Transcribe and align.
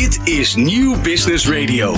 Dit 0.00 0.20
is 0.24 0.54
Nieuw 0.54 1.00
Business 1.00 1.48
Radio. 1.48 1.96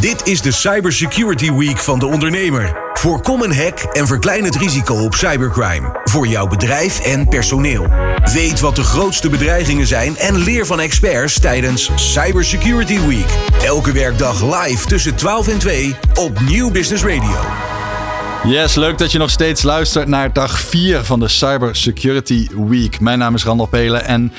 Dit 0.00 0.26
is 0.26 0.40
de 0.40 0.50
Cybersecurity 0.50 1.52
Week 1.52 1.78
van 1.78 1.98
de 1.98 2.06
ondernemer. 2.06 2.76
Voorkom 2.92 3.42
een 3.42 3.54
hack 3.54 3.78
en 3.78 4.06
verklein 4.06 4.44
het 4.44 4.56
risico 4.56 4.94
op 4.94 5.14
cybercrime. 5.14 6.00
Voor 6.04 6.26
jouw 6.26 6.46
bedrijf 6.46 7.00
en 7.00 7.28
personeel. 7.28 7.86
Weet 8.34 8.60
wat 8.60 8.76
de 8.76 8.82
grootste 8.82 9.28
bedreigingen 9.28 9.86
zijn 9.86 10.16
en 10.16 10.36
leer 10.36 10.66
van 10.66 10.80
experts 10.80 11.40
tijdens 11.40 11.90
Cybersecurity 11.94 13.00
Week. 13.00 13.38
Elke 13.64 13.92
werkdag 13.92 14.64
live 14.64 14.86
tussen 14.86 15.14
12 15.14 15.48
en 15.48 15.58
2 15.58 15.96
op 16.14 16.40
Nieuw 16.40 16.70
Business 16.70 17.04
Radio. 17.04 17.40
Yes, 18.44 18.74
leuk 18.74 18.98
dat 18.98 19.12
je 19.12 19.18
nog 19.18 19.30
steeds 19.30 19.62
luistert 19.62 20.08
naar 20.08 20.32
dag 20.32 20.60
4 20.60 21.04
van 21.04 21.20
de 21.20 21.28
Cybersecurity 21.28 22.48
Week. 22.68 23.00
Mijn 23.00 23.18
naam 23.18 23.34
is 23.34 23.44
Randal 23.44 23.66
Pelen 23.66 24.04
en 24.04 24.32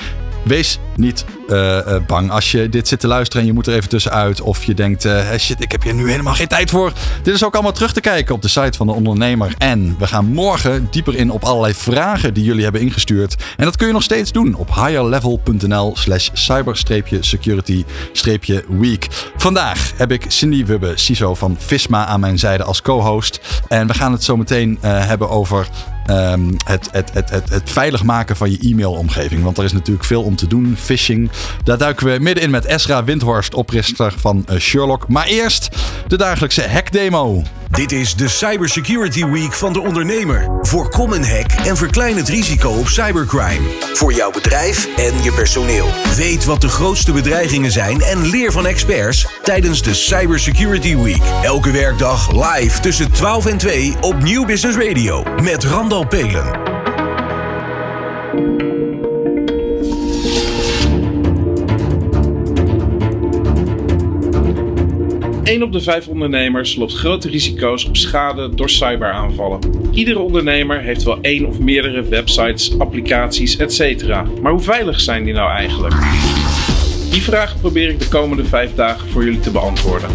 wees 0.44 0.78
niet 0.98 1.24
uh, 1.48 1.56
uh, 1.56 1.96
bang 2.06 2.30
als 2.30 2.50
je 2.50 2.68
dit 2.68 2.88
zit 2.88 3.00
te 3.00 3.06
luisteren 3.06 3.42
en 3.42 3.48
je 3.48 3.54
moet 3.54 3.66
er 3.66 3.74
even 3.74 3.88
tussenuit. 3.88 4.40
Of 4.40 4.64
je 4.64 4.74
denkt, 4.74 5.04
uh, 5.04 5.32
shit, 5.38 5.62
ik 5.62 5.72
heb 5.72 5.82
hier 5.82 5.94
nu 5.94 6.10
helemaal 6.10 6.34
geen 6.34 6.48
tijd 6.48 6.70
voor. 6.70 6.92
Dit 7.22 7.34
is 7.34 7.44
ook 7.44 7.54
allemaal 7.54 7.72
terug 7.72 7.92
te 7.92 8.00
kijken 8.00 8.34
op 8.34 8.42
de 8.42 8.48
site 8.48 8.76
van 8.76 8.86
de 8.86 8.92
ondernemer. 8.92 9.54
En 9.58 9.96
we 9.98 10.06
gaan 10.06 10.26
morgen 10.26 10.88
dieper 10.90 11.14
in 11.14 11.30
op 11.30 11.44
allerlei 11.44 11.74
vragen 11.74 12.34
die 12.34 12.44
jullie 12.44 12.62
hebben 12.62 12.80
ingestuurd. 12.80 13.36
En 13.56 13.64
dat 13.64 13.76
kun 13.76 13.86
je 13.86 13.92
nog 13.92 14.02
steeds 14.02 14.32
doen 14.32 14.54
op 14.54 14.74
higherlevel.nl 14.74 15.96
slash 15.96 16.28
cyber-security-week. 16.32 19.08
Vandaag 19.36 19.92
heb 19.96 20.12
ik 20.12 20.24
Cindy 20.28 20.64
Wubbe, 20.64 20.92
CISO 20.94 21.34
van 21.34 21.56
Visma, 21.58 22.06
aan 22.06 22.20
mijn 22.20 22.38
zijde 22.38 22.64
als 22.64 22.82
co-host. 22.82 23.40
En 23.68 23.86
we 23.86 23.94
gaan 23.94 24.12
het 24.12 24.24
zo 24.24 24.36
meteen 24.36 24.78
hebben 24.80 25.30
over 25.30 25.68
Um, 26.10 26.56
het, 26.64 26.88
het, 26.92 27.12
het, 27.12 27.30
het 27.30 27.70
veilig 27.70 28.02
maken 28.02 28.36
van 28.36 28.50
je 28.50 28.58
e-mailomgeving. 28.60 29.42
Want 29.42 29.58
er 29.58 29.64
is 29.64 29.72
natuurlijk 29.72 30.06
veel 30.06 30.22
om 30.22 30.36
te 30.36 30.46
doen. 30.46 30.76
Daar 31.64 31.78
duiken 31.78 32.06
we 32.06 32.18
middenin 32.20 32.50
met 32.50 32.64
Esra 32.64 33.04
Windhorst, 33.04 33.54
oprichter 33.54 34.14
van 34.16 34.46
uh, 34.50 34.58
Sherlock. 34.58 35.08
Maar 35.08 35.26
eerst 35.26 35.68
de 36.06 36.16
dagelijkse 36.16 36.68
hackdemo. 36.68 37.42
Dit 37.70 37.92
is 37.92 38.14
de 38.14 38.28
Cybersecurity 38.28 39.24
Week 39.24 39.52
van 39.52 39.72
de 39.72 39.80
ondernemer. 39.80 40.48
Voorkom 40.60 41.12
een 41.12 41.26
hack 41.26 41.50
en 41.66 41.76
verklein 41.76 42.16
het 42.16 42.28
risico 42.28 42.70
op 42.70 42.88
cybercrime. 42.88 43.68
Voor 43.92 44.12
jouw 44.12 44.30
bedrijf 44.30 44.88
en 44.96 45.22
je 45.22 45.32
personeel. 45.32 45.86
Weet 46.16 46.44
wat 46.44 46.60
de 46.60 46.68
grootste 46.68 47.12
bedreigingen 47.12 47.70
zijn 47.70 48.00
en 48.00 48.26
leer 48.26 48.52
van 48.52 48.66
experts 48.66 49.26
tijdens 49.42 49.82
de 49.82 49.94
Cybersecurity 49.94 50.96
Week. 50.96 51.22
Elke 51.42 51.70
werkdag 51.70 52.32
live 52.32 52.80
tussen 52.80 53.12
12 53.12 53.46
en 53.46 53.58
2 53.58 53.94
op 54.00 54.22
Nieuw 54.22 54.44
Business 54.44 54.78
Radio. 54.78 55.22
Met 55.42 55.64
Randal 55.64 56.06
Pelen. 56.06 56.77
1 65.48 65.62
op 65.62 65.72
de 65.72 65.80
5 65.80 66.08
ondernemers 66.08 66.76
loopt 66.76 66.94
grote 66.94 67.28
risico's 67.28 67.84
op 67.84 67.96
schade 67.96 68.54
door 68.54 68.70
cyberaanvallen. 68.70 69.60
Iedere 69.92 70.18
ondernemer 70.18 70.80
heeft 70.80 71.02
wel 71.02 71.18
één 71.20 71.46
of 71.46 71.58
meerdere 71.58 72.02
websites, 72.02 72.78
applicaties, 72.78 73.56
etc. 73.56 74.06
Maar 74.42 74.52
hoe 74.52 74.60
veilig 74.60 75.00
zijn 75.00 75.24
die 75.24 75.32
nou 75.32 75.50
eigenlijk? 75.50 75.94
Die 77.10 77.22
vraag 77.22 77.60
probeer 77.60 77.88
ik 77.88 78.00
de 78.00 78.08
komende 78.08 78.44
5 78.44 78.74
dagen 78.74 79.08
voor 79.08 79.24
jullie 79.24 79.40
te 79.40 79.50
beantwoorden. 79.50 80.10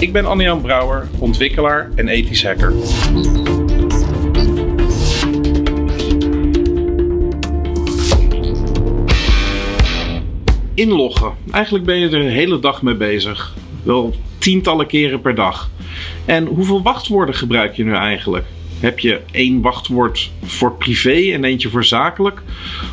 Ik 0.00 0.12
ben 0.12 0.26
Anne-Jan 0.26 0.60
Brouwer, 0.60 1.08
ontwikkelaar 1.18 1.90
en 1.94 2.08
ethisch 2.08 2.44
hacker. 2.44 2.72
Inloggen. 10.74 11.32
Eigenlijk 11.50 11.84
ben 11.84 11.98
je 11.98 12.04
er 12.04 12.22
de 12.22 12.30
hele 12.30 12.58
dag 12.58 12.82
mee 12.82 12.94
bezig. 12.94 13.54
Wel 13.82 14.14
tientallen 14.46 14.86
keren 14.86 15.20
per 15.20 15.34
dag. 15.34 15.70
En 16.24 16.46
hoeveel 16.46 16.82
wachtwoorden 16.82 17.34
gebruik 17.34 17.76
je 17.76 17.84
nu 17.84 17.92
eigenlijk? 17.92 18.46
Heb 18.80 18.98
je 18.98 19.20
één 19.30 19.60
wachtwoord 19.60 20.30
voor 20.44 20.76
privé 20.76 21.32
en 21.32 21.44
eentje 21.44 21.68
voor 21.68 21.84
zakelijk? 21.84 22.42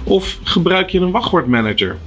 Of 0.03 0.39
gebruik 0.43 0.89
je 0.89 0.99
een 0.99 1.11
wachtwoordmanager? 1.11 1.97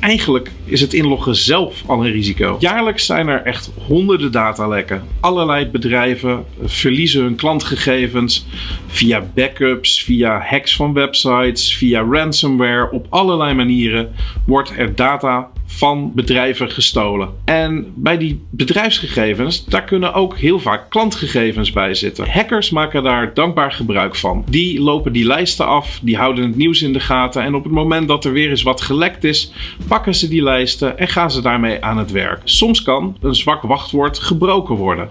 Eigenlijk 0.00 0.50
is 0.64 0.80
het 0.80 0.92
inloggen 0.92 1.36
zelf 1.36 1.82
al 1.86 2.04
een 2.04 2.12
risico. 2.12 2.56
Jaarlijks 2.58 3.06
zijn 3.06 3.28
er 3.28 3.42
echt 3.42 3.70
honderden 3.86 4.32
datalekken. 4.32 5.02
Allerlei 5.20 5.66
bedrijven 5.66 6.44
verliezen 6.64 7.22
hun 7.22 7.34
klantgegevens 7.34 8.46
via 8.86 9.30
backups, 9.34 10.02
via 10.02 10.40
hacks 10.40 10.76
van 10.76 10.92
websites, 10.92 11.76
via 11.76 12.00
ransomware. 12.10 12.90
Op 12.90 13.06
allerlei 13.10 13.54
manieren 13.54 14.12
wordt 14.46 14.72
er 14.76 14.94
data 14.94 15.50
van 15.76 16.12
bedrijven 16.14 16.70
gestolen. 16.70 17.28
En 17.44 17.92
bij 17.94 18.18
die 18.18 18.40
bedrijfsgegevens, 18.50 19.64
daar 19.64 19.84
kunnen 19.84 20.14
ook 20.14 20.38
heel 20.38 20.60
vaak 20.60 20.90
klantgegevens 20.90 21.72
bij 21.72 21.94
zitten. 21.94 22.30
Hackers 22.30 22.70
maken 22.70 23.02
daar 23.02 23.34
dankbaar 23.34 23.72
gebruik 23.72 24.14
van. 24.16 24.44
Die 24.48 24.80
lopen 24.80 25.12
die 25.12 25.26
lijsten 25.26 25.66
af, 25.66 25.98
die 26.02 26.16
houden 26.16 26.44
het 26.44 26.56
nieuws 26.56 26.82
in 26.82 26.92
de 26.92 27.00
gaten 27.00 27.42
en 27.42 27.54
op 27.54 27.64
het 27.64 27.72
moment 27.72 28.08
dat 28.08 28.24
er 28.24 28.32
weer 28.32 28.50
eens 28.50 28.62
wat 28.62 28.80
gelekt 28.80 29.24
is, 29.24 29.52
pakken 29.88 30.14
ze 30.14 30.28
die 30.28 30.42
lijsten 30.42 30.98
en 30.98 31.08
gaan 31.08 31.30
ze 31.30 31.42
daarmee 31.42 31.84
aan 31.84 31.98
het 31.98 32.10
werk. 32.10 32.40
Soms 32.44 32.82
kan 32.82 33.16
een 33.20 33.34
zwak 33.34 33.62
wachtwoord 33.62 34.18
gebroken 34.18 34.74
worden. 34.74 35.08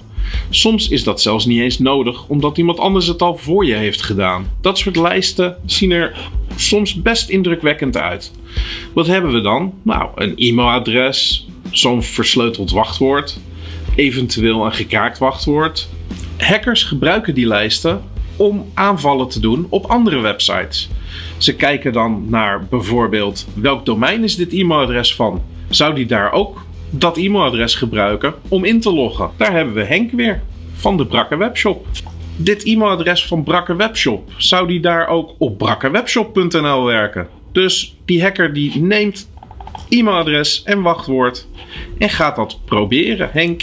Soms 0.49 0.89
is 0.89 1.03
dat 1.03 1.21
zelfs 1.21 1.45
niet 1.45 1.59
eens 1.59 1.79
nodig, 1.79 2.27
omdat 2.27 2.57
iemand 2.57 2.79
anders 2.79 3.07
het 3.07 3.21
al 3.21 3.37
voor 3.37 3.65
je 3.65 3.73
heeft 3.73 4.01
gedaan. 4.01 4.45
Dat 4.61 4.77
soort 4.77 4.95
lijsten 4.95 5.55
zien 5.65 5.91
er 5.91 6.29
soms 6.55 7.01
best 7.01 7.29
indrukwekkend 7.29 7.97
uit. 7.97 8.31
Wat 8.93 9.07
hebben 9.07 9.31
we 9.31 9.41
dan? 9.41 9.73
Nou, 9.81 10.09
een 10.15 10.33
e-mailadres, 10.35 11.47
zo'n 11.69 12.03
versleuteld 12.03 12.71
wachtwoord, 12.71 13.39
eventueel 13.95 14.65
een 14.65 14.73
gekraakt 14.73 15.17
wachtwoord. 15.17 15.89
Hackers 16.37 16.83
gebruiken 16.83 17.33
die 17.33 17.47
lijsten 17.47 18.03
om 18.35 18.65
aanvallen 18.73 19.29
te 19.29 19.39
doen 19.39 19.67
op 19.69 19.85
andere 19.85 20.19
websites. 20.19 20.89
Ze 21.37 21.55
kijken 21.55 21.93
dan 21.93 22.25
naar 22.29 22.65
bijvoorbeeld 22.65 23.47
welk 23.53 23.85
domein 23.85 24.23
is 24.23 24.35
dit 24.35 24.53
e-mailadres 24.53 25.15
van? 25.15 25.41
Zou 25.69 25.95
die 25.95 26.05
daar 26.05 26.31
ook 26.31 26.65
dat 26.89 27.17
e-mailadres 27.17 27.75
gebruiken 27.75 28.33
om 28.47 28.63
in 28.63 28.79
te 28.79 28.93
loggen? 28.93 29.29
Daar 29.37 29.53
hebben 29.53 29.73
we 29.73 29.83
Henk 29.83 30.11
weer 30.11 30.41
van 30.73 30.97
de 30.97 31.05
Brakke 31.05 31.37
Webshop. 31.37 31.87
Dit 32.35 32.63
e-mailadres 32.63 33.25
van 33.25 33.43
Brakke 33.43 33.75
Webshop, 33.75 34.31
zou 34.37 34.67
die 34.67 34.79
daar 34.79 35.07
ook 35.07 35.35
op 35.37 35.57
brakkewebshop.nl 35.57 36.83
werken? 36.83 37.27
Dus 37.51 37.95
die 38.05 38.21
hacker 38.21 38.53
die 38.53 38.81
neemt 38.81 39.29
e-mailadres 39.89 40.63
en 40.63 40.81
wachtwoord 40.81 41.47
en 41.97 42.09
gaat 42.09 42.35
dat 42.35 42.59
proberen. 42.65 43.29
Henk 43.31 43.61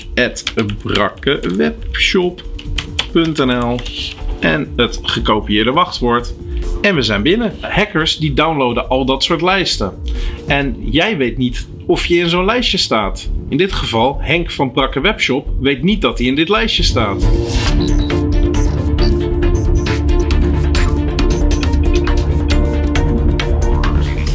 en 4.41 4.73
het 4.77 4.99
gekopieerde 5.03 5.73
wachtwoord. 5.73 6.35
En 6.81 6.95
we 6.95 7.03
zijn 7.03 7.23
binnen. 7.23 7.55
Hackers 7.61 8.17
die 8.17 8.35
downloaden 8.35 8.89
al 8.89 9.05
dat 9.05 9.25
soort 9.25 9.43
lijsten. 9.43 10.03
En 10.47 10.77
jij 10.91 11.17
weet 11.17 11.39
niet 11.39 11.69
of 11.87 12.07
je 12.07 12.17
in 12.17 12.29
zo'n 12.29 12.45
lijstje 12.45 12.79
staat. 12.79 13.31
In 13.49 13.57
dit 13.57 13.73
geval, 13.73 14.19
Henk 14.21 14.51
van 14.51 14.73
Brakke 14.73 15.01
Webshop 15.01 15.47
weet 15.61 15.83
niet 15.83 16.01
dat 16.01 16.19
hij 16.19 16.27
in 16.27 16.35
dit 16.35 16.49
lijstje 16.49 16.83
staat. 16.83 17.27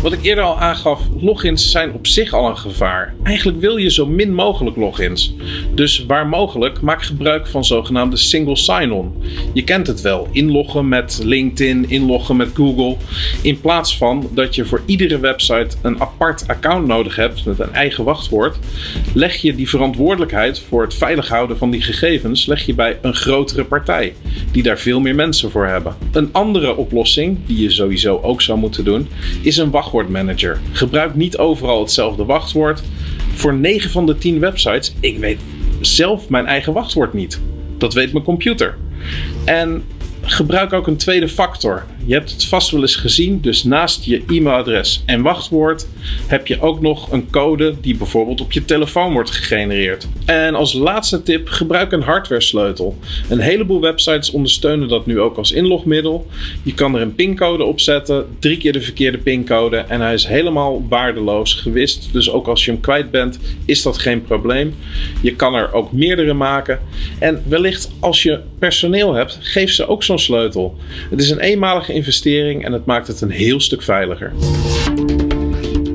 Wat 0.03 0.13
ik 0.13 0.23
eerder 0.23 0.43
al 0.43 0.59
aangaf, 0.59 1.01
logins 1.19 1.71
zijn 1.71 1.93
op 1.93 2.07
zich 2.07 2.33
al 2.33 2.49
een 2.49 2.57
gevaar. 2.57 3.13
Eigenlijk 3.23 3.59
wil 3.59 3.77
je 3.77 3.91
zo 3.91 4.05
min 4.05 4.33
mogelijk 4.33 4.75
logins. 4.75 5.35
Dus 5.73 6.05
waar 6.05 6.27
mogelijk, 6.27 6.81
maak 6.81 7.03
gebruik 7.03 7.47
van 7.47 7.65
zogenaamde 7.65 8.17
single 8.17 8.55
sign-on. 8.55 9.23
Je 9.53 9.63
kent 9.63 9.87
het 9.87 10.01
wel, 10.01 10.27
inloggen 10.31 10.87
met 10.87 11.19
LinkedIn, 11.23 11.89
inloggen 11.89 12.35
met 12.35 12.49
Google. 12.53 12.97
In 13.41 13.61
plaats 13.61 13.97
van 13.97 14.29
dat 14.33 14.55
je 14.55 14.65
voor 14.65 14.81
iedere 14.85 15.19
website 15.19 15.77
een 15.81 16.01
apart 16.01 16.47
account 16.47 16.87
nodig 16.87 17.15
hebt 17.15 17.45
met 17.45 17.59
een 17.59 17.73
eigen 17.73 18.03
wachtwoord, 18.03 18.57
leg 19.13 19.35
je 19.35 19.55
die 19.55 19.69
verantwoordelijkheid 19.69 20.59
voor 20.59 20.81
het 20.81 20.93
veilig 20.93 21.27
houden 21.27 21.57
van 21.57 21.71
die 21.71 21.81
gegevens 21.81 22.45
leg 22.45 22.65
je 22.65 22.73
bij 22.73 22.97
een 23.01 23.15
grotere 23.15 23.63
partij, 23.63 24.13
die 24.51 24.63
daar 24.63 24.79
veel 24.79 24.99
meer 24.99 25.15
mensen 25.15 25.51
voor 25.51 25.65
hebben. 25.65 25.95
Een 26.11 26.29
andere 26.31 26.75
oplossing, 26.75 27.37
die 27.45 27.61
je 27.61 27.69
sowieso 27.69 28.19
ook 28.21 28.41
zou 28.41 28.59
moeten 28.59 28.83
doen, 28.83 29.07
is 29.41 29.57
een 29.57 29.71
wachtwoord 29.71 29.91
Gebruik 30.71 31.15
niet 31.15 31.37
overal 31.37 31.79
hetzelfde 31.79 32.25
wachtwoord. 32.25 32.83
Voor 33.33 33.53
9 33.53 33.89
van 33.89 34.05
de 34.05 34.17
10 34.17 34.39
websites, 34.39 34.93
ik 34.99 35.17
weet 35.17 35.39
zelf 35.81 36.29
mijn 36.29 36.45
eigen 36.45 36.73
wachtwoord 36.73 37.13
niet. 37.13 37.41
Dat 37.77 37.93
weet 37.93 38.13
mijn 38.13 38.25
computer. 38.25 38.77
En 39.45 39.83
gebruik 40.21 40.73
ook 40.73 40.87
een 40.87 40.97
tweede 40.97 41.29
factor. 41.29 41.83
Je 42.05 42.13
hebt 42.13 42.31
het 42.31 42.45
vast 42.45 42.71
wel 42.71 42.81
eens 42.81 42.95
gezien. 42.95 43.41
Dus 43.41 43.63
naast 43.63 44.03
je 44.03 44.23
e-mailadres 44.27 45.03
en 45.05 45.21
wachtwoord 45.21 45.87
heb 46.27 46.47
je 46.47 46.61
ook 46.61 46.81
nog 46.81 47.11
een 47.11 47.29
code 47.29 47.75
die 47.81 47.97
bijvoorbeeld 47.97 48.41
op 48.41 48.51
je 48.51 48.65
telefoon 48.65 49.13
wordt 49.13 49.31
gegenereerd. 49.31 50.07
En 50.25 50.55
als 50.55 50.73
laatste 50.73 51.23
tip, 51.23 51.47
gebruik 51.47 51.91
een 51.91 52.01
hardware 52.01 52.41
sleutel. 52.41 52.97
Een 53.29 53.39
heleboel 53.39 53.81
websites 53.81 54.31
ondersteunen 54.31 54.87
dat 54.87 55.05
nu 55.05 55.19
ook 55.19 55.37
als 55.37 55.51
inlogmiddel. 55.51 56.27
Je 56.63 56.73
kan 56.73 56.95
er 56.95 57.01
een 57.01 57.15
pincode 57.15 57.63
op 57.63 57.79
zetten, 57.79 58.25
drie 58.39 58.57
keer 58.57 58.73
de 58.73 58.81
verkeerde 58.81 59.17
pincode 59.17 59.77
en 59.77 60.01
hij 60.01 60.13
is 60.13 60.25
helemaal 60.25 60.85
waardeloos 60.89 61.53
gewist. 61.53 62.09
Dus 62.11 62.31
ook 62.31 62.47
als 62.47 62.65
je 62.65 62.71
hem 62.71 62.79
kwijt 62.79 63.11
bent, 63.11 63.39
is 63.65 63.81
dat 63.81 63.97
geen 63.97 64.23
probleem. 64.23 64.75
Je 65.21 65.35
kan 65.35 65.53
er 65.53 65.73
ook 65.73 65.91
meerdere 65.91 66.33
maken. 66.33 66.79
En 67.19 67.43
wellicht 67.47 67.91
als 67.99 68.23
je 68.23 68.39
personeel 68.59 69.13
hebt, 69.13 69.37
geef 69.41 69.71
ze 69.71 69.87
ook 69.87 70.03
zo'n 70.03 70.19
sleutel. 70.19 70.77
Het 71.09 71.21
is 71.21 71.29
een 71.29 71.39
eenmalige 71.39 71.92
investering 71.93 72.65
en 72.65 72.73
het 72.73 72.85
maakt 72.85 73.07
het 73.07 73.21
een 73.21 73.29
heel 73.29 73.59
stuk 73.59 73.81
veiliger. 73.81 74.33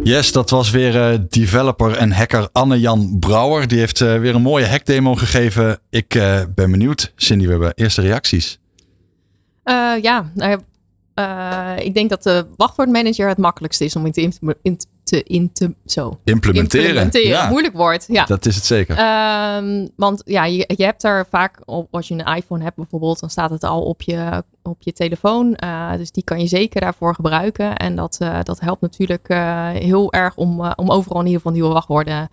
Yes, 0.02 0.32
dat 0.32 0.50
was 0.50 0.70
weer 0.70 0.94
uh, 0.94 1.18
developer 1.28 1.96
en 1.96 2.12
hacker 2.12 2.48
Anne-Jan 2.52 3.16
Brouwer. 3.20 3.68
Die 3.68 3.78
heeft 3.78 4.00
uh, 4.00 4.18
weer 4.18 4.34
een 4.34 4.42
mooie 4.42 4.66
hackdemo 4.66 5.14
gegeven. 5.14 5.78
Ik 5.90 6.14
uh, 6.14 6.40
ben 6.54 6.70
benieuwd. 6.70 7.12
Cindy, 7.16 7.44
we 7.44 7.50
hebben 7.50 7.72
eerste 7.74 8.00
reacties. 8.00 8.58
ja, 10.02 10.30
nou, 10.34 10.60
ik 11.82 11.94
denk 11.94 12.10
dat 12.10 12.22
de 12.22 12.46
wachtwoordmanager 12.56 13.28
het 13.28 13.38
makkelijkste 13.38 13.84
is 13.84 13.96
om 13.96 14.06
in 14.06 14.12
te, 14.12 14.30
in, 14.62 14.78
te, 15.08 15.22
in 15.22 15.52
te 15.52 15.74
zo. 15.86 16.18
implementeren. 16.24 16.86
implementeren. 16.86 17.28
Ja. 17.28 17.48
Moeilijk 17.48 17.74
woord. 17.74 18.04
Ja. 18.08 18.24
Dat 18.24 18.46
is 18.46 18.54
het 18.54 18.64
zeker. 18.64 18.98
Um, 19.56 19.88
want 19.96 20.22
ja, 20.24 20.44
je, 20.44 20.64
je 20.76 20.84
hebt 20.84 21.04
er 21.04 21.26
vaak, 21.30 21.60
op, 21.64 21.88
als 21.90 22.08
je 22.08 22.14
een 22.14 22.34
iPhone 22.34 22.64
hebt 22.64 22.76
bijvoorbeeld, 22.76 23.20
dan 23.20 23.30
staat 23.30 23.50
het 23.50 23.64
al 23.64 23.82
op 23.82 24.02
je, 24.02 24.44
op 24.62 24.76
je 24.78 24.92
telefoon. 24.92 25.56
Uh, 25.64 25.92
dus 25.96 26.10
die 26.10 26.24
kan 26.24 26.40
je 26.40 26.46
zeker 26.46 26.80
daarvoor 26.80 27.14
gebruiken. 27.14 27.76
En 27.76 27.96
dat, 27.96 28.18
uh, 28.22 28.38
dat 28.42 28.60
helpt 28.60 28.80
natuurlijk 28.80 29.28
uh, 29.28 29.68
heel 29.68 30.12
erg 30.12 30.36
om, 30.36 30.60
om 30.60 30.90
overal 30.90 31.20
in 31.20 31.26
ieder 31.26 31.40
geval 31.40 31.52
nieuwe 31.52 31.72
wachtwoorden 31.72 32.28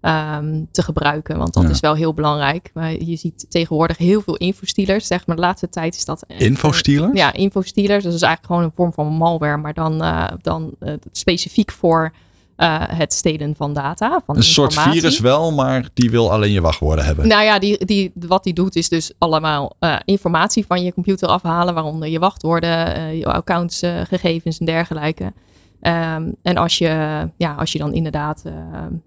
um, 0.00 0.68
te 0.70 0.82
gebruiken. 0.82 1.38
Want 1.38 1.54
dat 1.54 1.62
ja. 1.62 1.68
is 1.68 1.80
wel 1.80 1.94
heel 1.94 2.14
belangrijk. 2.14 2.70
Maar 2.74 2.92
je 2.92 3.16
ziet 3.16 3.46
tegenwoordig 3.48 3.96
heel 3.96 4.20
veel 4.20 4.36
infostealers. 4.36 5.06
Zeg 5.06 5.26
maar 5.26 5.36
de 5.36 5.42
laatste 5.42 5.68
tijd 5.68 5.96
is 5.96 6.04
dat... 6.04 6.24
Infostealers? 6.26 7.18
ja, 7.18 7.32
infostealers. 7.32 8.04
Dat 8.04 8.14
is 8.14 8.22
eigenlijk 8.22 8.52
gewoon 8.52 8.62
een 8.62 8.76
vorm 8.76 8.92
van 8.92 9.06
malware. 9.06 9.56
Maar 9.56 9.74
dan, 9.74 10.02
uh, 10.02 10.28
dan 10.42 10.74
uh, 10.80 10.92
specifiek 11.12 11.72
voor 11.72 12.12
uh, 12.58 12.82
het 12.86 13.12
stelen 13.12 13.54
van 13.56 13.72
data. 13.72 14.22
Van 14.26 14.36
een 14.36 14.42
soort 14.42 14.74
virus 14.74 15.18
wel, 15.18 15.52
maar 15.52 15.88
die 15.94 16.10
wil 16.10 16.32
alleen 16.32 16.52
je 16.52 16.60
wachtwoorden 16.60 17.04
hebben. 17.04 17.28
Nou 17.28 17.42
ja, 17.42 17.58
die, 17.58 17.84
die, 17.84 18.12
wat 18.14 18.44
die 18.44 18.52
doet 18.52 18.76
is 18.76 18.88
dus 18.88 19.12
allemaal 19.18 19.76
uh, 19.80 19.96
informatie 20.04 20.66
van 20.66 20.82
je 20.82 20.92
computer 20.92 21.28
afhalen. 21.28 21.74
Waaronder 21.74 22.08
je 22.08 22.18
wachtwoorden, 22.18 22.96
uh, 22.96 23.18
je 23.18 23.26
accountsgegevens 23.26 24.58
en 24.58 24.66
dergelijke. 24.66 25.32
Um, 25.80 26.34
en 26.42 26.56
als 26.56 26.78
je, 26.78 27.28
ja, 27.36 27.54
als 27.54 27.72
je 27.72 27.78
dan 27.78 27.92
inderdaad, 27.92 28.42
uh, 28.46 28.52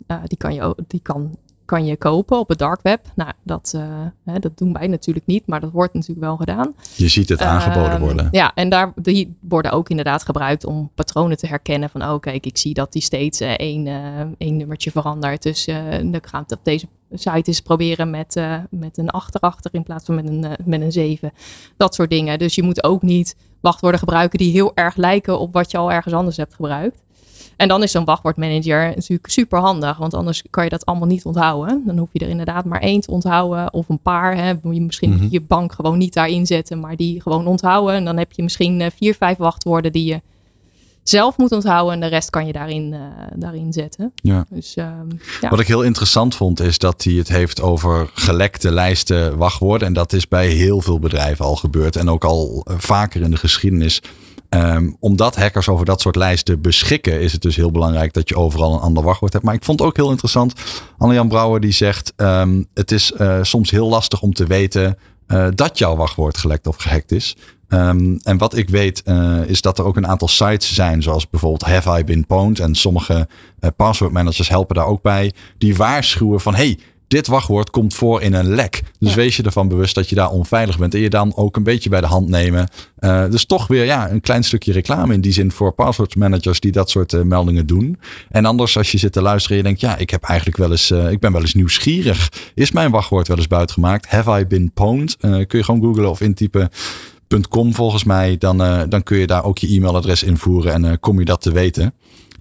uh, 0.07 0.18
die, 0.25 0.38
kan 0.38 0.53
je, 0.53 0.75
die 0.88 1.00
kan, 1.03 1.38
kan 1.65 1.85
je 1.85 1.97
kopen 1.97 2.39
op 2.39 2.50
het 2.50 2.59
dark 2.59 2.81
web. 2.81 3.06
Nou, 3.15 3.31
dat, 3.44 3.73
uh, 3.75 3.83
hè, 4.23 4.39
dat 4.39 4.57
doen 4.57 4.73
wij 4.73 4.88
natuurlijk 4.88 5.25
niet, 5.25 5.47
maar 5.47 5.59
dat 5.59 5.71
wordt 5.71 5.94
natuurlijk 5.94 6.21
wel 6.21 6.38
gedaan. 6.38 6.73
Je 6.95 7.07
ziet 7.07 7.29
het 7.29 7.41
aangeboden 7.41 7.94
um, 7.94 8.00
worden. 8.00 8.27
Ja, 8.31 8.51
en 8.53 8.69
daar, 8.69 8.94
die 8.95 9.35
worden 9.39 9.71
ook 9.71 9.89
inderdaad 9.89 10.23
gebruikt 10.23 10.65
om 10.65 10.91
patronen 10.95 11.38
te 11.38 11.47
herkennen. 11.47 11.89
Van, 11.89 12.03
oh 12.03 12.19
kijk, 12.19 12.45
ik 12.45 12.57
zie 12.57 12.73
dat 12.73 12.91
die 12.91 13.01
steeds 13.01 13.39
één, 13.39 13.88
één 14.38 14.57
nummertje 14.57 14.91
verandert. 14.91 15.44
Dus 15.44 15.65
dan 15.65 16.19
gaan 16.21 16.44
we 16.47 16.56
op 16.56 16.63
deze 16.63 16.88
site 17.13 17.48
eens 17.48 17.62
proberen 17.62 18.10
met, 18.10 18.42
met 18.69 18.98
een 18.98 19.10
achterachter 19.10 19.74
in 19.74 19.84
plaats 19.84 20.06
van 20.06 20.16
met 20.16 20.28
een, 20.28 20.46
met 20.66 20.81
een 20.81 20.92
7. 20.92 21.31
Dat 21.78 21.96
soort 21.96 22.10
dingen. 22.10 22.40
Dus 22.40 22.56
je 22.56 22.63
moet 22.63 22.84
ook 22.84 23.02
niet 23.02 23.36
wachtwoorden 23.62 24.00
gebruiken 24.00 24.40
die 24.40 24.52
heel 24.52 24.72
erg 24.75 24.96
lijken 24.96 25.40
op 25.40 25.54
wat 25.54 25.72
je 25.72 25.78
al 25.78 25.92
ergens 25.92 26.13
anders 26.13 26.38
hebt 26.38 26.54
gebruikt. 26.54 27.02
En 27.56 27.68
dan 27.68 27.84
is 27.84 27.92
zo'n 27.92 28.06
wachtwoordmanager 28.06 28.88
natuurlijk 28.88 29.30
super 29.30 29.60
handig, 29.60 29.98
want 29.98 30.13
anders 30.13 30.44
kan 30.50 30.63
je 30.63 30.69
dat 30.69 30.86
allemaal 30.86 31.08
niet 31.08 31.25
onthouden. 31.25 31.84
Dan 31.86 31.98
hoef 31.98 32.10
je 32.12 32.19
er 32.19 32.30
inderdaad 32.30 32.66
maar 32.66 32.80
één 32.80 33.02
te 33.02 33.12
onthouden 33.12 33.74
of 33.74 33.90
een 33.90 34.00
paar. 34.00 34.36
Hè. 34.36 34.54
Moet 34.62 34.75
je 34.75 34.81
misschien 34.81 35.12
mm-hmm. 35.12 35.28
je 35.31 35.42
bank 35.42 35.74
gewoon 35.74 35.98
niet 35.98 36.14
daarin 36.14 36.46
zetten, 36.46 36.80
maar 36.80 36.96
die 36.96 37.22
gewoon 37.22 37.48
onthouden. 37.48 37.96
En 37.96 38.06
dan 38.06 38.18
heb 38.18 38.31
je 38.31 38.44
misschien 38.44 38.92
vier, 38.96 39.16
vijf 39.16 39.38
wachtwoorden 39.38 39.92
die 39.92 40.06
je 40.06 40.22
zelf 41.03 41.38
moet 41.38 41.51
onthouden 41.51 41.94
en 41.94 42.00
de 42.00 42.07
rest 42.07 42.30
kan 42.30 42.45
je 42.45 42.53
daarin, 42.53 42.94
uh, 42.94 43.00
daarin 43.36 43.74
zetten. 43.74 44.12
Ja. 44.15 44.45
Dus, 44.50 44.75
uh, 44.75 44.86
ja. 45.42 45.50
Wat 45.50 45.59
ik 45.59 45.68
heel 45.68 45.83
interessant 45.83 46.36
vond 46.36 46.59
is 46.59 46.77
dat 46.77 47.03
hij 47.03 47.13
het 47.13 47.27
heeft 47.27 47.62
over 47.62 48.09
gelekte 48.13 48.71
lijsten 48.71 49.38
wachtwoorden. 49.38 49.88
En 49.88 49.94
dat 49.94 50.13
is 50.13 50.27
bij 50.27 50.48
heel 50.48 50.81
veel 50.81 51.00
bedrijven 51.00 51.45
al 51.45 51.56
gebeurd 51.56 51.95
en 51.95 52.09
ook 52.09 52.24
al 52.24 52.65
vaker 52.65 53.21
in 53.21 53.31
de 53.31 53.38
geschiedenis. 53.38 54.01
Um, 54.56 54.98
omdat 55.00 55.36
hackers 55.36 55.69
over 55.69 55.86
dat 55.86 56.01
soort 56.01 56.15
lijsten 56.15 56.62
beschikken, 56.62 57.21
is 57.21 57.31
het 57.31 57.42
dus 57.42 57.56
heel 57.56 57.71
belangrijk 57.71 58.13
dat 58.13 58.30
je 58.30 58.36
overal 58.36 58.74
een 58.74 58.80
ander 58.80 59.04
wachtwoord 59.04 59.33
hebt. 59.33 59.45
Maar 59.45 59.54
ik 59.54 59.63
vond 59.63 59.80
het 59.80 59.88
ook 59.88 59.95
heel 59.95 60.09
interessant. 60.09 60.54
Anne-Jan 60.97 61.27
Brouwer 61.27 61.59
die 61.59 61.71
zegt: 61.71 62.13
um, 62.18 62.68
Het 62.74 62.92
is 62.92 63.12
uh, 63.18 63.39
soms 63.42 63.71
heel 63.71 63.88
lastig 63.88 64.21
om 64.21 64.33
te 64.33 64.45
weten 64.45 64.97
uh, 65.27 65.47
dat 65.56 65.77
jouw 65.77 65.95
wachtwoord 65.95 66.38
gelekt 66.38 66.68
of 66.68 66.75
gehackt 66.75 67.12
is. 67.12 67.36
Um, 67.73 68.19
en 68.23 68.38
wat 68.38 68.57
ik 68.57 68.69
weet 68.69 69.01
uh, 69.06 69.39
is 69.45 69.62
dat 69.62 69.77
er 69.77 69.85
ook 69.85 69.97
een 69.97 70.07
aantal 70.07 70.27
sites 70.27 70.73
zijn, 70.73 71.03
zoals 71.03 71.29
bijvoorbeeld 71.29 71.62
Have 71.62 72.00
I 72.00 72.03
Been 72.03 72.25
Pwned. 72.25 72.59
En 72.59 72.75
sommige 72.75 73.27
uh, 73.59 73.69
password 73.75 74.12
managers 74.12 74.50
helpen 74.50 74.75
daar 74.75 74.85
ook 74.85 75.01
bij. 75.01 75.33
Die 75.57 75.75
waarschuwen 75.75 76.41
van 76.41 76.56
hey, 76.56 76.77
dit 77.07 77.27
wachtwoord 77.27 77.69
komt 77.69 77.94
voor 77.94 78.21
in 78.21 78.33
een 78.33 78.47
lek. 78.47 78.83
Dus 79.00 79.09
ja. 79.09 79.15
wees 79.15 79.35
je 79.35 79.44
ervan 79.44 79.68
bewust 79.68 79.95
dat 79.95 80.09
je 80.09 80.15
daar 80.15 80.29
onveilig 80.29 80.77
bent. 80.77 80.94
En 80.94 81.00
je 81.00 81.09
dan 81.09 81.35
ook 81.35 81.56
een 81.56 81.63
beetje 81.63 81.89
bij 81.89 82.01
de 82.01 82.07
hand 82.07 82.29
nemen. 82.29 82.69
Uh, 83.00 83.23
dus 83.29 83.45
toch 83.45 83.68
weer 83.68 83.85
ja, 83.85 84.09
een 84.09 84.21
klein 84.21 84.44
stukje 84.44 84.71
reclame 84.71 85.13
in 85.13 85.21
die 85.21 85.31
zin 85.31 85.51
voor 85.51 85.73
password 85.73 86.15
managers 86.15 86.59
die 86.59 86.71
dat 86.71 86.89
soort 86.89 87.23
meldingen 87.23 87.68
doen. 87.68 88.00
En 88.29 88.45
anders 88.45 88.77
als 88.77 88.91
je 88.91 88.97
zit 88.97 89.12
te 89.13 89.21
luisteren 89.21 89.57
en 89.57 89.63
je 89.63 89.68
denkt, 89.69 89.81
ja, 89.81 89.97
ik 89.97 90.09
heb 90.09 90.23
eigenlijk 90.23 90.57
wel 90.57 90.71
eens, 90.71 90.91
ik 90.91 91.19
ben 91.19 91.31
wel 91.31 91.41
eens 91.41 91.53
nieuwsgierig. 91.53 92.29
Is 92.56 92.71
mijn 92.71 92.91
wachtwoord 92.91 93.27
wel 93.27 93.38
eens 93.38 93.47
buitgemaakt? 93.47 94.07
Have 94.07 94.39
I 94.39 94.45
been 94.45 94.71
pwned? 94.73 95.18
kun 95.19 95.59
je 95.59 95.63
gewoon 95.63 95.81
googlen 95.81 96.09
of 96.09 96.21
intypen. 96.21 96.69
.com 97.50 97.74
volgens 97.74 98.04
mij, 98.04 98.38
dan, 98.38 98.62
uh, 98.62 98.81
dan 98.89 99.04
kun 99.04 99.18
je 99.18 99.28
daar 99.28 99.44
ook 99.44 99.57
je 99.57 99.68
e-mailadres 99.68 100.24
invoeren 100.24 100.74
en 100.74 100.83
uh, 100.83 100.92
kom 101.00 101.19
je 101.19 101.25
dat 101.25 101.42
te 101.42 101.51
weten. 101.51 101.94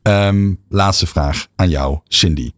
Um, 0.03 0.59
laatste 0.69 1.07
vraag 1.07 1.47
aan 1.57 1.69
jou, 1.69 1.99
Cindy. 2.09 2.53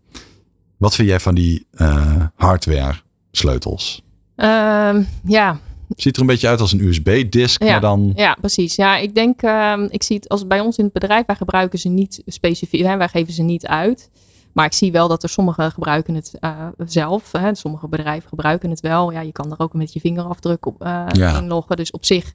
Wat 0.77 0.95
vind 0.95 1.09
jij 1.09 1.21
van 1.21 1.35
die 1.35 1.67
uh, 1.75 2.25
hardware 2.35 2.95
sleutels? 3.31 4.03
Um, 4.37 5.07
ja. 5.25 5.61
Ziet 5.97 6.15
er 6.15 6.21
een 6.21 6.27
beetje 6.27 6.49
uit 6.49 6.61
als 6.61 6.73
een 6.73 6.85
USB-disk, 6.85 7.63
ja, 7.63 7.71
maar 7.71 7.81
dan... 7.81 8.13
Ja, 8.15 8.37
precies. 8.41 8.75
Ja, 8.75 8.97
ik 8.97 9.15
denk, 9.15 9.43
um, 9.43 9.87
ik 9.91 10.03
zie 10.03 10.17
het 10.17 10.29
als 10.29 10.47
bij 10.47 10.61
ons 10.61 10.77
in 10.77 10.85
het 10.85 10.93
bedrijf, 10.93 11.27
wij 11.27 11.37
gebruiken 11.37 11.79
ze 11.79 11.89
niet 11.89 12.23
specifiek, 12.27 12.83
hè, 12.83 12.97
wij 12.97 13.09
geven 13.09 13.33
ze 13.33 13.43
niet 13.43 13.67
uit. 13.67 14.11
Maar 14.53 14.65
ik 14.65 14.73
zie 14.73 14.93
wel 14.93 15.09
dat 15.09 15.23
er 15.23 15.29
sommigen 15.29 15.71
gebruiken 15.73 16.15
het 16.15 16.33
uh, 16.41 16.69
zelf. 16.79 17.33
Hè. 17.33 17.55
Sommige 17.55 17.89
bedrijven 17.89 18.29
gebruiken 18.29 18.71
het 18.71 18.81
wel. 18.81 19.13
Ja, 19.13 19.21
je 19.21 19.33
kan 19.33 19.51
er 19.51 19.59
ook 19.59 19.73
met 19.73 19.93
je 19.93 20.01
vingerafdruk 20.01 20.67
op 20.67 20.85
uh, 20.85 21.07
ja. 21.09 21.39
inloggen. 21.39 21.77
Dus 21.77 21.91
op 21.91 22.05
zich 22.05 22.33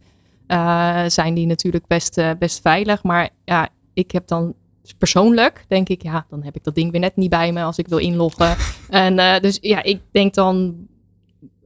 uh, 0.47 1.03
zijn 1.07 1.33
die 1.33 1.45
natuurlijk 1.45 1.87
best, 1.87 2.21
best 2.39 2.61
veilig. 2.61 3.03
Maar 3.03 3.29
ja, 3.45 3.69
ik 3.93 4.11
heb 4.11 4.27
dan 4.27 4.53
persoonlijk, 4.97 5.65
denk 5.67 5.89
ik, 5.89 6.03
ja, 6.03 6.25
dan 6.29 6.43
heb 6.43 6.55
ik 6.55 6.63
dat 6.63 6.75
ding 6.75 6.91
weer 6.91 6.99
net 6.99 7.15
niet 7.15 7.29
bij 7.29 7.51
me 7.51 7.63
als 7.63 7.77
ik 7.77 7.87
wil 7.87 7.97
inloggen. 7.97 8.55
en 8.89 9.41
dus 9.41 9.57
ja, 9.61 9.83
ik 9.83 10.01
denk 10.11 10.33
dan 10.33 10.75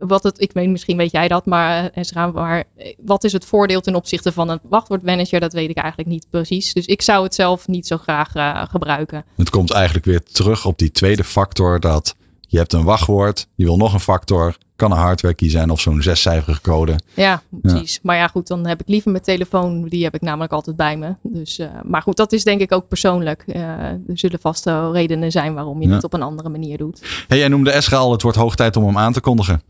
wat 0.07 0.23
het, 0.23 0.41
ik 0.41 0.51
weet 0.51 0.69
misschien 0.69 0.97
weet 0.97 1.11
jij 1.11 1.27
dat, 1.27 1.45
maar 1.45 1.89
Esra, 1.89 2.27
maar 2.27 2.63
wat 2.97 3.23
is 3.23 3.31
het 3.31 3.45
voordeel 3.45 3.81
ten 3.81 3.95
opzichte 3.95 4.31
van 4.31 4.49
een 4.49 4.59
wachtwoordmanager? 4.63 5.39
Dat 5.39 5.53
weet 5.53 5.69
ik 5.69 5.77
eigenlijk 5.77 6.09
niet 6.09 6.27
precies. 6.29 6.73
Dus 6.73 6.85
ik 6.85 7.01
zou 7.01 7.23
het 7.23 7.35
zelf 7.35 7.67
niet 7.67 7.87
zo 7.87 7.97
graag 7.97 8.35
uh, 8.35 8.63
gebruiken. 8.69 9.25
Het 9.37 9.49
komt 9.49 9.71
eigenlijk 9.71 10.05
weer 10.05 10.23
terug 10.23 10.65
op 10.65 10.77
die 10.77 10.91
tweede 10.91 11.23
factor 11.23 11.79
dat 11.79 12.15
je 12.47 12.57
hebt 12.57 12.73
een 12.73 12.83
wachtwoord, 12.83 13.47
je 13.55 13.63
wil 13.63 13.77
nog 13.77 13.93
een 13.93 13.99
factor, 13.99 14.57
kan 14.75 14.91
een 14.91 14.97
hardware 14.97 15.33
key 15.33 15.49
zijn 15.49 15.69
of 15.69 15.81
zo'n 15.81 16.01
zescijferige 16.01 16.61
code. 16.61 16.95
Ja, 17.13 17.41
precies. 17.61 17.93
Ja. 17.93 17.99
Maar 18.03 18.15
ja, 18.15 18.27
goed, 18.27 18.47
dan 18.47 18.67
heb 18.67 18.81
ik 18.81 18.87
liever 18.87 19.11
mijn 19.11 19.23
telefoon, 19.23 19.87
die 19.87 20.03
heb 20.03 20.15
ik 20.15 20.21
namelijk 20.21 20.51
altijd 20.51 20.75
bij 20.75 20.97
me. 20.97 21.15
Dus, 21.23 21.59
uh, 21.59 21.67
maar 21.83 22.01
goed, 22.01 22.17
dat 22.17 22.31
is 22.31 22.43
denk 22.43 22.61
ik 22.61 22.71
ook 22.71 22.87
persoonlijk. 22.87 23.43
Uh, 23.47 23.59
er 23.85 24.01
zullen 24.13 24.39
vast 24.41 24.65
redenen 24.91 25.31
zijn 25.31 25.53
waarom 25.53 25.81
je 25.81 25.87
ja. 25.87 25.93
het 25.93 26.03
op 26.03 26.13
een 26.13 26.21
andere 26.21 26.49
manier 26.49 26.77
doet. 26.77 27.01
Hey, 27.27 27.37
jij 27.37 27.47
noemde 27.47 27.71
Esra 27.71 27.97
al, 27.97 28.11
het 28.11 28.21
wordt 28.21 28.37
hoog 28.37 28.55
tijd 28.55 28.75
om 28.75 28.85
hem 28.85 28.97
aan 28.97 29.13
te 29.13 29.21
kondigen. 29.21 29.61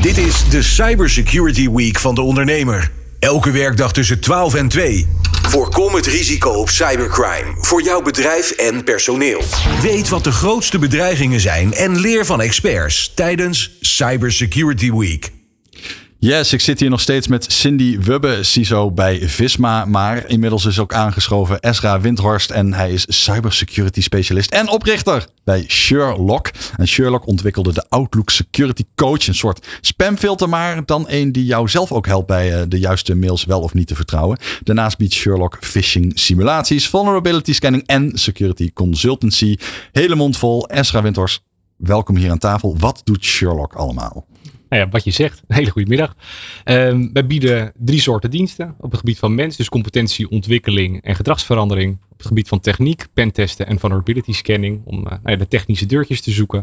Dit 0.00 0.18
is 0.18 0.48
de 0.48 0.62
Cybersecurity 0.62 1.70
Week 1.70 1.98
van 1.98 2.14
de 2.14 2.20
ondernemer. 2.20 2.90
Elke 3.18 3.50
werkdag 3.50 3.92
tussen 3.92 4.20
12 4.20 4.54
en 4.54 4.68
2. 4.68 5.08
Voorkom 5.42 5.94
het 5.94 6.06
risico 6.06 6.50
op 6.50 6.68
cybercrime 6.68 7.54
voor 7.56 7.82
jouw 7.82 8.02
bedrijf 8.02 8.50
en 8.50 8.84
personeel. 8.84 9.42
Weet 9.82 10.08
wat 10.08 10.24
de 10.24 10.32
grootste 10.32 10.78
bedreigingen 10.78 11.40
zijn 11.40 11.74
en 11.74 12.00
leer 12.00 12.26
van 12.26 12.40
experts 12.40 13.12
tijdens 13.14 13.76
Cybersecurity 13.80 14.92
Week. 14.92 15.30
Yes, 16.20 16.52
ik 16.52 16.60
zit 16.60 16.80
hier 16.80 16.90
nog 16.90 17.00
steeds 17.00 17.28
met 17.28 17.52
Cindy 17.52 17.98
Wubbe, 17.98 18.42
CISO 18.42 18.90
bij 18.90 19.28
Visma. 19.28 19.84
Maar 19.84 20.28
inmiddels 20.28 20.64
is 20.64 20.78
ook 20.78 20.92
aangeschoven 20.92 21.60
Ezra 21.60 22.00
Windhorst. 22.00 22.50
En 22.50 22.74
hij 22.74 22.92
is 22.92 23.24
cybersecurity 23.24 24.00
specialist 24.00 24.50
en 24.50 24.68
oprichter 24.68 25.26
bij 25.44 25.64
Sherlock. 25.68 26.50
En 26.76 26.88
Sherlock 26.88 27.26
ontwikkelde 27.26 27.72
de 27.72 27.84
Outlook 27.88 28.30
Security 28.30 28.84
Coach. 28.94 29.26
Een 29.26 29.34
soort 29.34 29.66
spamfilter, 29.80 30.48
maar 30.48 30.84
dan 30.84 31.04
een 31.08 31.32
die 31.32 31.44
jou 31.44 31.68
zelf 31.68 31.92
ook 31.92 32.06
helpt 32.06 32.26
bij 32.26 32.52
eh, 32.52 32.62
de 32.68 32.78
juiste 32.78 33.14
mails 33.14 33.44
wel 33.44 33.60
of 33.60 33.74
niet 33.74 33.86
te 33.86 33.94
vertrouwen. 33.94 34.38
Daarnaast 34.62 34.98
biedt 34.98 35.14
Sherlock 35.14 35.56
phishing 35.60 36.12
simulaties, 36.14 36.88
vulnerability 36.88 37.52
scanning 37.52 37.86
en 37.86 38.10
security 38.14 38.70
consultancy. 38.72 39.56
Hele 39.92 40.14
mond 40.14 40.36
vol. 40.36 40.68
Ezra 40.68 41.02
Windhorst, 41.02 41.42
welkom 41.76 42.16
hier 42.16 42.30
aan 42.30 42.38
tafel. 42.38 42.76
Wat 42.78 43.00
doet 43.04 43.24
Sherlock 43.24 43.74
allemaal? 43.74 44.26
Nou 44.68 44.82
ja, 44.82 44.88
wat 44.88 45.04
je 45.04 45.10
zegt, 45.10 45.42
een 45.46 45.56
hele 45.60 45.70
goede 45.70 45.88
middag. 45.88 46.14
Um, 46.64 47.10
wij 47.12 47.26
bieden 47.26 47.72
drie 47.76 48.00
soorten 48.00 48.30
diensten 48.30 48.74
op 48.78 48.90
het 48.90 49.00
gebied 49.00 49.18
van 49.18 49.34
mens, 49.34 49.56
dus 49.56 49.68
competentie, 49.68 50.30
ontwikkeling 50.30 51.02
en 51.02 51.14
gedragsverandering. 51.14 51.98
Op 52.10 52.18
het 52.18 52.26
gebied 52.26 52.48
van 52.48 52.60
techniek, 52.60 53.06
pentesten 53.12 53.66
en 53.66 53.78
vulnerability 53.78 54.32
scanning, 54.32 54.80
om 54.84 54.98
uh, 54.98 55.04
nou 55.04 55.20
ja, 55.24 55.36
de 55.36 55.48
technische 55.48 55.86
deurtjes 55.86 56.20
te 56.20 56.30
zoeken. 56.30 56.58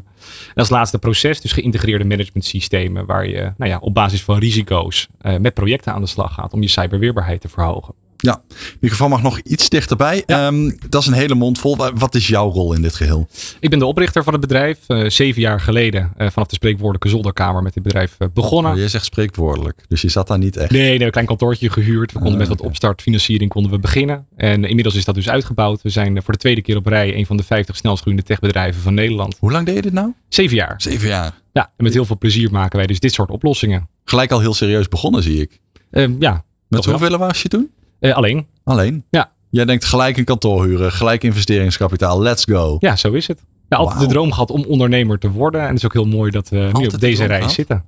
En 0.47 0.53
als 0.55 0.69
laatste 0.69 0.99
proces, 0.99 1.41
dus 1.41 1.51
geïntegreerde 1.51 2.05
management 2.05 2.45
systemen, 2.45 3.05
waar 3.05 3.27
je 3.27 3.53
nou 3.57 3.71
ja, 3.71 3.77
op 3.77 3.93
basis 3.93 4.23
van 4.23 4.37
risico's 4.37 5.07
uh, 5.21 5.37
met 5.37 5.53
projecten 5.53 5.93
aan 5.93 6.01
de 6.01 6.07
slag 6.07 6.33
gaat 6.33 6.53
om 6.53 6.61
je 6.61 6.67
cyberweerbaarheid 6.67 7.41
te 7.41 7.49
verhogen. 7.49 7.93
Ja, 8.25 8.41
microfoon 8.79 9.09
mag 9.09 9.21
nog 9.21 9.39
iets 9.39 9.69
dichterbij. 9.69 10.23
Ja. 10.25 10.47
Um, 10.47 10.77
dat 10.89 11.01
is 11.01 11.07
een 11.07 11.13
hele 11.13 11.35
mond 11.35 11.59
vol. 11.59 11.77
Wat 11.95 12.15
is 12.15 12.27
jouw 12.27 12.51
rol 12.51 12.73
in 12.73 12.81
dit 12.81 12.95
geheel? 12.95 13.27
Ik 13.59 13.69
ben 13.69 13.79
de 13.79 13.85
oprichter 13.85 14.23
van 14.23 14.33
het 14.33 14.41
bedrijf. 14.41 14.79
Uh, 14.87 15.09
zeven 15.09 15.41
jaar 15.41 15.61
geleden 15.61 16.13
uh, 16.17 16.29
vanaf 16.29 16.47
de 16.47 16.55
spreekwoordelijke 16.55 17.09
zolderkamer 17.09 17.63
met 17.63 17.73
dit 17.73 17.83
bedrijf 17.83 18.15
uh, 18.19 18.27
begonnen. 18.33 18.71
Oh, 18.71 18.77
je 18.77 18.87
zegt 18.87 19.05
spreekwoordelijk, 19.05 19.85
dus 19.87 20.01
je 20.01 20.09
zat 20.09 20.27
daar 20.27 20.37
niet 20.37 20.57
echt. 20.57 20.71
Nee, 20.71 20.97
nee 20.97 21.05
een 21.05 21.11
klein 21.11 21.27
kantoortje 21.27 21.69
gehuurd. 21.69 22.11
We 22.11 22.19
konden 22.19 22.33
Ah, 22.41 22.47
met 22.47 22.57
wat 22.57 22.67
opstartfinanciering 22.67 23.49
konden 23.49 23.71
we 23.71 23.79
beginnen. 23.79 24.27
En 24.35 24.63
inmiddels 24.63 24.95
is 24.95 25.05
dat 25.05 25.15
dus 25.15 25.29
uitgebouwd. 25.29 25.81
We 25.81 25.89
zijn 25.89 26.23
voor 26.23 26.33
de 26.33 26.39
tweede 26.39 26.61
keer 26.61 26.75
op 26.75 26.85
rij 26.85 27.15
een 27.15 27.25
van 27.25 27.37
de 27.37 27.43
50 27.43 27.75
snelst 27.75 28.01
groeiende 28.01 28.27
techbedrijven 28.27 28.81
van 28.81 28.93
Nederland. 28.93 29.37
Hoe 29.39 29.51
lang 29.51 29.65
deed 29.65 29.75
je 29.75 29.81
dit 29.81 29.93
nou? 29.93 30.13
Zeven 30.29 30.55
jaar. 30.55 30.75
Zeven 30.77 31.07
jaar. 31.07 31.33
Ja, 31.53 31.71
en 31.77 31.83
met 31.83 31.93
heel 31.93 32.05
veel 32.05 32.17
plezier 32.17 32.51
maken 32.51 32.77
wij 32.77 32.87
dus 32.87 32.99
dit 32.99 33.13
soort 33.13 33.29
oplossingen. 33.29 33.87
Gelijk 34.03 34.31
al 34.31 34.39
heel 34.39 34.53
serieus 34.53 34.87
begonnen, 34.87 35.23
zie 35.23 35.41
ik. 35.41 35.59
Uh, 35.91 36.07
ja. 36.19 36.43
Met 36.67 36.85
hoeveel 36.85 37.17
was 37.17 37.41
je 37.41 37.49
toen? 37.49 37.69
Uh, 38.05 38.15
alleen. 38.15 38.47
Alleen? 38.63 39.03
Ja. 39.09 39.31
Jij 39.49 39.65
denkt 39.65 39.85
gelijk 39.85 40.17
een 40.17 40.23
kantoor 40.23 40.65
huren, 40.65 40.91
gelijk 40.91 41.23
investeringskapitaal, 41.23 42.21
let's 42.21 42.43
go. 42.43 42.77
Ja, 42.79 42.95
zo 42.95 43.11
is 43.11 43.27
het. 43.27 43.39
Ja, 43.69 43.77
altijd 43.77 43.97
wow. 43.97 44.07
de 44.07 44.13
droom 44.13 44.31
gehad 44.31 44.51
om 44.51 44.63
ondernemer 44.63 45.19
te 45.19 45.31
worden. 45.31 45.61
En 45.61 45.67
het 45.67 45.77
is 45.77 45.85
ook 45.85 45.93
heel 45.93 46.05
mooi 46.05 46.31
dat 46.31 46.49
we 46.49 46.69
nu 46.73 46.85
op 46.85 46.99
deze 46.99 47.25
reis 47.25 47.53
zitten. 47.53 47.83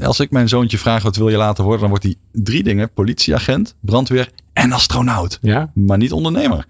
Als 0.00 0.20
ik 0.20 0.30
mijn 0.30 0.48
zoontje 0.48 0.78
vraag 0.78 1.02
wat 1.02 1.16
wil 1.16 1.28
je 1.28 1.36
laten 1.36 1.62
worden, 1.64 1.80
dan 1.80 1.90
wordt 1.90 2.04
hij 2.04 2.16
drie 2.32 2.62
dingen. 2.62 2.92
Politieagent, 2.92 3.74
brandweer 3.80 4.30
en 4.52 4.72
astronaut. 4.72 5.38
Ja. 5.42 5.70
Maar 5.74 5.98
niet 5.98 6.12
ondernemer. 6.12 6.66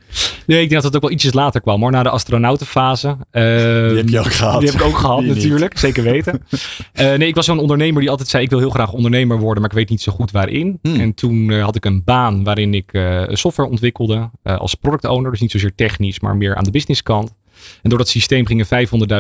Nee, 0.46 0.62
ik 0.62 0.68
denk 0.68 0.82
dat 0.82 0.82
het 0.82 0.94
ook 0.94 1.02
wel 1.02 1.10
ietsjes 1.10 1.32
later 1.32 1.60
kwam. 1.60 1.80
Maar 1.80 1.90
na 1.90 2.02
de 2.02 2.08
astronautenfase. 2.10 3.08
Uh, 3.08 3.16
die 3.32 3.96
heb 3.96 4.08
je 4.08 4.18
ook 4.18 4.32
gehad. 4.32 4.60
Die 4.60 4.70
heb 4.70 4.80
ik 4.80 4.86
ook 4.86 4.96
gehad 4.98 5.24
natuurlijk. 5.34 5.78
Zeker 5.78 6.02
weten. 6.02 6.42
uh, 6.50 6.60
nee, 7.18 7.28
ik 7.28 7.34
was 7.34 7.44
zo'n 7.44 7.58
ondernemer 7.58 8.00
die 8.00 8.10
altijd 8.10 8.28
zei 8.28 8.44
ik 8.44 8.50
wil 8.50 8.58
heel 8.58 8.70
graag 8.70 8.92
ondernemer 8.92 9.38
worden. 9.38 9.60
Maar 9.62 9.70
ik 9.70 9.76
weet 9.76 9.88
niet 9.88 10.02
zo 10.02 10.12
goed 10.12 10.30
waarin. 10.30 10.78
Hmm. 10.82 11.00
En 11.00 11.14
toen 11.14 11.48
uh, 11.48 11.64
had 11.64 11.76
ik 11.76 11.84
een 11.84 12.04
baan 12.04 12.44
waarin 12.44 12.74
ik 12.74 12.92
eh, 12.92 13.22
software 13.28 13.68
ontwikkelde. 13.70 14.30
eh, 14.42 14.58
als 14.58 14.74
product 14.74 15.04
owner. 15.04 15.30
Dus 15.30 15.40
niet 15.40 15.50
zozeer 15.50 15.74
technisch, 15.74 16.20
maar 16.20 16.36
meer 16.36 16.56
aan 16.56 16.64
de 16.64 16.70
businesskant. 16.70 17.34
En 17.82 17.88
door 17.88 17.98
dat 17.98 18.08
systeem 18.08 18.46
gingen 18.46 18.66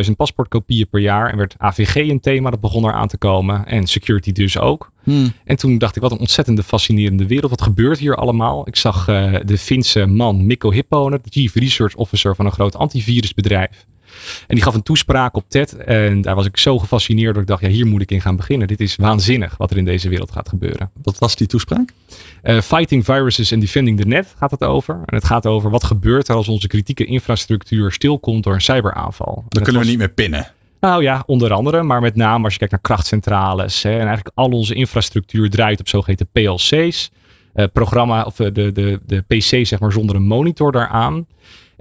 500.000 0.06 0.10
paspoortkopieën 0.16 0.88
per 0.88 1.00
jaar. 1.00 1.30
En 1.30 1.36
werd 1.36 1.54
AVG 1.58 1.94
een 1.94 2.20
thema, 2.20 2.50
dat 2.50 2.60
begon 2.60 2.84
er 2.84 2.92
aan 2.92 3.08
te 3.08 3.18
komen. 3.18 3.66
En 3.66 3.86
security 3.86 4.32
dus 4.32 4.58
ook. 4.58 4.90
Hmm. 5.02 5.32
En 5.44 5.56
toen 5.56 5.78
dacht 5.78 5.96
ik, 5.96 6.02
wat 6.02 6.12
een 6.12 6.18
ontzettende 6.18 6.62
fascinerende 6.62 7.26
wereld. 7.26 7.50
Wat 7.50 7.62
gebeurt 7.62 7.98
hier 7.98 8.16
allemaal? 8.16 8.68
Ik 8.68 8.76
zag 8.76 9.08
uh, 9.08 9.34
de 9.44 9.58
Finse 9.58 10.06
man 10.06 10.46
Mikko 10.46 10.70
Hipponen, 10.70 11.20
de 11.22 11.30
Chief 11.30 11.54
Research 11.54 11.94
Officer 11.94 12.34
van 12.34 12.46
een 12.46 12.52
groot 12.52 12.76
antivirusbedrijf. 12.76 13.86
En 14.46 14.54
die 14.54 14.64
gaf 14.64 14.74
een 14.74 14.82
toespraak 14.82 15.36
op 15.36 15.44
TED. 15.48 15.76
En 15.76 16.22
daar 16.22 16.34
was 16.34 16.46
ik 16.46 16.56
zo 16.56 16.78
gefascineerd 16.78 17.32
dat 17.32 17.42
ik 17.42 17.48
dacht, 17.48 17.62
ja, 17.62 17.68
hier 17.68 17.86
moet 17.86 18.02
ik 18.02 18.10
in 18.10 18.20
gaan 18.20 18.36
beginnen. 18.36 18.68
Dit 18.68 18.80
is 18.80 18.96
waanzinnig 18.96 19.56
wat 19.56 19.70
er 19.70 19.76
in 19.76 19.84
deze 19.84 20.08
wereld 20.08 20.32
gaat 20.32 20.48
gebeuren. 20.48 20.90
Wat 21.02 21.18
was 21.18 21.36
die 21.36 21.46
toespraak? 21.46 21.92
Uh, 22.42 22.60
fighting 22.60 23.04
viruses 23.04 23.52
and 23.52 23.60
defending 23.60 24.00
the 24.00 24.06
net 24.06 24.34
gaat 24.38 24.50
het 24.50 24.62
over. 24.62 24.94
En 24.94 25.14
het 25.14 25.24
gaat 25.24 25.46
over 25.46 25.70
wat 25.70 25.84
gebeurt 25.84 26.28
er 26.28 26.34
als 26.34 26.48
onze 26.48 26.66
kritieke 26.66 27.04
infrastructuur 27.04 27.92
stilkomt 27.92 28.44
door 28.44 28.54
een 28.54 28.60
cyberaanval. 28.60 29.44
Dan 29.48 29.62
kunnen 29.62 29.72
was... 29.72 29.82
we 29.82 29.88
niet 29.88 29.98
meer 29.98 30.10
pinnen. 30.10 30.52
Nou 30.80 31.02
ja, 31.02 31.22
onder 31.26 31.52
andere, 31.52 31.82
maar 31.82 32.00
met 32.00 32.16
name 32.16 32.44
als 32.44 32.52
je 32.52 32.58
kijkt 32.58 32.72
naar 32.72 32.82
krachtcentrales. 32.82 33.82
Hè, 33.82 33.90
en 33.90 34.06
eigenlijk 34.06 34.30
al 34.34 34.50
onze 34.50 34.74
infrastructuur 34.74 35.50
draait 35.50 35.80
op 35.80 35.88
zogeheten 35.88 36.28
PLC's. 36.32 37.10
Uh, 37.54 37.64
programma 37.72 38.22
of 38.22 38.34
de, 38.36 38.52
de, 38.52 39.00
de 39.06 39.20
PC 39.20 39.66
zeg 39.66 39.78
maar 39.78 39.92
zonder 39.92 40.16
een 40.16 40.26
monitor 40.26 40.72
daaraan. 40.72 41.26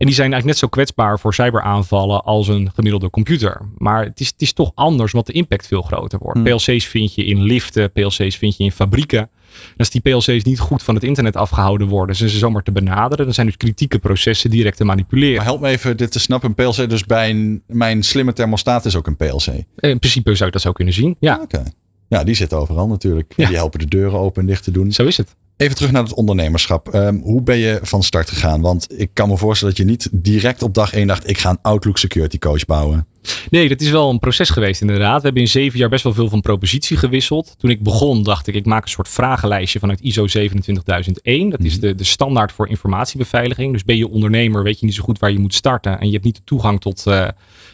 En 0.01 0.07
die 0.07 0.15
zijn 0.15 0.31
eigenlijk 0.33 0.45
net 0.45 0.57
zo 0.57 0.67
kwetsbaar 0.67 1.19
voor 1.19 1.33
cyberaanvallen 1.33 2.23
als 2.23 2.47
een 2.47 2.71
gemiddelde 2.73 3.09
computer. 3.09 3.61
Maar 3.77 4.03
het 4.03 4.19
is, 4.19 4.27
het 4.27 4.41
is 4.41 4.53
toch 4.53 4.71
anders, 4.75 5.13
omdat 5.13 5.27
de 5.27 5.33
impact 5.33 5.67
veel 5.67 5.81
groter 5.81 6.19
wordt. 6.19 6.39
Hmm. 6.39 6.47
PLC's 6.47 6.85
vind 6.85 7.15
je 7.15 7.25
in 7.25 7.41
liften, 7.41 7.91
PLC's 7.91 8.37
vind 8.37 8.57
je 8.57 8.63
in 8.63 8.71
fabrieken. 8.71 9.19
En 9.19 9.77
als 9.77 9.89
die 9.89 10.01
PLC's 10.01 10.43
niet 10.43 10.59
goed 10.59 10.83
van 10.83 10.95
het 10.95 11.03
internet 11.03 11.35
afgehouden 11.35 11.87
worden, 11.87 12.15
zijn 12.15 12.29
ze 12.29 12.37
zomaar 12.37 12.63
te 12.63 12.71
benaderen. 12.71 13.25
Dan 13.25 13.33
zijn 13.33 13.47
dus 13.47 13.57
kritieke 13.57 13.99
processen 13.99 14.49
direct 14.49 14.77
te 14.77 14.83
manipuleren. 14.83 15.35
Maar 15.35 15.45
help 15.45 15.59
me 15.59 15.67
even 15.67 15.97
dit 15.97 16.11
te 16.11 16.19
snappen. 16.19 16.49
Een 16.49 16.71
PLC, 16.71 16.89
dus 16.89 17.05
bij 17.05 17.29
een, 17.29 17.63
mijn 17.67 18.03
slimme 18.03 18.33
thermostaat 18.33 18.85
is 18.85 18.95
ook 18.95 19.07
een 19.07 19.17
PLC. 19.17 19.47
In 19.75 19.99
principe 19.99 20.35
zou 20.35 20.45
je 20.45 20.51
dat 20.51 20.61
zo 20.61 20.71
kunnen 20.71 20.93
zien. 20.93 21.15
Ja, 21.19 21.33
oké. 21.33 21.43
Okay. 21.43 21.73
Ja, 22.07 22.23
die 22.23 22.35
zitten 22.35 22.57
overal 22.57 22.87
natuurlijk. 22.87 23.33
Ja. 23.35 23.47
Die 23.47 23.55
helpen 23.55 23.79
de 23.79 23.87
deuren 23.87 24.19
open 24.19 24.41
en 24.41 24.47
dicht 24.47 24.63
te 24.63 24.71
doen. 24.71 24.91
Zo 24.91 25.05
is 25.05 25.17
het. 25.17 25.35
Even 25.61 25.75
terug 25.75 25.91
naar 25.91 26.03
het 26.03 26.13
ondernemerschap. 26.13 26.93
Um, 26.93 27.21
hoe 27.23 27.41
ben 27.41 27.57
je 27.57 27.79
van 27.81 28.03
start 28.03 28.29
gegaan? 28.29 28.61
Want 28.61 28.99
ik 28.99 29.09
kan 29.13 29.29
me 29.29 29.37
voorstellen 29.37 29.75
dat 29.75 29.85
je 29.85 29.91
niet 29.91 30.09
direct 30.11 30.63
op 30.63 30.73
dag 30.73 30.93
één 30.93 31.07
dacht: 31.07 31.29
ik 31.29 31.37
ga 31.37 31.49
een 31.49 31.61
Outlook 31.61 31.97
Security 31.97 32.37
Coach 32.37 32.65
bouwen. 32.65 33.07
Nee, 33.49 33.69
dat 33.69 33.81
is 33.81 33.89
wel 33.89 34.09
een 34.09 34.19
proces 34.19 34.49
geweest 34.49 34.81
inderdaad. 34.81 35.17
We 35.17 35.23
hebben 35.23 35.41
in 35.41 35.47
zeven 35.47 35.79
jaar 35.79 35.89
best 35.89 36.03
wel 36.03 36.13
veel 36.13 36.29
van 36.29 36.41
propositie 36.41 36.97
gewisseld. 36.97 37.55
Toen 37.57 37.69
ik 37.69 37.83
begon 37.83 38.23
dacht 38.23 38.47
ik, 38.47 38.55
ik 38.55 38.65
maak 38.65 38.83
een 38.83 38.89
soort 38.89 39.09
vragenlijstje 39.09 39.79
vanuit 39.79 40.01
ISO 40.01 40.27
27001. 40.27 41.49
Dat 41.49 41.63
is 41.63 41.79
de, 41.79 41.95
de 41.95 42.03
standaard 42.03 42.51
voor 42.51 42.69
informatiebeveiliging. 42.69 43.73
Dus 43.73 43.83
ben 43.83 43.97
je 43.97 44.07
ondernemer, 44.07 44.63
weet 44.63 44.79
je 44.79 44.85
niet 44.85 44.95
zo 44.95 45.03
goed 45.03 45.19
waar 45.19 45.31
je 45.31 45.39
moet 45.39 45.53
starten. 45.53 45.99
En 45.99 46.05
je 46.05 46.11
hebt 46.11 46.25
niet 46.25 46.35
de 46.35 46.43
toegang 46.43 46.81
tot 46.81 47.03
uh, 47.07 47.27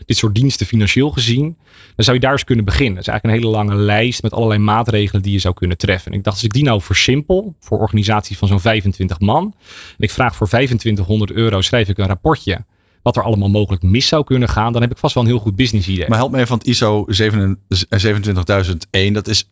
dit 0.06 0.18
soort 0.18 0.36
diensten 0.36 0.66
financieel 0.66 1.10
gezien. 1.10 1.58
Dan 1.96 2.06
zou 2.06 2.18
je 2.18 2.24
daar 2.24 2.32
eens 2.32 2.44
kunnen 2.44 2.66
beginnen. 2.66 2.96
Dat 2.96 3.04
is 3.04 3.08
eigenlijk 3.08 3.44
een 3.44 3.44
hele 3.44 3.58
lange 3.58 3.84
lijst 3.84 4.22
met 4.22 4.34
allerlei 4.34 4.60
maatregelen 4.60 5.22
die 5.22 5.32
je 5.32 5.40
zou 5.40 5.54
kunnen 5.54 5.78
treffen. 5.78 6.12
En 6.12 6.18
ik 6.18 6.24
dacht, 6.24 6.36
als 6.36 6.46
ik 6.46 6.54
die 6.54 6.64
nou 6.64 6.82
versimpel 6.82 7.56
voor 7.60 7.80
organisaties 7.80 8.38
van 8.38 8.48
zo'n 8.48 8.60
25 8.60 9.20
man. 9.20 9.56
En 9.90 9.96
ik 9.98 10.12
vraag 10.12 10.36
voor 10.36 10.48
2500 10.48 11.32
euro 11.32 11.62
schrijf 11.62 11.90
ik 11.90 11.98
een 11.98 12.08
rapportje 12.08 12.66
wat 13.08 13.18
er 13.18 13.24
allemaal 13.24 13.50
mogelijk 13.50 13.84
mis 13.84 14.08
zou 14.08 14.24
kunnen 14.24 14.50
gaan, 14.50 14.74
dan 14.74 14.82
heb 14.82 14.92
ik 14.92 14.98
vast 14.98 15.14
wel 15.14 15.24
een 15.24 15.30
heel 15.30 15.40
goed 15.40 15.56
business 15.56 15.88
idee. 15.88 16.08
Maar 16.08 16.18
help 16.18 16.32
me 16.32 16.38
even, 16.38 16.50
want 16.50 16.66
ISO 16.66 17.06
27001, 17.08 19.14
dat 19.14 19.28
is 19.28 19.50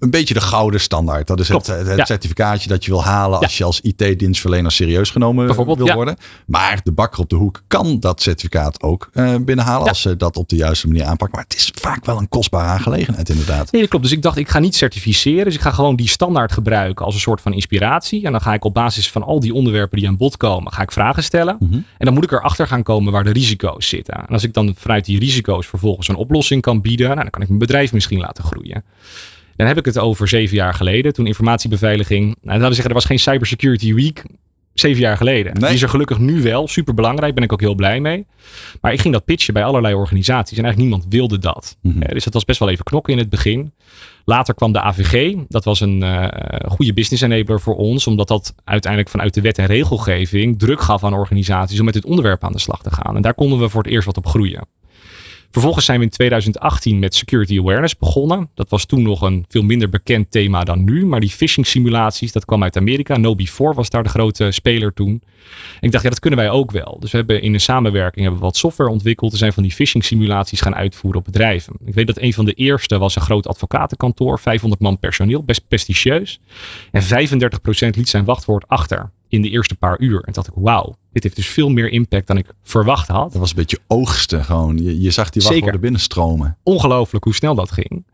een 0.00 0.10
beetje 0.10 0.34
de 0.34 0.40
gouden 0.40 0.80
standaard. 0.80 1.26
Dat 1.26 1.40
is 1.40 1.48
het, 1.48 1.66
het 1.66 1.96
ja. 1.96 2.04
certificaatje 2.04 2.68
dat 2.68 2.84
je 2.84 2.90
wil 2.90 3.04
halen 3.04 3.38
als 3.38 3.50
ja. 3.50 3.56
je 3.58 3.64
als 3.64 3.80
IT-dienstverlener 3.80 4.72
serieus 4.72 5.10
genomen 5.10 5.46
wil 5.46 5.86
ja. 5.86 5.94
worden. 5.94 6.16
Maar 6.46 6.80
de 6.84 6.92
bakker 6.92 7.20
op 7.20 7.28
de 7.28 7.36
hoek 7.36 7.62
kan 7.66 8.00
dat 8.00 8.22
certificaat 8.22 8.82
ook 8.82 9.10
uh, 9.12 9.34
binnenhalen 9.40 9.88
als 9.88 10.00
ze 10.00 10.16
dat 10.16 10.36
op 10.36 10.48
de 10.48 10.56
juiste 10.56 10.86
manier 10.86 11.04
aanpakken. 11.04 11.36
Maar 11.36 11.46
het 11.48 11.56
is 11.56 11.72
vaak 11.74 12.04
wel 12.04 12.18
een 12.18 12.28
kostbare 12.28 12.68
aangelegenheid 12.68 13.28
inderdaad. 13.28 13.72
Nee, 13.72 13.80
dat 13.80 13.90
klopt. 13.90 14.04
Dus 14.04 14.14
ik 14.14 14.22
dacht, 14.22 14.36
ik 14.36 14.48
ga 14.48 14.58
niet 14.58 14.74
certificeren. 14.74 15.44
Dus 15.44 15.54
ik 15.54 15.60
ga 15.60 15.70
gewoon 15.70 15.96
die 15.96 16.08
standaard 16.08 16.52
gebruiken 16.52 17.04
als 17.04 17.14
een 17.14 17.20
soort 17.20 17.40
van 17.40 17.52
inspiratie. 17.52 18.24
En 18.24 18.32
dan 18.32 18.40
ga 18.40 18.54
ik 18.54 18.64
op 18.64 18.74
basis 18.74 19.10
van 19.10 19.22
al 19.22 19.40
die 19.40 19.54
onderwerpen 19.54 19.98
die 19.98 20.08
aan 20.08 20.16
bod 20.16 20.36
komen, 20.36 20.72
ga 20.72 20.82
ik 20.82 20.92
vragen 20.92 21.22
stellen. 21.22 21.56
Mhm. 21.60 21.74
En 21.74 21.84
dan 21.98 22.14
moet 22.14 22.24
ik 22.24 22.32
erachter 22.32 22.66
gaan 22.66 22.82
komen 22.82 23.12
waar 23.12 23.24
de 23.24 23.32
risico's 23.32 23.88
zitten. 23.88 24.14
En 24.14 24.26
als 24.28 24.42
ik 24.42 24.54
dan 24.54 24.74
vanuit 24.76 25.04
die 25.04 25.18
risico's 25.18 25.66
vervolgens 25.66 26.08
een 26.08 26.16
oplossing 26.16 26.62
kan 26.62 26.80
bieden, 26.80 27.06
nou, 27.06 27.20
dan 27.20 27.30
kan 27.30 27.42
ik 27.42 27.48
mijn 27.48 27.60
bedrijf 27.60 27.92
misschien 27.92 28.20
laten 28.20 28.44
groeien. 28.44 28.84
Dan 29.58 29.66
heb 29.66 29.78
ik 29.78 29.84
het 29.84 29.98
over 29.98 30.28
zeven 30.28 30.56
jaar 30.56 30.74
geleden, 30.74 31.12
toen 31.12 31.26
informatiebeveiliging. 31.26 32.24
Nou, 32.24 32.36
laten 32.42 32.68
we 32.68 32.74
zeggen, 32.74 32.88
er 32.88 32.94
was 32.94 33.04
geen 33.04 33.18
Cybersecurity 33.18 33.94
Week 33.94 34.24
zeven 34.80 35.00
jaar 35.00 35.16
geleden. 35.16 35.52
Nee. 35.52 35.62
Die 35.62 35.74
is 35.74 35.82
er 35.82 35.88
gelukkig 35.88 36.18
nu 36.18 36.42
wel. 36.42 36.68
Super 36.68 36.94
belangrijk, 36.94 37.34
ben 37.34 37.44
ik 37.44 37.52
ook 37.52 37.60
heel 37.60 37.74
blij 37.74 38.00
mee. 38.00 38.26
Maar 38.80 38.92
ik 38.92 39.00
ging 39.00 39.14
dat 39.14 39.24
pitchen 39.24 39.54
bij 39.54 39.64
allerlei 39.64 39.94
organisaties 39.94 40.58
en 40.58 40.64
eigenlijk 40.64 40.92
niemand 40.92 41.12
wilde 41.14 41.38
dat. 41.38 41.76
Mhm. 41.82 42.02
Eh, 42.02 42.12
dus 42.12 42.24
dat 42.24 42.32
was 42.32 42.44
best 42.44 42.58
wel 42.58 42.68
even 42.68 42.84
knokken 42.84 43.12
in 43.12 43.18
het 43.18 43.30
begin. 43.30 43.72
Later 44.24 44.54
kwam 44.54 44.72
de 44.72 44.80
AVG. 44.80 45.34
Dat 45.48 45.64
was 45.64 45.80
een 45.80 46.02
uh, 46.02 46.28
goede 46.68 46.92
business 46.92 47.22
enabler 47.22 47.60
voor 47.60 47.76
ons, 47.76 48.06
omdat 48.06 48.28
dat 48.28 48.54
uiteindelijk 48.64 49.12
vanuit 49.12 49.34
de 49.34 49.40
wet 49.40 49.58
en 49.58 49.66
regelgeving 49.66 50.58
druk 50.58 50.80
gaf 50.80 51.04
aan 51.04 51.14
organisaties 51.14 51.78
om 51.78 51.84
met 51.84 51.94
dit 51.94 52.04
onderwerp 52.04 52.44
aan 52.44 52.52
de 52.52 52.58
slag 52.58 52.82
te 52.82 52.90
gaan. 52.90 53.16
En 53.16 53.22
daar 53.22 53.34
konden 53.34 53.58
we 53.58 53.68
voor 53.68 53.82
het 53.82 53.92
eerst 53.92 54.06
wat 54.06 54.16
op 54.16 54.26
groeien. 54.26 54.66
Vervolgens 55.50 55.84
zijn 55.84 55.98
we 55.98 56.04
in 56.04 56.10
2018 56.10 56.98
met 56.98 57.14
security 57.14 57.58
awareness 57.58 57.96
begonnen. 57.96 58.50
Dat 58.54 58.70
was 58.70 58.84
toen 58.84 59.02
nog 59.02 59.20
een 59.20 59.44
veel 59.48 59.62
minder 59.62 59.88
bekend 59.88 60.30
thema 60.30 60.64
dan 60.64 60.84
nu. 60.84 61.06
Maar 61.06 61.20
die 61.20 61.30
phishing 61.30 61.66
simulaties, 61.66 62.32
dat 62.32 62.44
kwam 62.44 62.62
uit 62.62 62.76
Amerika. 62.76 63.18
No4 63.18 63.74
was 63.74 63.90
daar 63.90 64.02
de 64.02 64.08
grote 64.08 64.50
speler 64.50 64.92
toen. 64.92 65.22
En 65.80 65.86
ik 65.86 65.92
dacht, 65.92 66.04
ja, 66.04 66.10
dat 66.10 66.18
kunnen 66.20 66.38
wij 66.38 66.50
ook 66.50 66.70
wel. 66.70 66.96
Dus 67.00 67.10
we 67.10 67.16
hebben 67.16 67.42
in 67.42 67.54
een 67.54 67.60
samenwerking 67.60 68.22
hebben 68.22 68.40
we 68.40 68.46
wat 68.46 68.56
software 68.56 68.90
ontwikkeld. 68.90 69.32
Er 69.32 69.38
zijn 69.38 69.52
van 69.52 69.62
die 69.62 69.72
phishing 69.72 70.04
simulaties 70.04 70.60
gaan 70.60 70.74
uitvoeren 70.74 71.20
op 71.20 71.26
bedrijven. 71.26 71.76
Ik 71.84 71.94
weet 71.94 72.06
dat 72.06 72.18
een 72.18 72.32
van 72.32 72.44
de 72.44 72.52
eerste 72.52 72.98
was 72.98 73.16
een 73.16 73.22
groot 73.22 73.46
advocatenkantoor. 73.46 74.38
500 74.38 74.82
man 74.82 74.98
personeel, 74.98 75.44
best 75.44 75.68
prestigieus. 75.68 76.40
En 76.90 77.02
35% 77.02 77.06
liet 77.90 78.08
zijn 78.08 78.24
wachtwoord 78.24 78.68
achter 78.68 79.10
in 79.28 79.42
de 79.42 79.50
eerste 79.50 79.74
paar 79.74 80.00
uur. 80.00 80.20
En 80.20 80.32
dacht 80.32 80.46
ik, 80.46 80.52
wauw, 80.56 80.96
dit 81.22 81.32
heeft 81.32 81.46
dus 81.46 81.54
veel 81.54 81.68
meer 81.68 81.88
impact 81.88 82.26
dan 82.26 82.36
ik 82.36 82.46
verwacht 82.62 83.08
had. 83.08 83.32
Dat 83.32 83.40
was 83.40 83.50
een 83.50 83.56
beetje 83.56 83.78
oogsten 83.86 84.44
gewoon. 84.44 84.82
Je, 84.82 85.00
je 85.00 85.10
zag 85.10 85.30
die 85.30 85.42
wachtwoorden 85.42 85.80
binnenstromen. 85.80 86.56
Ongelooflijk 86.62 87.24
hoe 87.24 87.34
snel 87.34 87.54
dat 87.54 87.70
ging. 87.70 88.04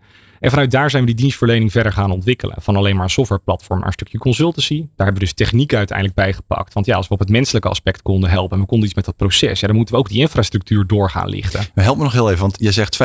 En 0.40 0.50
vanuit 0.50 0.70
daar 0.70 0.90
zijn 0.90 1.02
we 1.04 1.08
die 1.12 1.20
dienstverlening 1.20 1.72
verder 1.72 1.92
gaan 1.92 2.10
ontwikkelen. 2.10 2.56
Van 2.58 2.76
alleen 2.76 2.94
maar 2.94 3.04
een 3.04 3.10
softwareplatform 3.10 3.78
naar 3.78 3.86
een 3.86 3.92
stukje 3.92 4.18
consultancy. 4.18 4.76
Daar 4.76 5.06
hebben 5.06 5.14
we 5.14 5.20
dus 5.20 5.32
techniek 5.32 5.74
uiteindelijk 5.74 6.16
bij 6.16 6.32
gepakt. 6.32 6.72
Want 6.72 6.86
ja, 6.86 6.96
als 6.96 7.08
we 7.08 7.14
op 7.14 7.20
het 7.20 7.28
menselijke 7.28 7.68
aspect 7.68 8.02
konden 8.02 8.30
helpen 8.30 8.56
en 8.56 8.62
we 8.62 8.68
konden 8.68 8.86
iets 8.86 8.96
met 8.96 9.04
dat 9.04 9.16
proces, 9.16 9.60
ja, 9.60 9.66
dan 9.66 9.76
moeten 9.76 9.94
we 9.94 10.00
ook 10.00 10.08
die 10.08 10.20
infrastructuur 10.20 10.86
door 10.86 11.10
gaan 11.10 11.28
lichten. 11.28 11.64
Maar 11.74 11.84
help 11.84 11.96
me 11.96 12.02
nog 12.02 12.12
heel 12.12 12.28
even, 12.28 12.40
want 12.40 12.56
je 12.58 12.72
zegt 12.72 12.98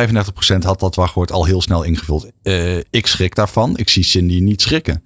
35% 0.53 0.57
had 0.59 0.79
dat 0.79 0.95
wachtwoord 0.95 1.31
al 1.31 1.45
heel 1.45 1.61
snel 1.61 1.83
ingevuld. 1.83 2.31
Uh, 2.43 2.77
ik 2.89 3.07
schrik 3.07 3.35
daarvan. 3.35 3.77
Ik 3.77 3.89
zie 3.89 4.03
Cindy 4.03 4.39
niet 4.39 4.61
schrikken. 4.61 5.03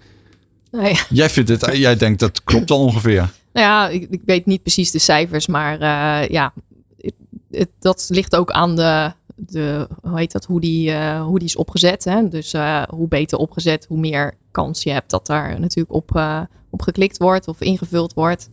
Nee. 0.71 0.99
Jij, 1.09 1.29
vindt 1.29 1.49
het, 1.49 1.69
jij 1.77 1.97
denkt 1.97 2.19
dat 2.19 2.43
klopt 2.43 2.71
al 2.71 2.79
ongeveer. 2.79 3.29
Nou 3.53 3.67
ja, 3.67 3.89
ik, 3.89 4.21
weet 4.25 4.45
niet 4.45 4.61
precies 4.61 4.91
de 4.91 4.99
cijfers, 4.99 5.47
maar 5.47 5.73
uh, 5.73 6.29
ja, 6.29 6.53
het, 7.51 7.69
dat 7.79 8.05
ligt 8.09 8.35
ook 8.35 8.51
aan 8.51 8.75
de, 8.75 9.11
de 9.35 9.87
hoe 10.01 10.17
heet 10.17 10.31
dat, 10.31 10.45
hoe 10.45 10.61
die, 10.61 10.89
uh, 10.89 11.23
hoe 11.23 11.39
die 11.39 11.47
is 11.47 11.55
opgezet. 11.55 12.03
Hè? 12.03 12.29
Dus 12.29 12.53
uh, 12.53 12.83
hoe 12.89 13.07
beter 13.07 13.37
opgezet, 13.37 13.85
hoe 13.85 13.97
meer 13.99 14.37
kans 14.51 14.83
je 14.83 14.91
hebt 14.91 15.09
dat 15.09 15.25
daar 15.25 15.59
natuurlijk 15.59 15.95
op, 15.95 16.21
op 16.69 16.81
geklikt 16.81 17.17
wordt 17.17 17.47
of 17.47 17.61
ingevuld 17.61 18.13
wordt. 18.13 18.49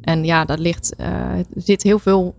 En 0.00 0.24
ja, 0.24 0.44
daar 0.44 0.58
ligt, 0.58 0.94
er 0.98 1.44
zit 1.54 1.82
heel 1.82 1.98
veel 1.98 2.34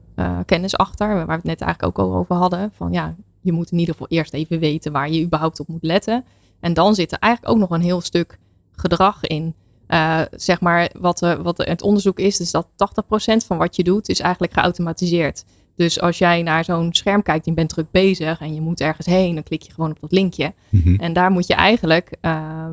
kennis 0.46 0.78
achter, 0.78 1.08
waar 1.08 1.26
we 1.26 1.32
het 1.32 1.44
net 1.44 1.62
eigenlijk 1.62 2.00
ook 2.00 2.08
al 2.08 2.16
over 2.16 2.36
hadden. 2.36 2.72
Van 2.76 2.92
ja, 2.92 3.16
je 3.42 3.52
moet 3.52 3.72
in 3.72 3.78
ieder 3.78 3.94
geval 3.94 4.10
eerst 4.10 4.34
even 4.34 4.60
weten 4.60 4.92
waar 4.92 5.10
je 5.10 5.24
überhaupt 5.24 5.60
op 5.60 5.68
moet 5.68 5.84
letten. 5.84 6.26
En 6.60 6.74
dan 6.74 6.96
zit 6.96 7.12
er 7.12 7.20
eigenlijk 7.20 7.54
ook 7.54 7.60
nog 7.60 7.70
een 7.70 7.86
heel 7.86 8.02
stuk 8.02 8.40
gedrag 8.72 9.24
in. 9.24 9.54
Uh, 9.94 10.22
zeg 10.32 10.62
maar, 10.62 10.90
wat, 11.00 11.22
uh, 11.22 11.34
wat 11.34 11.58
het 11.58 11.82
onderzoek 11.82 12.20
is, 12.20 12.40
is 12.40 12.52
dat 12.52 12.68
80% 12.68 13.46
van 13.46 13.58
wat 13.58 13.76
je 13.76 13.84
doet, 13.84 14.10
is 14.10 14.20
eigenlijk 14.20 14.54
geautomatiseerd. 14.54 15.44
Dus 15.76 16.02
als 16.02 16.18
jij 16.18 16.42
naar 16.42 16.64
zo'n 16.64 16.94
scherm 16.94 17.22
kijkt, 17.22 17.46
je 17.46 17.54
bent 17.54 17.70
druk 17.70 17.92
bezig 17.92 18.40
en 18.40 18.54
je 18.54 18.62
moet 18.62 18.82
ergens 18.82 19.08
heen, 19.08 19.34
dan 19.34 19.44
klik 19.44 19.62
je 19.62 19.72
gewoon 19.72 19.90
op 19.90 19.98
dat 20.02 20.12
linkje. 20.12 20.54
Mm-hmm. 20.70 20.96
En 20.96 21.14
daar 21.14 21.32
moet 21.32 21.48
je 21.48 21.54
eigenlijk, 21.54 22.18
uh, 22.22 22.66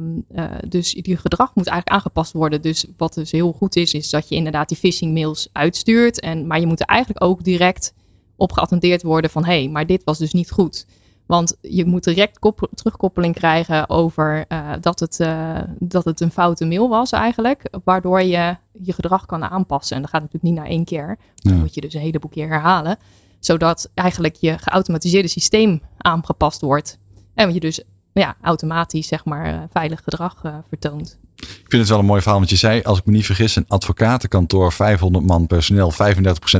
dus 0.68 0.96
je 1.02 1.16
gedrag 1.16 1.54
moet 1.54 1.66
eigenlijk 1.66 1.88
aangepast 1.88 2.32
worden. 2.32 2.62
Dus 2.62 2.86
wat 2.96 3.14
dus 3.14 3.30
heel 3.30 3.52
goed 3.52 3.76
is, 3.76 3.94
is 3.94 4.10
dat 4.10 4.28
je 4.28 4.34
inderdaad 4.34 4.68
die 4.68 4.78
phishing 4.78 5.12
mails 5.14 5.48
uitstuurt. 5.52 6.20
En, 6.20 6.46
maar 6.46 6.60
je 6.60 6.66
moet 6.66 6.80
er 6.80 6.86
eigenlijk 6.86 7.24
ook 7.24 7.44
direct 7.44 7.94
op 8.36 8.52
geattendeerd 8.52 9.02
worden 9.02 9.30
van, 9.30 9.44
hé, 9.44 9.58
hey, 9.58 9.68
maar 9.68 9.86
dit 9.86 10.04
was 10.04 10.18
dus 10.18 10.32
niet 10.32 10.50
goed. 10.50 10.86
Want 11.26 11.56
je 11.60 11.84
moet 11.84 12.04
direct 12.04 12.38
terugkoppeling 12.74 13.34
krijgen 13.34 13.88
over 13.90 14.44
uh, 14.48 14.72
dat, 14.80 15.00
het, 15.00 15.20
uh, 15.20 15.58
dat 15.78 16.04
het 16.04 16.20
een 16.20 16.30
foute 16.30 16.64
mail 16.64 16.88
was 16.88 17.12
eigenlijk. 17.12 17.62
Waardoor 17.84 18.22
je 18.22 18.56
je 18.72 18.92
gedrag 18.92 19.26
kan 19.26 19.44
aanpassen. 19.44 19.96
En 19.96 20.02
dat 20.02 20.10
gaat 20.10 20.20
natuurlijk 20.20 20.54
niet 20.54 20.64
na 20.64 20.70
één 20.70 20.84
keer. 20.84 21.18
Dan 21.34 21.58
moet 21.58 21.74
je 21.74 21.80
dus 21.80 21.94
een 21.94 22.00
heleboel 22.00 22.30
keer 22.30 22.48
herhalen. 22.48 22.98
Zodat 23.40 23.90
eigenlijk 23.94 24.34
je 24.34 24.58
geautomatiseerde 24.58 25.28
systeem 25.28 25.82
aangepast 25.96 26.60
wordt. 26.60 26.98
En 27.34 27.54
je 27.54 27.60
dus 27.60 27.82
ja, 28.20 28.36
automatisch 28.42 29.08
zeg 29.08 29.24
maar 29.24 29.54
uh, 29.54 29.60
veilig 29.72 30.00
gedrag 30.04 30.42
vertoont. 30.68 31.18
Ik 31.36 31.64
vind 31.68 31.82
het 31.82 31.88
wel 31.88 31.98
een 31.98 32.04
mooi 32.04 32.20
verhaal, 32.20 32.38
want 32.38 32.50
je 32.50 32.56
zei, 32.56 32.82
als 32.82 32.98
ik 32.98 33.06
me 33.06 33.12
niet 33.12 33.26
vergis, 33.26 33.56
een 33.56 33.64
advocatenkantoor, 33.68 34.72
500 34.72 35.26
man 35.26 35.46
personeel, 35.46 35.92
35% 35.92 35.96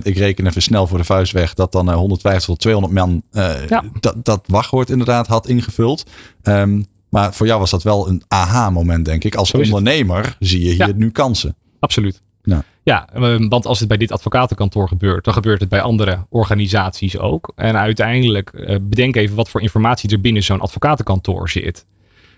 Ik 0.03 0.17
reken 0.17 0.47
even 0.47 0.63
snel 0.63 0.87
voor 0.87 0.99
de 0.99 1.05
vuist 1.05 1.33
weg 1.33 1.55
dat 1.55 1.73
dan 1.73 1.93
150 1.93 2.45
tot 2.45 2.59
200 2.59 2.95
man 2.95 3.23
uh, 3.33 3.69
ja. 3.69 3.85
dat, 4.01 4.25
dat 4.25 4.45
wachtwoord 4.47 4.91
inderdaad 4.91 5.27
had 5.27 5.47
ingevuld. 5.47 6.05
Um, 6.43 6.87
maar 7.09 7.35
voor 7.35 7.47
jou 7.47 7.61
was 7.61 7.71
dat 7.71 7.83
wel 7.83 8.09
een 8.09 8.23
aha-moment, 8.29 9.05
denk 9.05 9.25
ik. 9.25 9.35
Als 9.35 9.53
ondernemer 9.53 10.37
zie 10.39 10.61
je 10.61 10.71
hier 10.71 10.89
ja. 10.89 10.93
nu 10.95 11.11
kansen. 11.11 11.57
Absoluut. 11.79 12.23
Ja. 12.87 13.09
ja, 13.15 13.39
want 13.49 13.67
als 13.67 13.79
het 13.79 13.89
bij 13.89 13.97
dit 13.97 14.13
advocatenkantoor 14.13 14.89
gebeurt, 14.89 15.25
dan 15.25 15.35
gebeurt 15.35 15.61
het 15.61 15.69
bij 15.69 15.81
andere 15.81 16.19
organisaties 16.29 17.19
ook. 17.19 17.53
En 17.57 17.77
uiteindelijk, 17.77 18.51
uh, 18.55 18.77
bedenk 18.81 19.17
even 19.17 19.37
wat 19.37 19.49
voor 19.49 19.61
informatie 19.63 20.11
er 20.11 20.21
binnen 20.21 20.43
zo'n 20.43 20.61
advocatenkantoor 20.61 21.51
zit. 21.51 21.87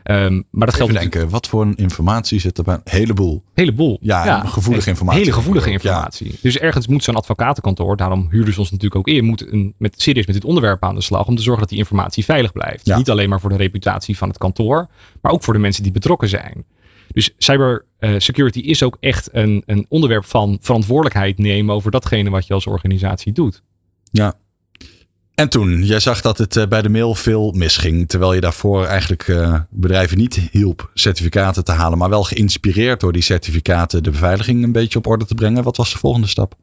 Um, 0.05 0.45
maar 0.51 0.67
dat 0.67 0.77
geldt 0.77 0.93
denken, 0.93 1.29
wat 1.29 1.47
voor 1.47 1.73
informatie 1.77 2.41
zit 2.41 2.59
er 2.59 2.65
bij? 2.65 2.75
Een 2.75 2.81
heleboel. 2.85 3.43
Heleboel. 3.55 3.99
Ja, 4.01 4.25
ja 4.25 4.41
gevoelige 4.41 4.89
informatie. 4.89 5.21
Hele 5.21 5.33
gevoelige 5.33 5.71
informatie. 5.71 6.27
Ja. 6.31 6.39
Dus 6.43 6.59
ergens 6.59 6.87
moet 6.87 7.05
zo'n 7.05 7.17
advocatenkantoor, 7.17 7.97
daarom 7.97 8.27
huurden 8.31 8.55
ze 8.55 8.61
ons 8.61 8.71
natuurlijk 8.71 9.01
ook 9.01 9.15
in, 9.15 9.25
moet 9.25 9.53
een, 9.53 9.75
met, 9.79 10.03
serieus 10.03 10.27
met 10.27 10.35
dit 10.35 10.45
onderwerp 10.45 10.85
aan 10.85 10.95
de 10.95 11.01
slag 11.01 11.27
om 11.27 11.37
te 11.37 11.43
zorgen 11.43 11.61
dat 11.61 11.71
die 11.71 11.79
informatie 11.79 12.25
veilig 12.25 12.53
blijft. 12.53 12.87
Ja. 12.87 12.97
Niet 12.97 13.11
alleen 13.11 13.29
maar 13.29 13.41
voor 13.41 13.51
de 13.51 13.57
reputatie 13.57 14.17
van 14.17 14.29
het 14.29 14.39
kantoor, 14.39 14.89
maar 15.21 15.33
ook 15.33 15.43
voor 15.43 15.55
de 15.55 15.61
mensen 15.61 15.83
die 15.83 15.93
betrokken 15.93 16.29
zijn. 16.29 16.65
Dus 17.19 17.35
cyber 17.39 17.85
uh, 18.01 18.15
security 18.19 18.59
is 18.59 18.83
ook 18.83 18.97
echt 19.01 19.29
een, 19.33 19.63
een 19.67 19.87
onderwerp 19.89 20.25
van 20.25 20.59
verantwoordelijkheid 20.61 21.39
nemen 21.39 21.75
over 21.75 21.91
datgene 21.91 22.31
wat 22.31 22.47
je 22.47 22.55
als 22.55 22.67
organisatie 22.67 23.33
doet. 23.33 23.63
Ja, 24.11 24.37
en 25.35 25.49
toen, 25.49 25.83
jij 25.83 26.01
zag 26.01 26.21
dat 26.21 26.39
het 26.39 26.57
eh, 26.57 26.67
bij 26.67 26.83
de 26.83 26.89
mail 26.89 27.15
veel 27.15 27.53
misging. 27.53 28.09
Terwijl 28.09 28.35
je 28.35 28.41
daarvoor 28.41 28.85
eigenlijk 28.85 29.29
uh, 29.29 29.61
bedrijven 29.71 30.19
niet 30.19 30.49
hielp 30.51 30.91
certificaten 30.95 31.65
te 31.65 31.73
halen. 31.73 31.99
Maar 31.99 32.09
wel 32.09 32.25
geïnspireerd 32.25 33.01
door 33.01 33.13
die 33.13 33.23
certificaten 33.23 34.03
de 34.03 34.11
beveiliging 34.11 34.65
een 34.65 34.73
beetje 34.73 34.99
op 34.99 35.07
orde 35.07 35.25
te 35.25 35.35
brengen. 35.35 35.63
Wat 35.63 35.77
was 35.77 35.93
de 35.93 35.99
volgende 35.99 36.27
stap? 36.27 36.55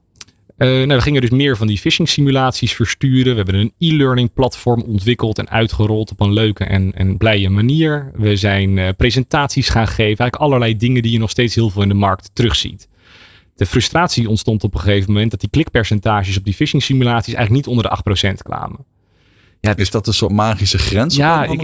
Uh, 0.58 0.68
nou, 0.68 0.88
we 0.88 1.02
gingen 1.02 1.22
dus 1.22 1.30
meer 1.30 1.58
van 1.58 1.68
die 1.68 1.78
phishing 1.78 2.10
simulaties 2.10 2.74
versturen. 2.74 3.36
We 3.36 3.42
hebben 3.42 3.56
een 3.56 3.74
e-learning 3.78 4.34
platform 4.34 4.82
ontwikkeld 4.82 5.40
en 5.40 5.50
uitgerold 5.50 6.12
op 6.12 6.20
een 6.20 6.34
leuke 6.34 6.64
en, 6.64 6.92
en 6.94 7.18
blije 7.18 7.50
manier. 7.50 8.12
We 8.16 8.36
zijn 8.36 8.96
presentaties 8.96 9.70
gaan 9.70 9.88
geven. 9.88 10.04
Eigenlijk 10.04 10.36
allerlei 10.36 10.78
dingen 10.78 11.02
die 11.02 11.12
je 11.12 11.20
nog 11.20 11.30
steeds 11.30 11.56
heel 11.56 11.70
veel 11.70 11.82
in 11.82 11.88
de 11.88 11.94
markt 11.94 12.30
terugziet 12.34 12.88
de 13.56 13.66
frustratie 13.66 14.30
ontstond 14.30 14.64
op 14.64 14.74
een 14.74 14.80
gegeven 14.80 15.12
moment 15.12 15.32
dat 15.32 15.40
die 15.40 15.50
klikpercentages 15.50 16.38
op 16.38 16.44
die 16.44 16.54
phishing 16.54 16.84
simulaties 16.84 17.34
eigenlijk 17.34 17.68
niet 17.68 17.78
onder 17.78 17.92
de 18.06 18.30
8% 18.30 18.34
kwamen. 18.38 18.86
Ja, 19.66 19.76
is 19.76 19.92
dat 19.92 20.08
een 20.08 20.14
soort 20.14 20.32
magische 20.32 20.78
grens? 20.78 21.16
Ja, 21.16 21.44
ik, 21.44 21.62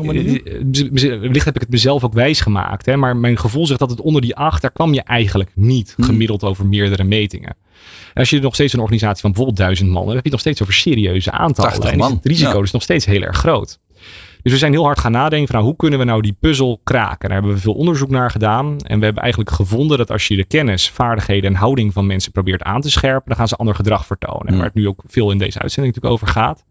wellicht 1.19 1.45
heb 1.45 1.55
ik 1.55 1.61
het 1.61 1.69
mezelf 1.69 2.03
ook 2.03 2.13
wijs 2.13 2.41
gemaakt. 2.41 2.85
Hè, 2.85 2.97
maar 2.97 3.15
mijn 3.15 3.37
gevoel 3.37 3.67
zegt 3.67 3.79
dat 3.79 3.89
het 3.89 4.01
onder 4.01 4.21
die 4.21 4.35
8, 4.35 4.61
daar 4.61 4.71
kwam 4.71 4.93
je 4.93 5.01
eigenlijk 5.01 5.51
niet 5.55 5.93
hmm. 5.95 6.05
gemiddeld 6.05 6.43
over 6.43 6.65
meerdere 6.65 7.03
metingen. 7.03 7.55
En 8.13 8.19
als 8.19 8.29
je 8.29 8.39
nog 8.39 8.53
steeds 8.53 8.73
een 8.73 8.79
organisatie 8.79 9.21
van 9.21 9.31
bijvoorbeeld 9.31 9.59
duizend 9.59 9.89
man, 9.89 10.05
dan 10.05 10.15
heb 10.15 10.25
je 10.25 10.31
nog 10.31 10.39
steeds 10.39 10.61
over 10.61 10.73
serieuze 10.73 11.31
aantallen. 11.31 11.91
En 11.91 12.01
het 12.01 12.25
risico 12.25 12.61
is 12.61 12.71
nog 12.71 12.81
steeds 12.81 13.05
heel 13.05 13.21
erg 13.21 13.37
groot. 13.37 13.79
Dus 14.41 14.51
we 14.51 14.57
zijn 14.57 14.71
heel 14.71 14.83
hard 14.83 14.99
gaan 14.99 15.11
nadenken 15.11 15.47
van 15.47 15.55
nou, 15.55 15.67
hoe 15.67 15.75
kunnen 15.75 15.99
we 15.99 16.05
nou 16.05 16.21
die 16.21 16.37
puzzel 16.39 16.79
kraken. 16.83 17.29
Daar 17.29 17.37
hebben 17.37 17.53
we 17.53 17.61
veel 17.61 17.73
onderzoek 17.73 18.09
naar 18.09 18.31
gedaan. 18.31 18.79
En 18.81 18.99
we 18.99 19.05
hebben 19.05 19.23
eigenlijk 19.23 19.51
gevonden 19.51 19.97
dat 19.97 20.11
als 20.11 20.27
je 20.27 20.35
de 20.35 20.43
kennis, 20.43 20.89
vaardigheden 20.89 21.49
en 21.49 21.59
houding 21.59 21.93
van 21.93 22.05
mensen 22.05 22.31
probeert 22.31 22.63
aan 22.63 22.81
te 22.81 22.91
scherpen, 22.91 23.27
dan 23.27 23.37
gaan 23.37 23.47
ze 23.47 23.55
ander 23.55 23.75
gedrag 23.75 24.05
vertonen. 24.05 24.51
Mm. 24.51 24.57
Waar 24.57 24.65
het 24.65 24.75
nu 24.75 24.87
ook 24.87 25.03
veel 25.07 25.31
in 25.31 25.37
deze 25.37 25.59
uitzending 25.59 25.95
natuurlijk 25.95 26.21
over 26.21 26.33
gaat. 26.33 26.63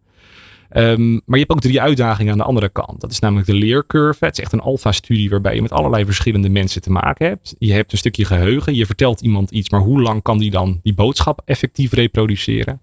Um, 0.76 1.12
maar 1.12 1.38
je 1.38 1.44
hebt 1.44 1.50
ook 1.50 1.60
drie 1.60 1.80
uitdagingen 1.80 2.32
aan 2.32 2.38
de 2.38 2.44
andere 2.44 2.68
kant. 2.68 3.00
Dat 3.00 3.10
is 3.10 3.18
namelijk 3.18 3.46
de 3.46 3.54
leercurve. 3.54 4.24
Het 4.24 4.38
is 4.38 4.44
echt 4.44 4.52
een 4.52 4.60
alfa-studie 4.60 5.30
waarbij 5.30 5.54
je 5.54 5.62
met 5.62 5.72
allerlei 5.72 6.04
verschillende 6.04 6.48
mensen 6.48 6.82
te 6.82 6.90
maken 6.90 7.26
hebt. 7.26 7.54
Je 7.58 7.72
hebt 7.72 7.92
een 7.92 7.98
stukje 7.98 8.24
geheugen. 8.24 8.74
Je 8.74 8.86
vertelt 8.86 9.20
iemand 9.20 9.50
iets, 9.50 9.70
maar 9.70 9.80
hoe 9.80 10.00
lang 10.00 10.22
kan 10.22 10.38
die 10.38 10.50
dan 10.50 10.80
die 10.82 10.94
boodschap 10.94 11.42
effectief 11.44 11.92
reproduceren? 11.92 12.80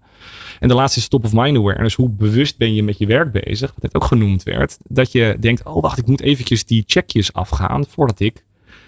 En 0.60 0.68
de 0.68 0.74
laatste 0.74 0.98
is 0.98 1.08
top 1.08 1.24
of 1.24 1.32
mind 1.32 1.56
awareness. 1.56 1.94
Hoe 1.94 2.10
bewust 2.10 2.56
ben 2.56 2.74
je 2.74 2.82
met 2.82 2.98
je 2.98 3.06
werk 3.06 3.32
bezig? 3.32 3.72
Wat 3.74 3.82
net 3.82 3.94
ook 3.94 4.04
genoemd 4.04 4.42
werd. 4.42 4.78
Dat 4.86 5.12
je 5.12 5.36
denkt, 5.40 5.64
oh 5.64 5.82
wacht, 5.82 5.98
ik 5.98 6.06
moet 6.06 6.20
eventjes 6.20 6.64
die 6.64 6.84
checkjes 6.86 7.32
afgaan 7.32 7.84
voordat 7.88 8.20
ik 8.20 8.44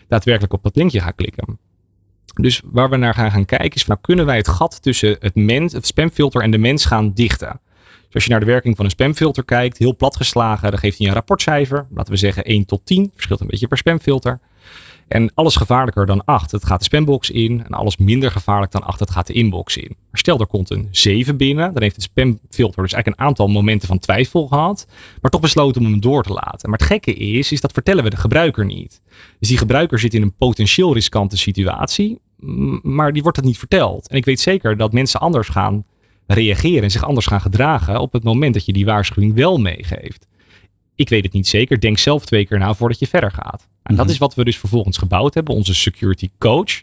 daadwerkelijk 0.08 0.52
op 0.52 0.62
dat 0.62 0.76
linkje 0.76 1.00
ga 1.00 1.10
klikken. 1.10 1.58
Dus 2.34 2.60
waar 2.64 2.90
we 2.90 2.96
naar 2.96 3.14
gaan, 3.14 3.30
gaan 3.30 3.44
kijken 3.44 3.74
is, 3.74 3.84
van, 3.84 3.90
nou 3.94 4.00
kunnen 4.06 4.26
wij 4.26 4.36
het 4.36 4.48
gat 4.48 4.82
tussen 4.82 5.16
het, 5.20 5.34
mens, 5.34 5.72
het 5.72 5.86
spamfilter 5.86 6.42
en 6.42 6.50
de 6.50 6.58
mens 6.58 6.84
gaan 6.84 7.12
dichten? 7.12 7.60
Dus 8.10 8.14
als 8.14 8.24
je 8.24 8.30
naar 8.30 8.40
de 8.40 8.52
werking 8.52 8.76
van 8.76 8.84
een 8.84 8.90
spamfilter 8.90 9.44
kijkt, 9.44 9.78
heel 9.78 9.96
plat 9.96 10.16
geslagen, 10.16 10.70
dan 10.70 10.78
geeft 10.78 10.98
hij 10.98 11.06
een 11.06 11.12
rapportcijfer. 11.12 11.86
Laten 11.94 12.12
we 12.12 12.18
zeggen 12.18 12.44
1 12.44 12.64
tot 12.64 12.80
10. 12.84 13.10
Verschilt 13.14 13.40
een 13.40 13.46
beetje 13.46 13.66
per 13.66 13.78
spamfilter. 13.78 14.40
En 15.08 15.30
alles 15.34 15.56
gevaarlijker 15.56 16.06
dan 16.06 16.24
8, 16.24 16.50
het 16.50 16.64
gaat 16.64 16.78
de 16.78 16.84
spambox 16.84 17.30
in. 17.30 17.64
En 17.64 17.70
alles 17.70 17.96
minder 17.96 18.30
gevaarlijk 18.30 18.72
dan 18.72 18.82
8, 18.82 19.00
het 19.00 19.10
gaat 19.10 19.26
de 19.26 19.32
inbox 19.32 19.76
in. 19.76 19.88
Maar 19.88 20.20
stel 20.20 20.40
er 20.40 20.46
komt 20.46 20.70
een 20.70 20.88
7 20.90 21.36
binnen, 21.36 21.72
dan 21.72 21.82
heeft 21.82 21.94
het 21.94 22.04
spamfilter 22.04 22.82
dus 22.82 22.92
eigenlijk 22.92 23.06
een 23.06 23.26
aantal 23.26 23.48
momenten 23.48 23.88
van 23.88 23.98
twijfel 23.98 24.46
gehad. 24.46 24.86
Maar 25.20 25.30
toch 25.30 25.40
besloten 25.40 25.80
om 25.80 25.90
hem 25.90 26.00
door 26.00 26.22
te 26.22 26.32
laten. 26.32 26.70
Maar 26.70 26.78
het 26.78 26.88
gekke 26.88 27.14
is, 27.14 27.52
is 27.52 27.60
dat 27.60 27.72
vertellen 27.72 28.04
we 28.04 28.10
de 28.10 28.16
gebruiker 28.16 28.64
niet. 28.64 29.00
Dus 29.38 29.48
die 29.48 29.58
gebruiker 29.58 29.98
zit 29.98 30.14
in 30.14 30.22
een 30.22 30.34
potentieel 30.34 30.94
riskante 30.94 31.36
situatie, 31.36 32.20
maar 32.82 33.12
die 33.12 33.22
wordt 33.22 33.36
het 33.36 33.46
niet 33.46 33.58
verteld. 33.58 34.08
En 34.08 34.16
ik 34.16 34.24
weet 34.24 34.40
zeker 34.40 34.76
dat 34.76 34.92
mensen 34.92 35.20
anders 35.20 35.48
gaan 35.48 35.84
reageren 36.34 36.82
en 36.82 36.90
zich 36.90 37.04
anders 37.04 37.26
gaan 37.26 37.40
gedragen 37.40 38.00
op 38.00 38.12
het 38.12 38.22
moment 38.22 38.54
dat 38.54 38.64
je 38.66 38.72
die 38.72 38.84
waarschuwing 38.84 39.34
wel 39.34 39.58
meegeeft. 39.58 40.26
Ik 40.94 41.08
weet 41.08 41.24
het 41.24 41.32
niet 41.32 41.48
zeker. 41.48 41.80
Denk 41.80 41.98
zelf 41.98 42.24
twee 42.24 42.46
keer 42.46 42.58
na 42.58 42.74
voordat 42.74 42.98
je 42.98 43.06
verder 43.06 43.30
gaat. 43.32 43.68
En 43.82 43.94
dat 43.94 44.04
Mhm. 44.04 44.14
is 44.14 44.18
wat 44.20 44.34
we 44.34 44.44
dus 44.44 44.58
vervolgens 44.58 44.96
gebouwd 44.96 45.34
hebben. 45.34 45.54
Onze 45.54 45.74
security 45.74 46.30
coach. 46.38 46.82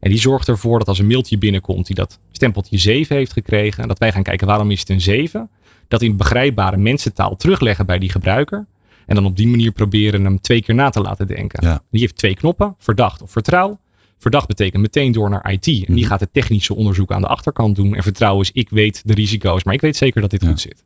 En 0.00 0.10
die 0.10 0.18
zorgt 0.18 0.48
ervoor 0.48 0.78
dat 0.78 0.88
als 0.88 0.98
een 0.98 1.06
mailtje 1.06 1.38
binnenkomt 1.38 1.86
die 1.86 1.96
dat 1.96 2.18
stempeltje 2.32 2.78
7 2.78 3.16
heeft 3.16 3.32
gekregen. 3.32 3.82
En 3.82 3.88
dat 3.88 3.98
wij 3.98 4.12
gaan 4.12 4.22
kijken 4.22 4.46
waarom 4.46 4.70
is 4.70 4.80
het 4.80 4.88
een 4.88 5.00
7. 5.00 5.50
Dat 5.88 6.02
in 6.02 6.16
begrijpbare 6.16 6.76
mensentaal 6.76 7.36
terugleggen 7.36 7.86
bij 7.86 7.98
die 7.98 8.10
gebruiker. 8.10 8.66
En 9.06 9.14
dan 9.14 9.24
op 9.24 9.36
die 9.36 9.48
manier 9.48 9.72
proberen 9.72 10.24
hem 10.24 10.40
twee 10.40 10.62
keer 10.62 10.74
na 10.74 10.90
te 10.90 11.00
laten 11.00 11.26
denken. 11.26 11.66
Ja. 11.68 11.82
Die 11.90 12.00
heeft 12.00 12.16
twee 12.16 12.34
knoppen. 12.34 12.74
Verdacht 12.78 13.22
of 13.22 13.30
vertrouw. 13.30 13.78
Verdacht 14.18 14.46
betekent 14.46 14.82
meteen 14.82 15.12
door 15.12 15.30
naar 15.30 15.52
IT. 15.52 15.66
En 15.66 15.72
die 15.72 15.86
Mhm. 15.88 16.04
gaat 16.06 16.20
het 16.20 16.32
technische 16.32 16.74
onderzoek 16.74 17.12
aan 17.12 17.20
de 17.20 17.26
achterkant 17.26 17.76
doen. 17.76 17.94
En 17.94 18.02
vertrouwen 18.02 18.42
is 18.42 18.50
ik 18.52 18.68
weet 18.70 19.02
de 19.04 19.14
risico's. 19.14 19.64
Maar 19.64 19.74
ik 19.74 19.80
weet 19.80 19.96
zeker 19.96 20.20
dat 20.20 20.30
dit 20.30 20.42
Ja. 20.42 20.48
goed 20.48 20.60
zit. 20.60 20.84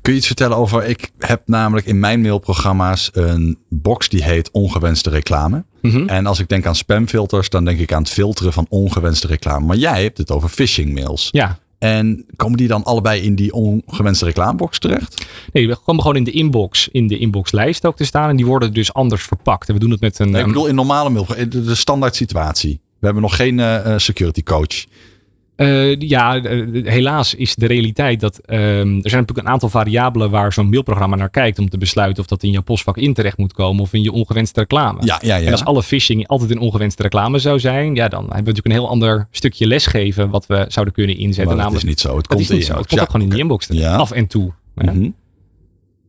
Kun 0.00 0.12
je 0.12 0.18
iets 0.18 0.26
vertellen 0.26 0.56
over, 0.56 0.84
ik 0.84 1.10
heb 1.18 1.42
namelijk 1.46 1.86
in 1.86 1.98
mijn 2.00 2.20
mailprogramma's 2.20 3.10
een 3.12 3.58
box 3.68 4.08
die 4.08 4.22
heet 4.24 4.50
ongewenste 4.50 5.10
reclame. 5.10 5.64
Mhm. 5.82 6.08
En 6.08 6.26
als 6.26 6.38
ik 6.38 6.48
denk 6.48 6.66
aan 6.66 6.74
spamfilters, 6.76 7.48
dan 7.48 7.64
denk 7.64 7.78
ik 7.78 7.92
aan 7.92 8.02
het 8.02 8.10
filteren 8.10 8.52
van 8.52 8.66
ongewenste 8.68 9.26
reclame. 9.26 9.66
Maar 9.66 9.76
jij 9.76 10.02
hebt 10.02 10.18
het 10.18 10.30
over 10.30 10.48
phishing 10.48 10.92
mails. 10.94 11.28
Ja, 11.32 11.58
En 11.78 12.26
komen 12.36 12.56
die 12.56 12.68
dan 12.68 12.84
allebei 12.84 13.22
in 13.22 13.34
die 13.34 13.52
ongewenste 13.52 14.24
reclamebox 14.24 14.78
terecht? 14.78 15.26
Nee, 15.52 15.68
we 15.68 15.76
komen 15.84 16.02
gewoon 16.02 16.16
in 16.16 16.24
de 16.24 16.30
inbox, 16.30 16.88
in 16.92 17.06
de 17.06 17.18
inboxlijst 17.18 17.86
ook 17.86 17.96
te 17.96 18.04
staan. 18.04 18.28
En 18.28 18.36
die 18.36 18.46
worden 18.46 18.72
dus 18.72 18.92
anders 18.92 19.22
verpakt. 19.22 19.68
En 19.68 19.74
we 19.74 19.80
doen 19.80 19.90
het 19.90 20.00
met 20.00 20.18
een. 20.18 20.30
Nee, 20.30 20.40
ik 20.40 20.46
een- 20.46 20.52
bedoel 20.52 20.66
in 20.68 20.74
normale 20.74 21.10
mail, 21.10 21.26
de, 21.26 21.48
de 21.64 21.74
standaard 21.74 22.16
situatie. 22.16 22.80
We 22.98 23.04
hebben 23.04 23.22
nog 23.22 23.36
geen 23.36 23.60
eh, 23.60 23.92
eh, 23.92 23.98
security 23.98 24.42
coach. 24.42 24.84
Eh, 25.56 25.98
ja, 25.98 26.42
eh, 26.42 26.84
helaas 26.84 27.34
is 27.34 27.54
de 27.54 27.66
realiteit 27.66 28.20
dat. 28.20 28.38
ehm, 28.38 28.58
er 28.58 28.82
zijn 28.82 29.00
natuurlijk 29.02 29.38
een 29.38 29.48
aantal 29.48 29.68
variabelen 29.68 30.30
waar 30.30 30.52
zo'n 30.52 30.68
mailprogramma 30.68 31.16
naar 31.16 31.30
kijkt. 31.30 31.58
om 31.58 31.68
te 31.68 31.78
besluiten 31.78 32.22
of 32.22 32.28
dat 32.28 32.42
in 32.42 32.50
jouw 32.50 32.62
postvak 32.62 32.96
in 32.96 33.14
terecht 33.14 33.38
moet 33.38 33.52
komen. 33.52 33.82
of 33.82 33.92
in 33.92 34.02
je 34.02 34.12
ongewenste 34.12 34.60
reclame. 34.60 34.98
Ja, 35.04 35.18
ja, 35.22 35.36
ja. 35.36 35.46
En 35.46 35.52
als 35.52 35.64
alle 35.64 35.82
phishing 35.82 36.28
altijd 36.28 36.50
een 36.50 36.58
ongewenste 36.58 37.02
reclame 37.02 37.38
zou 37.38 37.60
zijn. 37.60 37.94
ja, 37.94 38.08
dan 38.08 38.20
hebben 38.20 38.30
we 38.30 38.36
natuurlijk 38.36 38.66
een 38.66 38.72
heel 38.72 38.88
ander 38.88 39.26
stukje 39.30 39.66
lesgeven. 39.66 40.30
wat 40.30 40.46
we 40.46 40.64
zouden 40.68 40.94
kunnen 40.94 41.16
inzetten. 41.16 41.44
maar 41.44 41.54
dat 41.54 41.64
namelijk, 41.64 41.84
is 41.84 41.88
niet 41.88 42.00
zo. 42.00 42.16
Het 42.16 42.26
komt 42.26 42.40
niet 42.40 42.50
in 42.50 42.62
zo. 42.62 42.76
Het 42.76 42.86
komt 42.86 43.00
ook 43.00 43.10
gewoon 43.10 43.26
in 43.26 43.32
die 43.32 43.38
inbox 43.38 43.66
terecht. 43.66 43.84
Ja. 43.84 43.96
af 43.96 44.10
en 44.10 44.26
toe. 44.26 44.52
Mhm. 44.74 45.10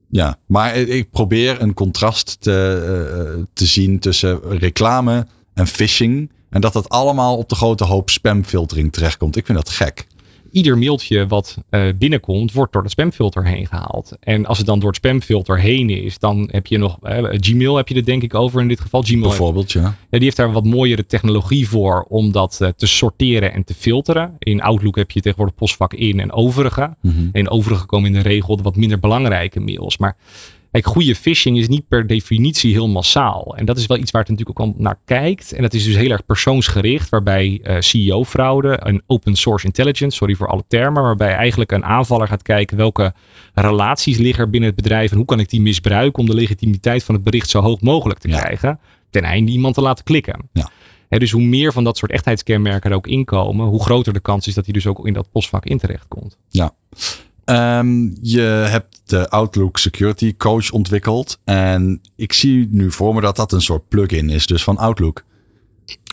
Ja, 0.10 0.38
maar 0.46 0.76
ik 0.76 1.12
probeer 1.12 1.62
een 1.62 1.74
contrast 1.74 2.38
te, 2.40 3.36
eh, 3.38 3.44
te 3.54 3.66
zien 3.66 4.00
tussen 4.00 4.40
reclame 4.50 5.28
en 5.54 5.68
phishing. 5.68 6.32
En 6.50 6.62
dat 6.62 6.74
dat 6.74 6.90
allemaal 6.90 7.38
op 7.38 7.50
de 7.50 7.56
grote 7.56 7.84
hoop 7.84 8.10
spamfiltering 8.10 8.94
terechtkomt. 8.94 9.36
Ik 9.36 9.46
vind 9.46 9.58
dat 9.58 9.70
gek. 9.70 10.08
ieder 10.52 10.78
mailtje 10.78 11.28
wat 11.28 11.58
eh, 11.70 11.82
binnenkomt, 11.96 12.52
wordt 12.52 12.74
door 12.74 12.84
de 12.84 12.90
spamfilter 12.90 13.46
heen 13.46 13.68
gehaald. 13.68 14.18
En 14.20 14.46
als 14.46 14.58
het 14.58 14.68
dan 14.68 14.80
door 14.80 14.88
het 14.88 14.98
spamfilter 14.98 15.60
heen 15.60 15.90
is, 15.90 16.20
dan 16.20 16.50
heb 16.52 16.68
je 16.68 16.78
nog 16.78 16.98
eh, 17.02 17.24
Gmail 17.30 17.76
heb 17.76 17.88
je 17.88 17.96
er 17.96 18.06
denk 18.06 18.24
ik 18.24 18.34
over 18.34 18.62
in 18.62 18.68
dit 18.68 18.80
geval. 18.80 19.02
Gmail 19.02 19.22
Bijvoorbeeld, 19.22 19.72
ja. 19.72 19.82
ja, 19.82 19.94
die 20.10 20.24
heeft 20.24 20.36
daar 20.36 20.52
wat 20.52 20.66
mooiere 20.66 21.06
technologie 21.06 21.70
voor 21.70 22.06
om 22.10 22.32
dat 22.32 22.62
eh, 22.62 22.70
te 22.70 22.88
sorteren 22.88 23.54
en 23.54 23.64
te 23.64 23.74
filteren. 23.74 24.36
In 24.40 24.62
Outlook 24.62 24.96
heb 24.96 25.12
je 25.12 25.22
tegenwoordig 25.22 25.56
postvak 25.56 25.94
in 25.94 26.20
en 26.20 26.32
overige. 26.32 26.96
Mhm. 27.02 27.18
En 27.18 27.30
in 27.32 27.50
overige 27.50 27.86
komen 27.86 28.08
in 28.08 28.22
de 28.22 28.30
regel 28.30 28.58
de 28.58 28.64
wat 28.64 28.76
minder 28.76 29.00
belangrijke 29.00 29.60
mails. 29.60 29.98
Maar 29.98 30.18
kijk, 30.82 30.94
goede 30.96 31.16
phishing 31.16 31.58
is 31.58 31.68
niet 31.68 31.88
per 31.88 32.08
definitie 32.08 32.72
heel 32.72 32.88
massaal. 32.88 33.56
En 33.58 33.66
dat 33.66 33.78
is 33.78 33.86
wel 33.86 33.98
iets 33.98 34.12
waar 34.12 34.22
het 34.22 34.30
natuurlijk 34.32 34.60
ook 34.60 34.68
al 34.68 34.74
naar 34.78 35.00
kijkt. 35.06 35.52
En 35.52 35.62
dat 35.62 35.74
is 35.74 35.84
dus 35.84 35.96
heel 35.96 36.10
erg 36.10 36.26
persoonsgericht. 36.26 37.10
Waarbij 37.10 37.60
eh, 37.64 37.76
CEO-fraude, 37.80 38.78
een 38.84 39.02
open 39.08 39.36
source 39.36 39.66
intelligence, 39.66 40.18
sorry 40.18 40.36
voor 40.36 40.48
alle 40.48 40.64
termen. 40.68 41.04
Waarbij 41.04 41.34
eigenlijk 41.34 41.72
een 41.72 41.86
aanvaller 41.86 42.28
gaat 42.28 42.42
kijken 42.42 42.78
welke 42.78 43.14
relaties 43.54 44.18
liggen 44.18 44.44
er 44.44 44.50
binnen 44.50 44.70
het 44.70 44.82
bedrijf. 44.82 45.12
En 45.12 45.18
hoe 45.18 45.26
kan 45.26 45.40
ik 45.40 45.50
die 45.50 45.62
misbruiken 45.62 46.20
om 46.20 46.26
de 46.26 46.34
legitimiteit 46.36 47.04
van 47.04 47.16
het 47.16 47.24
bericht 47.24 47.50
zo 47.50 47.62
hoog 47.62 47.82
mogelijk 47.82 48.20
te 48.20 48.28
Ja. 48.28 48.40
krijgen. 48.40 48.80
Ten 49.10 49.24
einde 49.24 49.52
iemand 49.52 49.76
te 49.76 49.82
laten 49.82 50.04
klikken. 50.04 50.50
Ja. 50.54 50.70
Hè, 51.10 51.20
dus 51.20 51.32
hoe 51.32 51.42
meer 51.44 51.74
van 51.74 51.84
dat 51.84 51.98
soort 51.98 52.12
echtheidskenmerken 52.12 52.90
er 52.92 52.96
ook 52.96 53.08
inkomen, 53.08 53.66
hoe 53.66 53.84
groter 53.84 54.14
de 54.14 54.20
kans 54.20 54.48
is 54.48 54.54
dat 54.54 54.64
hij 54.66 54.74
dus 54.74 54.88
ook 54.88 55.08
in 55.08 55.14
dat 55.14 55.32
postvak 55.32 55.66
in 55.66 55.78
terecht 55.78 56.06
komt. 56.08 56.38
Ja. 56.50 56.72
Ehm, 57.48 58.10
je 58.22 58.42
hebt 58.42 59.02
de 59.06 59.30
Outlook 59.30 59.78
Security 59.78 60.36
Coach 60.38 60.72
ontwikkeld. 60.72 61.40
En 61.44 62.02
ik 62.16 62.34
zie 62.34 62.68
nu 62.72 62.92
voor 62.92 63.14
me 63.14 63.22
dat 63.22 63.36
dat 63.36 63.52
een 63.52 63.62
soort 63.62 63.88
plugin 63.88 64.30
is, 64.30 64.46
dus 64.48 64.64
van 64.64 64.78
Outlook. 64.78 65.24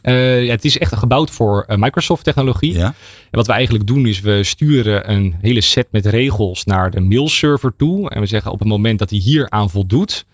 Eh, 0.02 0.44
ja, 0.44 0.50
het 0.50 0.64
is 0.64 0.78
echt 0.78 0.96
gebouwd 0.96 1.30
voor 1.30 1.64
eh, 1.66 1.76
Microsoft 1.76 2.24
technologie. 2.24 2.72
Ja. 2.72 2.86
En 2.86 2.94
wat 3.30 3.46
we 3.46 3.52
eigenlijk 3.52 3.86
doen 3.86 4.06
is 4.06 4.20
we 4.20 4.44
sturen 4.44 5.10
een 5.10 5.34
hele 5.40 5.60
set 5.60 5.86
met 5.90 6.06
regels 6.06 6.64
naar 6.64 6.90
de 6.90 7.00
mailserver 7.00 7.72
toe. 7.76 8.10
En 8.10 8.20
we 8.20 8.26
zeggen 8.26 8.52
op 8.52 8.58
het 8.58 8.68
moment 8.68 8.98
dat 8.98 9.10
hij 9.10 9.18
hier 9.18 9.50
aan 9.50 9.70
voldoet, 9.70 10.24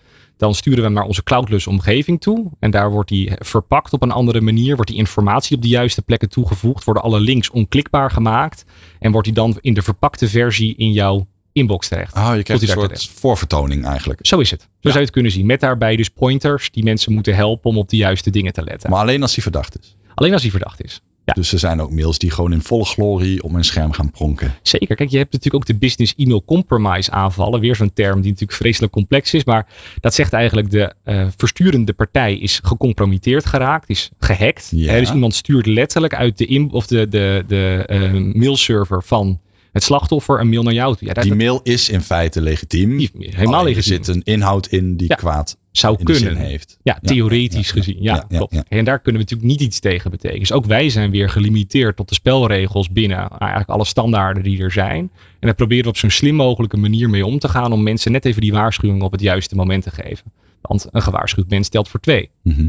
dan 0.41 0.55
sturen 0.55 0.79
we 0.79 0.85
hem 0.85 0.93
naar 0.93 1.05
onze 1.05 1.23
cloudless 1.23 1.67
omgeving 1.67 2.21
toe. 2.21 2.51
En 2.59 2.71
daar 2.71 2.91
wordt 2.91 3.09
hij 3.09 3.37
verpakt 3.39 3.93
op 3.93 4.01
een 4.01 4.11
andere 4.11 4.41
manier. 4.41 4.75
Wordt 4.75 4.89
die 4.89 4.99
informatie 4.99 5.55
op 5.55 5.61
de 5.61 5.67
juiste 5.67 6.01
plekken 6.01 6.29
toegevoegd. 6.29 6.83
Worden 6.83 7.03
alle 7.03 7.19
links 7.19 7.49
onklikbaar 7.49 8.11
gemaakt. 8.11 8.65
En 8.99 9.11
wordt 9.11 9.27
hij 9.27 9.35
dan 9.35 9.57
in 9.61 9.73
de 9.73 9.81
verpakte 9.81 10.27
versie 10.27 10.75
in 10.75 10.91
jouw 10.91 11.27
inbox 11.51 11.87
terecht. 11.87 12.15
Oh, 12.15 12.31
je 12.35 12.43
krijgt 12.43 12.63
een 12.63 12.69
soort 12.69 12.89
terecht. 12.89 13.09
voorvertoning 13.09 13.85
eigenlijk. 13.85 14.19
Zo 14.25 14.39
is 14.39 14.51
het. 14.51 14.61
Zo 14.61 14.67
zou 14.79 14.93
je 14.93 14.99
het 14.99 15.11
kunnen 15.11 15.31
zien. 15.31 15.45
Met 15.45 15.59
daarbij 15.59 15.95
dus 15.95 16.09
pointers 16.09 16.71
die 16.71 16.83
mensen 16.83 17.13
moeten 17.13 17.35
helpen 17.35 17.69
om 17.69 17.77
op 17.77 17.89
de 17.89 17.97
juiste 17.97 18.29
dingen 18.29 18.53
te 18.53 18.63
letten. 18.63 18.89
Maar 18.89 18.99
alleen 18.99 19.21
als 19.21 19.33
hij 19.33 19.43
verdacht 19.43 19.79
is. 19.79 19.95
Alleen 20.15 20.33
als 20.33 20.41
hij 20.41 20.51
verdacht 20.51 20.83
is. 20.83 21.01
Ja. 21.25 21.33
Dus 21.33 21.53
er 21.53 21.59
zijn 21.59 21.81
ook 21.81 21.91
mails 21.91 22.17
die 22.17 22.31
gewoon 22.31 22.53
in 22.53 22.61
volle 22.61 22.85
glorie 22.85 23.43
op 23.43 23.51
mijn 23.51 23.63
scherm 23.63 23.91
gaan 23.91 24.11
pronken. 24.11 24.53
Zeker. 24.61 24.95
Kijk, 24.95 25.09
je 25.09 25.17
hebt 25.17 25.31
natuurlijk 25.33 25.63
ook 25.63 25.69
de 25.69 25.77
business 25.79 26.13
e-mail 26.17 26.43
compromise 26.45 27.11
aanvallen. 27.11 27.59
Weer 27.59 27.75
zo'n 27.75 27.93
term 27.93 28.21
die 28.21 28.31
natuurlijk 28.31 28.59
vreselijk 28.59 28.91
complex 28.93 29.33
is. 29.33 29.43
Maar 29.43 29.67
dat 29.99 30.13
zegt 30.13 30.33
eigenlijk 30.33 30.69
de 30.69 30.93
eh, 31.03 31.27
versturende 31.37 31.93
partij 31.93 32.37
is 32.37 32.59
gecompromitteerd 32.63 33.45
geraakt. 33.45 33.89
Is 33.89 34.09
gehackt. 34.19 34.67
Ja. 34.71 34.91
Hè, 34.91 34.99
dus 34.99 35.11
iemand 35.11 35.35
stuurt 35.35 35.65
letterlijk 35.65 36.15
uit 36.15 36.37
de, 36.37 36.45
in, 36.45 36.71
of 36.71 36.87
de, 36.87 37.07
de, 37.07 37.43
de 37.47 37.83
eh, 37.87 38.11
mailserver 38.13 39.03
van 39.03 39.39
het 39.71 39.83
slachtoffer 39.83 40.39
een 40.39 40.49
mail 40.49 40.63
naar 40.63 40.73
jou 40.73 40.95
toe. 40.95 41.07
Ja, 41.07 41.13
dat, 41.13 41.23
Die 41.23 41.35
mail 41.35 41.59
is 41.63 41.89
in 41.89 42.01
feite 42.01 42.41
legitiem. 42.41 42.99
helemaal 43.19 43.45
Alleen 43.45 43.59
er 43.59 43.65
legitiem. 43.75 44.03
zit 44.03 44.15
een 44.15 44.21
inhoud 44.23 44.67
in 44.67 44.97
die 44.97 45.07
Ja. 45.07 45.15
kwaad 45.15 45.57
zou 45.71 46.03
kunnen. 46.03 46.35
heeft. 46.35 46.77
Ja, 46.83 46.99
theoretisch 47.01 47.67
ja, 47.67 47.73
gezien. 47.73 47.97
Ja, 48.01 48.25
klopt. 48.29 48.63
En 48.67 48.85
daar 48.85 48.99
kunnen 48.99 49.21
we 49.21 49.27
natuurlijk 49.29 49.59
niet 49.59 49.67
iets 49.67 49.79
tegen 49.79 50.11
betekenen. 50.11 50.39
Dus 50.39 50.51
ook 50.51 50.65
wij 50.65 50.89
zijn 50.89 51.11
weer 51.11 51.29
gelimiteerd 51.29 51.95
tot 51.95 52.09
de 52.09 52.15
spelregels 52.15 52.89
binnen 52.89 53.17
nou, 53.17 53.35
eigenlijk 53.37 53.69
alle 53.69 53.85
standaarden 53.85 54.43
die 54.43 54.61
er 54.61 54.71
zijn. 54.71 54.99
En 54.99 55.11
daar 55.39 55.55
proberen 55.55 55.83
we 55.83 55.89
op 55.89 55.97
zo'n 55.97 56.09
slim 56.09 56.35
mogelijke 56.35 56.77
manier 56.77 57.09
mee 57.09 57.25
om 57.25 57.39
te 57.39 57.49
gaan 57.49 57.71
om 57.71 57.83
mensen 57.83 58.11
net 58.11 58.25
even 58.25 58.41
die 58.41 58.51
waarschuwing 58.51 59.01
op 59.01 59.11
het 59.11 59.21
juiste 59.21 59.55
moment 59.55 59.83
te 59.83 59.91
geven. 59.91 60.31
Want 60.61 60.87
een 60.91 61.01
gewaarschuwd 61.01 61.49
mens 61.49 61.69
telt 61.69 61.89
voor 61.89 61.99
twee. 61.99 62.29
Mhm. 62.43 62.67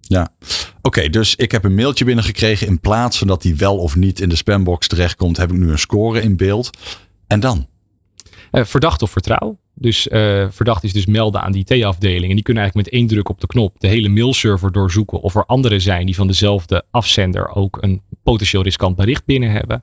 Ja, 0.00 0.32
oké, 0.82 1.08
dus 1.08 1.36
ik 1.36 1.52
heb 1.52 1.64
een 1.64 1.74
mailtje 1.74 2.04
binnengekregen. 2.04 2.66
In 2.66 2.80
plaats 2.80 3.18
van 3.18 3.26
dat 3.26 3.42
die 3.42 3.56
wel 3.56 3.78
of 3.78 3.96
niet 3.96 4.20
in 4.20 4.28
de 4.28 4.36
spambox 4.36 4.88
terechtkomt, 4.88 5.36
heb 5.36 5.50
ik 5.50 5.56
nu 5.56 5.70
een 5.70 5.78
score 5.78 6.20
in 6.22 6.36
beeld. 6.36 6.70
En 7.26 7.40
dan? 7.40 7.66
Eh, 8.50 8.64
verdacht 8.64 9.02
of 9.02 9.10
vertrouw. 9.10 9.58
Dus 9.78 10.08
eh, 10.08 10.46
verdacht 10.50 10.84
is 10.84 10.92
dus 10.92 11.06
melden 11.06 11.42
aan 11.42 11.52
die 11.52 11.64
IT-afdeling. 11.68 12.28
En 12.28 12.34
die 12.34 12.42
kunnen 12.42 12.62
eigenlijk 12.62 12.90
met 12.90 13.00
één 13.00 13.08
druk 13.08 13.28
op 13.28 13.40
de 13.40 13.46
knop 13.46 13.74
de 13.78 13.88
hele 13.88 14.08
mailserver 14.08 14.72
doorzoeken. 14.72 15.20
Of 15.20 15.34
er 15.34 15.46
anderen 15.46 15.80
zijn 15.80 16.06
die 16.06 16.14
van 16.14 16.26
dezelfde 16.26 16.84
afzender 16.90 17.54
ook 17.54 17.78
een 17.80 18.02
potentieel 18.22 18.62
riskant 18.62 18.96
bericht 18.96 19.24
binnen 19.24 19.50
hebben. 19.50 19.82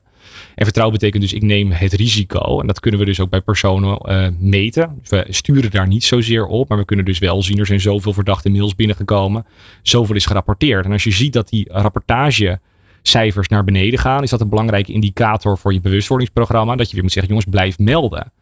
En 0.54 0.64
vertrouwen 0.64 0.98
betekent 0.98 1.22
dus 1.22 1.32
ik 1.32 1.42
neem 1.42 1.70
het 1.70 1.92
risico. 1.92 2.60
En 2.60 2.66
dat 2.66 2.80
kunnen 2.80 3.00
we 3.00 3.06
dus 3.06 3.20
ook 3.20 3.30
bij 3.30 3.40
personen 3.40 3.98
eh, 3.98 4.28
meten. 4.38 5.00
We 5.08 5.26
sturen 5.28 5.70
daar 5.70 5.86
niet 5.86 6.04
zozeer 6.04 6.46
op. 6.46 6.68
Maar 6.68 6.78
we 6.78 6.84
kunnen 6.84 7.04
dus 7.04 7.18
wel 7.18 7.42
zien 7.42 7.58
er 7.58 7.66
zijn 7.66 7.80
zoveel 7.80 8.12
verdachte 8.12 8.50
mails 8.50 8.74
binnengekomen. 8.74 9.46
Zoveel 9.82 10.16
is 10.16 10.26
gerapporteerd. 10.26 10.84
En 10.84 10.92
als 10.92 11.04
je 11.04 11.10
ziet 11.10 11.32
dat 11.32 11.48
die 11.48 11.68
rapportage 11.72 12.60
cijfers 13.02 13.48
naar 13.48 13.64
beneden 13.64 13.98
gaan, 13.98 14.22
is 14.22 14.30
dat 14.30 14.40
een 14.40 14.48
belangrijke 14.48 14.92
indicator 14.92 15.58
voor 15.58 15.72
je 15.72 15.80
bewustwordingsprogramma. 15.80 16.76
Dat 16.76 16.86
je 16.86 16.94
weer 16.94 17.02
moet 17.02 17.12
zeggen, 17.12 17.32
jongens, 17.32 17.50
blijf 17.50 17.78
melden. 17.78 18.32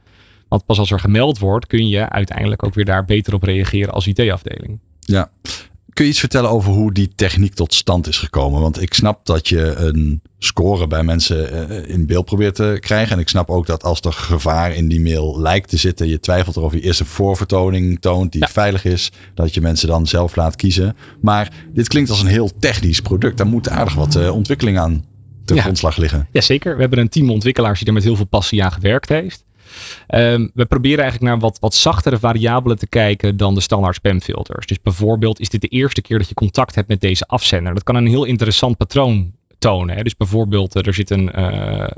Want 0.52 0.66
pas 0.66 0.78
als 0.78 0.90
er 0.90 1.00
gemeld 1.00 1.38
wordt, 1.38 1.66
kun 1.66 1.88
je 1.88 2.08
uiteindelijk 2.08 2.64
ook 2.64 2.74
weer 2.74 2.84
daar 2.84 3.04
beter 3.04 3.34
op 3.34 3.42
reageren 3.42 3.92
als 3.92 4.06
IT-afdeling. 4.06 4.80
Ja. 5.00 5.30
Kun 5.92 6.04
je 6.04 6.10
iets 6.10 6.20
vertellen 6.20 6.50
over 6.50 6.72
hoe 6.72 6.92
die 6.92 7.12
techniek 7.14 7.54
tot 7.54 7.74
stand 7.74 8.08
is 8.08 8.18
gekomen? 8.18 8.60
Want 8.60 8.82
ik 8.82 8.94
snap 8.94 9.26
dat 9.26 9.48
je 9.48 9.74
een 9.74 10.22
score 10.38 10.86
bij 10.86 11.02
mensen 11.02 11.68
eh, 11.70 11.94
in 11.94 12.06
beeld 12.06 12.24
probeert 12.24 12.54
te 12.54 12.76
krijgen. 12.80 13.12
En 13.14 13.18
ik 13.18 13.28
snap 13.28 13.50
ook 13.50 13.66
dat 13.66 13.82
als 13.82 14.00
er 14.00 14.12
gevaar 14.12 14.74
in 14.74 14.88
die 14.88 15.00
mail 15.00 15.40
lijkt 15.40 15.68
te 15.68 15.76
zitten, 15.76 16.08
je 16.08 16.20
twijfelt 16.20 16.56
erover 16.56 16.78
je 16.78 16.84
eerst 16.84 17.00
een 17.00 17.06
voorvertoning 17.06 18.00
toont 18.00 18.32
die 18.32 18.40
Ja. 18.40 18.48
veilig 18.48 18.84
is, 18.84 19.12
dat 19.34 19.54
je 19.54 19.60
mensen 19.60 19.88
dan 19.88 20.06
zelf 20.06 20.36
laat 20.36 20.56
kiezen. 20.56 20.96
Maar 21.20 21.52
dit 21.74 21.88
klinkt 21.88 22.10
als 22.10 22.20
een 22.20 22.26
heel 22.26 22.50
technisch 22.58 23.00
product. 23.00 23.36
Daar 23.36 23.46
moet 23.46 23.68
aardig 23.68 23.94
wat 23.94 24.14
eh, 24.14 24.34
ontwikkeling 24.34 24.78
aan 24.78 25.04
Ja. 25.44 25.60
grondslag 25.62 25.96
liggen. 25.96 26.28
Jazeker, 26.30 26.74
we 26.74 26.80
hebben 26.80 26.98
een 26.98 27.08
team 27.08 27.30
ontwikkelaars 27.30 27.78
die 27.78 27.88
er 27.88 27.94
met 27.94 28.02
heel 28.04 28.16
veel 28.16 28.26
passie 28.26 28.64
aan 28.64 28.72
gewerkt 28.72 29.08
heeft. 29.08 29.44
Ehm, 30.06 30.48
we 30.54 30.64
proberen 30.64 31.00
eigenlijk 31.02 31.32
naar 31.32 31.40
wat, 31.40 31.58
wat 31.58 31.74
zachtere 31.74 32.18
variabelen 32.18 32.78
te 32.78 32.88
kijken 32.88 33.36
dan 33.36 33.54
de 33.54 33.60
standaard 33.60 33.94
spamfilters. 33.94 34.66
Dus 34.66 34.80
bijvoorbeeld, 34.80 35.40
is 35.40 35.48
dit 35.48 35.60
de 35.60 35.68
eerste 35.68 36.02
keer 36.02 36.18
dat 36.18 36.28
je 36.28 36.34
contact 36.34 36.74
hebt 36.74 36.88
met 36.88 37.00
deze 37.00 37.26
afzender? 37.26 37.74
Dat 37.74 37.82
kan 37.82 37.94
een 37.94 38.06
heel 38.06 38.24
interessant 38.24 38.76
patroon 38.76 39.32
tonen. 39.58 39.96
Hè. 39.96 40.02
Dus 40.02 40.16
bijvoorbeeld, 40.16 40.86
er 40.86 40.94
zit 40.94 41.10
een, 41.10 41.30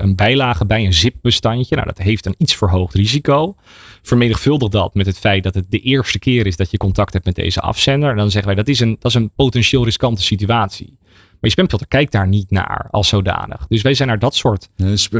een 0.02 0.16
bijlage 0.16 0.66
bij, 0.66 0.84
een 0.84 0.94
zip-bestandje. 0.94 1.74
Nou, 1.74 1.86
dat 1.86 1.98
heeft 1.98 2.26
een 2.26 2.34
iets 2.38 2.56
verhoogd 2.56 2.94
risico. 2.94 3.56
Vermenigvuldig 4.02 4.68
dat 4.68 4.94
met 4.94 5.06
het 5.06 5.18
feit 5.18 5.42
dat 5.42 5.54
het 5.54 5.70
de 5.70 5.80
eerste 5.80 6.18
keer 6.18 6.46
is 6.46 6.56
dat 6.56 6.70
je 6.70 6.76
contact 6.76 7.12
hebt 7.12 7.24
met 7.24 7.34
deze 7.34 7.60
afzender. 7.60 8.10
En 8.10 8.16
dan 8.16 8.30
zeggen 8.30 8.46
wij, 8.46 8.64
dat 8.64 8.68
is 8.68 8.80
een, 8.80 8.96
dat 8.98 9.10
is 9.10 9.14
een 9.14 9.30
potentieel 9.36 9.84
riskante 9.84 10.22
situatie. 10.22 10.96
Maar 11.44 11.52
je 11.52 11.60
spamfilter 11.60 11.88
kijkt 11.88 12.12
daar 12.12 12.28
niet 12.28 12.50
naar 12.50 12.88
als 12.90 13.08
zodanig. 13.08 13.66
Dus 13.68 13.82
wij 13.82 13.94
zijn 13.94 14.08
naar 14.08 14.18
dat 14.18 14.34
soort. 14.34 14.68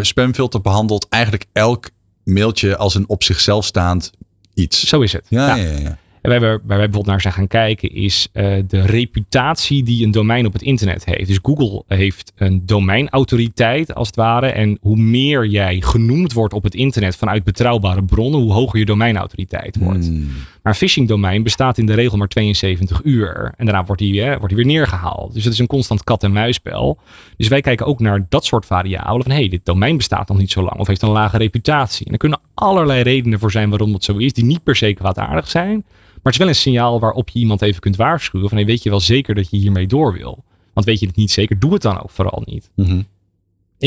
Spamfilter 0.01 0.61
behandelt 0.61 1.07
eigenlijk 1.09 1.45
elk 1.53 1.91
mailtje 2.25 2.77
als 2.77 2.95
een 2.95 3.09
op 3.09 3.23
zichzelf 3.23 3.65
staand 3.65 4.13
iets. 4.55 4.89
Zo 4.89 5.01
is 5.01 5.13
het. 5.13 5.27
Ja, 5.29 5.57
ja, 5.57 5.65
ja. 5.65 5.79
ja. 5.79 5.99
En 6.25 6.31
waar, 6.31 6.41
wij 6.41 6.61
bijvoorbeeld 6.67 7.07
naar 7.07 7.21
zijn 7.21 7.33
gaan 7.33 7.47
kijken 7.47 7.95
is 7.95 8.29
uh, 8.33 8.57
de 8.69 8.81
reputatie 8.81 9.83
die 9.83 10.05
een 10.05 10.11
domein 10.11 10.47
op 10.47 10.53
het 10.53 10.63
internet 10.63 11.05
heeft. 11.05 11.27
Dus 11.27 11.39
Google 11.43 11.83
heeft 11.87 12.33
een 12.37 12.67
domeinautoriteit 12.67 13.95
als 13.95 14.07
het 14.07 14.17
ware. 14.17 14.47
En 14.47 14.79
hoe 14.81 14.97
meer 14.97 15.47
jij 15.47 15.81
genoemd 15.81 16.33
wordt 16.33 16.55
op 16.55 16.63
het 16.63 16.75
internet 16.75 17.17
vanuit 17.17 17.45
betrouwbare 17.45 18.03
bronnen, 18.03 18.41
hoe 18.41 18.53
hoger 18.53 18.79
je 18.79 18.85
domeinautoriteit 18.85 19.77
wordt. 19.77 20.07
Hmm. 20.07 20.31
Maar 20.65 20.73
een 20.73 20.79
phishing 20.79 21.09
domein 21.09 21.43
bestaat 21.43 21.79
in 21.79 21.87
de 21.87 21.95
regel 21.95 22.19
maar 22.19 22.29
72 22.29 23.01
uur. 23.03 23.55
En 23.57 23.67
daarna 23.67 23.85
wordt 23.85 24.03
die, 24.03 24.23
eh, 24.23 24.29
wordt 24.29 24.49
die 24.55 24.57
weer 24.57 24.67
neergehaald. 24.67 25.35
Dus 25.35 25.45
het 25.45 25.53
is 25.53 25.59
een 25.59 25.67
constant 25.67 26.05
kat-en-muisspel. 26.05 26.99
Dus 27.37 27.49
wij 27.49 27.61
kijken 27.61 27.87
ook 27.87 28.01
naar 28.01 28.27
dat 28.29 28.45
soort 28.45 28.67
variabelen. 28.67 29.23
Van 29.23 29.31
hé, 29.31 29.39
hey, 29.39 29.49
dit 29.49 29.65
domein 29.65 29.97
bestaat 29.97 30.29
nog 30.29 30.39
niet 30.39 30.51
zo 30.51 30.63
lang 30.63 30.79
of 30.79 30.87
heeft 30.87 31.03
een 31.03 31.09
lage 31.09 31.37
reputatie. 31.37 32.07
En 32.07 32.13
er 32.13 32.19
kunnen 32.19 32.41
allerlei 32.55 33.03
redenen 33.03 33.39
voor 33.39 33.51
zijn 33.51 33.69
waarom 33.69 33.93
dat 33.93 34.05
zo 34.05 34.17
is, 34.17 34.33
die 34.33 34.45
niet 34.45 34.63
per 34.63 34.77
se 34.77 34.95
kwaadaardig 34.95 35.51
zijn. 35.51 35.75
Maar 35.77 36.33
het 36.33 36.33
is 36.33 36.39
wel 36.39 36.49
een 36.49 36.55
signaal 36.55 37.01
waarop 37.01 37.29
je 37.29 37.39
iemand 37.39 37.63
even 37.63 37.81
kunt 37.81 37.97
waarschuwen. 37.97 38.49
Van 38.49 38.59
hey, 38.59 38.67
weet 38.67 38.83
je 38.83 38.91
wel 38.91 39.01
zeker 39.01 39.35
dat 39.35 39.51
je 39.51 39.57
hiermee 39.57 39.87
door 39.87 40.13
wil? 40.13 40.45
Want 40.73 40.87
weet 40.87 41.01
je 41.01 41.07
het 41.07 41.17
niet 41.17 41.31
zeker, 41.31 41.59
doe 41.59 41.73
het 41.73 41.83
dan 41.83 42.03
ook 42.03 42.11
vooral 42.11 42.43
niet. 42.45 42.71
Mm 42.75 43.07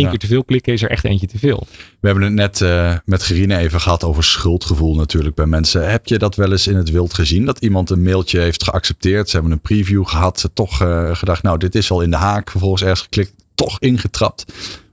Ja. 0.04 0.10
keer 0.10 0.20
te 0.20 0.28
veel 0.28 0.44
klikken 0.44 0.74
is 0.74 0.84
er 0.84 0.90
echt 0.90 1.04
eentje 1.04 1.28
te 1.28 1.40
veel. 1.40 1.68
We 2.00 2.08
hebben 2.08 2.24
het 2.24 2.34
net 2.34 2.62
eh, 2.62 2.94
met 3.06 3.24
Gerine 3.24 3.58
even 3.58 3.82
gehad 3.82 4.04
over 4.04 4.24
schuldgevoel 4.24 4.96
natuurlijk 4.96 5.36
bij 5.36 5.46
mensen. 5.46 5.90
Heb 5.90 6.08
je 6.08 6.18
dat 6.18 6.36
wel 6.36 6.52
eens 6.52 6.68
in 6.68 6.76
het 6.76 6.90
wild 6.90 7.14
gezien? 7.14 7.46
Dat 7.46 7.60
iemand 7.60 7.90
een 7.90 8.04
mailtje 8.04 8.40
heeft 8.40 8.64
geaccepteerd. 8.64 9.30
Ze 9.30 9.36
hebben 9.36 9.52
een 9.54 9.60
preview 9.60 10.08
gehad. 10.08 10.40
Ze 10.40 10.54
toch 10.54 10.82
eh, 10.82 11.16
gedacht, 11.16 11.44
nou 11.44 11.58
dit 11.58 11.76
is 11.76 11.92
al 11.92 12.02
in 12.02 12.10
de 12.10 12.18
haak. 12.18 12.50
Vervolgens 12.50 12.82
ergens 12.82 13.02
geklikt. 13.02 13.34
Toch 13.56 13.80
ingetrapt. 13.80 14.46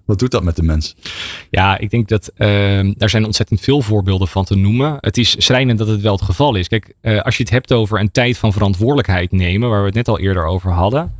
Wat 0.04 0.18
doet 0.18 0.30
dat 0.30 0.42
met 0.42 0.56
de 0.56 0.62
mens? 0.62 0.96
Ja, 1.50 1.78
ik 1.78 1.90
denk 1.90 2.08
dat 2.08 2.30
ehm 2.36 2.92
daar 2.96 3.10
zijn 3.10 3.24
ontzettend 3.24 3.60
veel 3.60 3.80
voorbeelden 3.80 4.28
van 4.28 4.44
te 4.44 4.56
noemen. 4.56 4.96
Het 5.00 5.18
is 5.18 5.34
schrijnend 5.38 5.78
dat 5.78 5.88
het 5.88 6.00
wel 6.00 6.12
het 6.12 6.22
geval 6.22 6.54
is. 6.54 6.68
Kijk, 6.68 6.94
eh, 7.00 7.22
als 7.22 7.36
je 7.36 7.42
het 7.42 7.52
hebt 7.52 7.72
over 7.72 8.00
een 8.00 8.10
tijd 8.10 8.38
van 8.38 8.52
verantwoordelijkheid 8.52 9.32
nemen, 9.32 9.68
waar 9.68 9.80
we 9.80 9.86
het 9.86 9.94
net 9.94 10.08
al 10.08 10.18
eerder 10.18 10.46
over 10.46 10.72
hadden. 10.72 11.14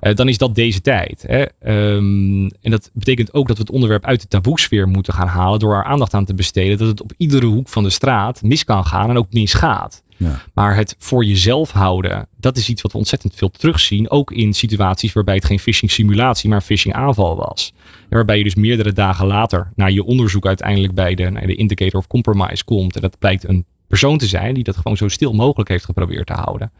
Eh, 0.00 0.14
dan 0.14 0.28
is 0.28 0.38
dat 0.38 0.54
deze 0.54 0.80
tijd. 0.80 1.24
Hè? 1.26 1.44
Ehm, 1.60 2.48
en 2.60 2.70
dat 2.70 2.90
betekent 2.92 3.34
ook 3.34 3.48
dat 3.48 3.56
we 3.56 3.62
het 3.62 3.72
onderwerp 3.72 4.04
uit 4.04 4.20
de 4.20 4.28
taboesfeer 4.28 4.88
moeten 4.88 5.12
gaan 5.12 5.26
halen 5.26 5.58
door 5.58 5.74
er 5.74 5.84
aandacht 5.84 6.14
aan 6.14 6.24
te 6.24 6.34
besteden 6.34 6.78
dat 6.78 6.88
het 6.88 7.02
op 7.02 7.12
iedere 7.16 7.46
hoek 7.46 7.68
van 7.68 7.82
de 7.82 7.90
straat 7.90 8.42
mis 8.42 8.64
kan 8.64 8.84
gaan 8.86 9.10
en 9.10 9.18
ook 9.18 9.32
misgaat. 9.32 10.02
Ja. 10.16 10.40
Maar 10.54 10.76
het 10.76 10.96
voor 10.98 11.24
jezelf 11.24 11.70
houden, 11.70 12.28
dat 12.36 12.56
is 12.56 12.68
iets 12.68 12.82
wat 12.82 12.92
we 12.92 12.98
ontzettend 12.98 13.34
veel 13.34 13.50
terugzien. 13.50 14.10
Ook 14.10 14.32
in 14.32 14.54
situaties 14.54 15.12
waarbij 15.12 15.34
het 15.34 15.44
geen 15.44 15.58
phishing 15.58 15.90
simulatie, 15.90 16.50
maar 16.50 16.60
phishing 16.60 16.94
aanval 16.94 17.36
was. 17.36 17.72
En 17.84 18.16
waarbij 18.16 18.38
je 18.38 18.44
dus 18.44 18.54
meerdere 18.54 18.92
dagen 18.92 19.26
later 19.26 19.72
naar 19.74 19.90
je 19.90 20.04
onderzoek 20.04 20.46
uiteindelijk 20.46 20.94
bij 20.94 21.14
de, 21.14 21.32
de 21.46 21.54
indicator 21.54 22.00
of 22.00 22.06
compromise 22.06 22.64
komt. 22.64 22.96
En 22.96 23.02
dat 23.02 23.18
blijkt 23.18 23.48
een 23.48 23.64
persoon 23.90 24.18
te 24.18 24.26
zijn 24.26 24.54
die 24.54 24.64
dat 24.64 24.76
gewoon 24.76 24.96
zo 24.96 25.08
stil 25.08 25.32
mogelijk 25.32 25.68
heeft 25.68 25.84
geprobeerd 25.84 26.26
te 26.26 26.32
houden. 26.32 26.72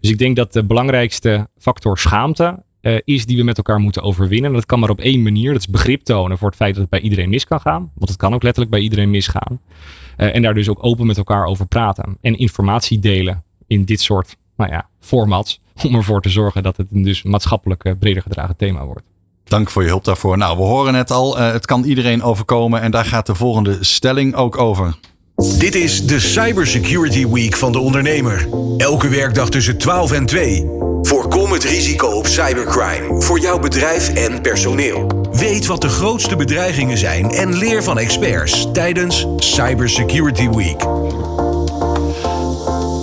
Dus 0.00 0.10
ik 0.10 0.18
denk 0.18 0.36
dat 0.36 0.52
de 0.52 0.64
belangrijkste 0.64 1.48
factor 1.58 1.98
schaamte 1.98 2.62
eh, 2.80 2.96
is 3.04 3.26
die 3.26 3.36
we 3.36 3.42
met 3.42 3.56
elkaar 3.56 3.78
moeten 3.78 4.02
overwinnen. 4.02 4.50
En 4.50 4.56
dat 4.56 4.66
kan 4.66 4.78
maar 4.78 4.90
op 4.90 5.00
één 5.00 5.22
manier. 5.22 5.52
Dat 5.52 5.60
is 5.60 5.68
begrip 5.68 6.02
tonen 6.02 6.38
voor 6.38 6.48
het 6.48 6.56
feit 6.56 6.72
dat 6.72 6.80
het 6.80 6.90
bij 6.90 7.00
iedereen 7.00 7.28
mis 7.28 7.44
kan 7.44 7.60
gaan. 7.60 7.90
Want 7.94 8.10
het 8.10 8.18
kan 8.18 8.34
ook 8.34 8.42
letterlijk 8.42 8.74
bij 8.74 8.82
iedereen 8.82 9.10
misgaan. 9.10 9.60
Eh, 10.16 10.34
en 10.34 10.42
daar 10.42 10.54
dus 10.54 10.68
ook 10.68 10.84
open 10.84 11.06
met 11.06 11.16
elkaar 11.16 11.46
over 11.46 11.66
praten. 11.66 12.18
En 12.20 12.38
informatie 12.38 12.98
delen 12.98 13.42
in 13.66 13.84
dit 13.84 14.00
soort 14.00 14.36
nou 14.56 14.70
ja, 14.70 14.88
formats. 15.00 15.60
Om 15.84 15.94
ervoor 15.94 16.22
te 16.22 16.28
zorgen 16.28 16.62
dat 16.62 16.76
het 16.76 16.86
een 16.92 17.02
dus 17.02 17.22
maatschappelijk 17.22 17.84
eh, 17.84 17.92
breder 17.98 18.22
gedragen 18.22 18.56
thema 18.56 18.84
wordt. 18.84 19.06
Dank 19.44 19.70
voor 19.70 19.82
je 19.82 19.88
hulp 19.88 20.04
daarvoor. 20.04 20.38
Nou, 20.38 20.56
we 20.56 20.62
horen 20.62 20.94
het 20.94 21.10
al. 21.10 21.36
het 21.36 21.66
kan 21.66 21.84
iedereen 21.84 22.22
overkomen. 22.22 22.80
En 22.80 22.90
daar 22.90 23.04
gaat 23.04 23.26
de 23.26 23.34
volgende 23.34 23.84
stelling 23.84 24.34
ook 24.34 24.58
over. 24.58 24.96
Dit 25.36 25.74
is 25.74 26.06
de 26.06 26.20
Cybersecurity 26.20 27.26
Week 27.26 27.56
van 27.56 27.72
de 27.72 27.78
ondernemer. 27.78 28.48
Elke 28.76 29.08
werkdag 29.08 29.48
tussen 29.48 29.78
12 29.78 30.12
en 30.12 30.26
2. 30.26 30.70
Voorkom 31.02 31.52
het 31.52 31.64
risico 31.64 32.06
op 32.06 32.26
cybercrime 32.26 33.22
voor 33.22 33.38
jouw 33.38 33.58
bedrijf 33.58 34.08
en 34.08 34.40
personeel. 34.40 35.26
Weet 35.32 35.66
wat 35.66 35.80
de 35.80 35.88
grootste 35.88 36.36
bedreigingen 36.36 36.98
zijn 36.98 37.30
en 37.30 37.56
leer 37.56 37.82
van 37.82 37.98
experts 37.98 38.68
tijdens 38.72 39.26
Cybersecurity 39.36 40.48
Week. 40.48 40.82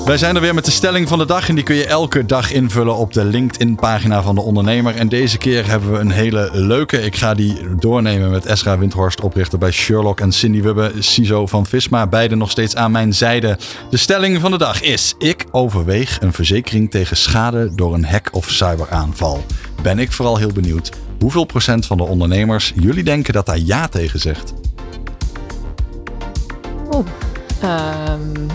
Wij 0.05 0.17
zijn 0.17 0.35
er 0.35 0.41
weer 0.41 0.53
met 0.53 0.65
de 0.65 0.71
stelling 0.71 1.07
van 1.07 1.17
de 1.17 1.25
dag. 1.25 1.49
En 1.49 1.55
die 1.55 1.63
kun 1.63 1.75
je 1.75 1.85
elke 1.85 2.25
dag 2.25 2.51
invullen 2.51 2.95
op 2.95 3.13
de 3.13 3.23
LinkedIn-pagina 3.23 4.23
van 4.23 4.35
de 4.35 4.41
ondernemer. 4.41 4.95
En 4.95 5.09
deze 5.09 5.37
keer 5.37 5.67
hebben 5.67 5.91
we 5.91 5.97
een 5.97 6.11
hele 6.11 6.49
leuke. 6.53 7.01
Ik 7.01 7.15
ga 7.15 7.33
die 7.33 7.75
doornemen 7.79 8.31
met 8.31 8.45
Esra 8.45 8.77
Windhorst, 8.77 9.21
oprichter 9.21 9.59
bij 9.59 9.71
Sherlock. 9.71 10.19
En 10.19 10.31
Cindy 10.31 10.61
Wubbe, 10.61 10.91
CISO 10.99 11.47
van 11.47 11.65
Visma. 11.65 12.07
Beide 12.07 12.35
nog 12.35 12.51
steeds 12.51 12.75
aan 12.75 12.91
mijn 12.91 13.13
zijde. 13.13 13.57
De 13.89 13.97
stelling 13.97 14.41
van 14.41 14.51
de 14.51 14.57
dag 14.57 14.81
is: 14.81 15.15
Ik 15.17 15.45
overweeg 15.51 16.21
een 16.21 16.33
verzekering 16.33 16.91
tegen 16.91 17.17
schade 17.17 17.75
door 17.75 17.93
een 17.93 18.05
hack 18.05 18.29
of 18.31 18.49
cyberaanval. 18.49 19.45
Ben 19.81 19.99
ik 19.99 20.11
vooral 20.11 20.37
heel 20.37 20.53
benieuwd 20.53 20.91
hoeveel 21.19 21.45
procent 21.45 21.85
van 21.85 21.97
de 21.97 22.03
ondernemers 22.03 22.73
jullie 22.75 23.03
denken 23.03 23.33
dat 23.33 23.45
daar 23.45 23.59
ja 23.59 23.87
tegen 23.87 24.19
zegt. 24.19 24.53
Oeh. 26.93 27.05
Ehm, 27.61 28.50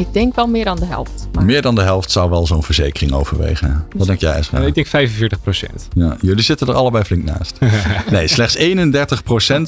ik 0.00 0.12
denk 0.12 0.34
wel 0.34 0.46
meer 0.46 0.64
dan 0.64 0.76
de 0.76 0.84
helft. 0.86 1.28
Maar 1.32 1.44
Meer 1.44 1.62
dan 1.62 1.74
de 1.74 1.80
helft 1.82 2.10
zou 2.10 2.30
wel 2.30 2.46
zo'n 2.46 2.62
verzekering 2.62 3.12
overwegen. 3.12 3.86
Wat 3.96 4.06
denk 4.06 4.20
jij, 4.20 4.32
Esra? 4.34 4.58
Ik 4.58 4.74
denk 4.74 4.86
45 4.86 5.40
procent. 5.42 5.88
Ja, 5.94 6.16
jullie 6.20 6.42
zitten 6.44 6.66
er 6.66 6.74
allebei 6.74 7.04
flink 7.04 7.24
naast. 7.24 7.58
Nee, 8.10 8.28
slechts 8.28 8.56
31% 8.58 8.62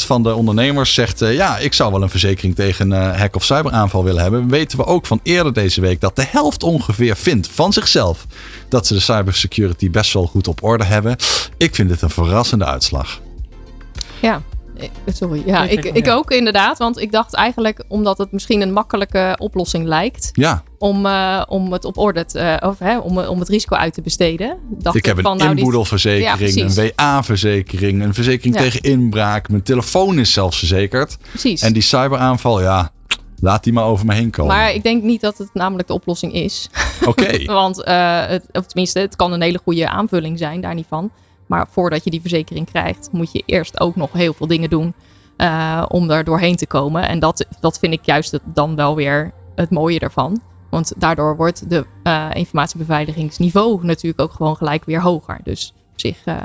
van 0.07 0.23
de 0.23 0.35
ondernemers 0.35 0.95
zegt... 0.95 1.23
eh, 1.23 1.35
ja, 1.35 1.59
ik 1.59 1.73
zou 1.73 1.93
wel 1.93 2.03
een 2.03 2.09
verzekering 2.11 2.55
tegen 2.55 2.93
eh, 2.93 3.19
hack- 3.19 3.37
of 3.37 3.45
cyberaanval 3.45 4.05
willen 4.05 4.23
hebben. 4.23 4.49
Weten 4.49 4.79
we 4.79 4.85
ook 4.85 5.07
van 5.07 5.21
eerder 5.23 5.53
deze 5.53 5.81
week 5.81 6.01
dat 6.01 6.17
de 6.17 6.25
helft 6.29 6.63
ongeveer 6.63 7.17
vindt 7.17 7.49
van 7.49 7.73
zichzelf... 7.73 8.27
dat 8.69 8.87
ze 8.87 8.95
de 8.95 9.01
cybersecurity 9.01 9.91
best 9.91 10.13
wel 10.13 10.27
goed 10.27 10.49
op 10.49 10.63
orde 10.63 10.85
hebben. 10.85 11.17
Ik 11.57 11.75
vind 11.75 11.89
dit 11.89 12.03
een 12.03 12.11
verrassende 12.11 12.65
uitslag. 12.65 13.21
Ja, 14.21 14.43
sorry. 15.07 15.43
Ja, 15.47 15.65
Nee, 15.65 15.71
ik, 15.71 15.85
ik 15.85 16.09
ook 16.09 16.31
inderdaad. 16.31 16.79
Want 16.79 17.01
ik 17.01 17.13
dacht 17.13 17.35
eigenlijk, 17.35 17.85
omdat 17.89 18.19
het 18.19 18.33
misschien 18.33 18.61
een 18.61 18.73
makkelijke 18.73 19.35
oplossing 19.39 19.87
lijkt, 19.87 20.31
Ja, 20.33 20.63
om, 20.79 21.07
eh, 21.07 21.43
om 21.49 21.73
het 21.73 21.85
op 21.85 21.99
orde 21.99 22.25
te, 22.25 22.39
eh, 22.39 22.69
of 22.69 22.79
hè, 22.79 22.99
om, 22.99 23.19
om 23.19 23.39
het 23.39 23.49
risico 23.49 23.77
uit 23.77 23.95
te 23.95 24.03
besteden. 24.03 24.59
Dacht 24.69 24.97
ik 24.97 25.05
heb 25.05 25.17
een 25.17 25.23
van, 25.23 25.37
nou, 25.37 25.57
inboedelverzekering, 25.57 26.75
Ja, 26.75 26.83
een. 26.83 26.93
WA-verzekering... 26.97 28.03
een 28.03 28.15
verzekering 28.15 28.55
Ja. 28.55 28.61
tegen 28.63 28.81
inbraak. 28.81 29.49
Mijn 29.49 29.63
telefoon 29.63 30.19
is 30.19 30.33
zelfs 30.33 30.59
verzekerd. 30.59 31.19
Precies. 31.31 31.63
En 31.63 31.73
die 31.73 31.83
cyberaanval, 31.83 32.63
ja, 32.63 32.91
laat 33.41 33.65
die 33.65 33.73
maar 33.73 33.85
over 33.85 34.07
me 34.07 34.15
heen 34.15 34.31
komen. 34.31 34.57
Maar 34.57 34.73
ik 34.73 34.83
denk 34.83 35.03
niet 35.03 35.21
dat 35.21 35.39
het 35.39 35.51
namelijk 35.55 35.89
de 35.89 35.95
oplossing 35.95 36.33
is. 36.33 36.71
Oké. 37.05 37.45
Want, 37.53 37.85
eh, 37.85 38.27
het, 38.27 38.45
of 38.53 38.67
tenminste, 38.67 38.99
het 38.99 39.17
kan 39.17 39.33
een 39.33 39.43
hele 39.43 39.61
goede 39.65 39.89
aanvulling 39.89 40.39
zijn, 40.39 40.61
daar 40.61 40.75
niet 40.75 40.87
van. 40.89 41.11
Maar 41.53 41.67
voordat 41.71 42.05
je 42.05 42.11
die 42.11 42.21
verzekering 42.21 42.67
krijgt, 42.67 43.09
moet 43.11 43.33
je 43.33 43.43
eerst 43.47 43.81
ook 43.81 43.97
nog 43.97 44.13
heel 44.13 44.33
veel 44.33 44.47
dingen 44.47 44.71
doen 44.71 44.95
eh, 45.37 45.85
om 45.89 46.09
daar 46.09 46.25
doorheen 46.25 46.57
te 46.57 46.67
komen. 46.67 47.09
En 47.09 47.19
dat, 47.19 47.47
dat 47.61 47.79
vind 47.79 47.93
ik 47.93 48.05
juist 48.05 48.39
dan 48.45 48.77
wel 48.77 48.97
weer 48.97 49.33
het 49.55 49.71
mooie 49.71 49.99
ervan. 49.99 50.41
Want 50.71 50.93
daardoor 50.97 51.37
wordt 51.37 51.71
de 51.71 51.87
eh, 52.03 52.29
informatiebeveiligingsniveau 52.33 53.87
natuurlijk 53.87 54.23
ook 54.23 54.33
gewoon 54.33 54.57
gelijk 54.57 54.85
weer 54.85 55.01
hoger. 55.01 55.41
Dus 55.43 55.75
op 55.93 56.01
zich 56.01 56.25
eh, 56.25 56.37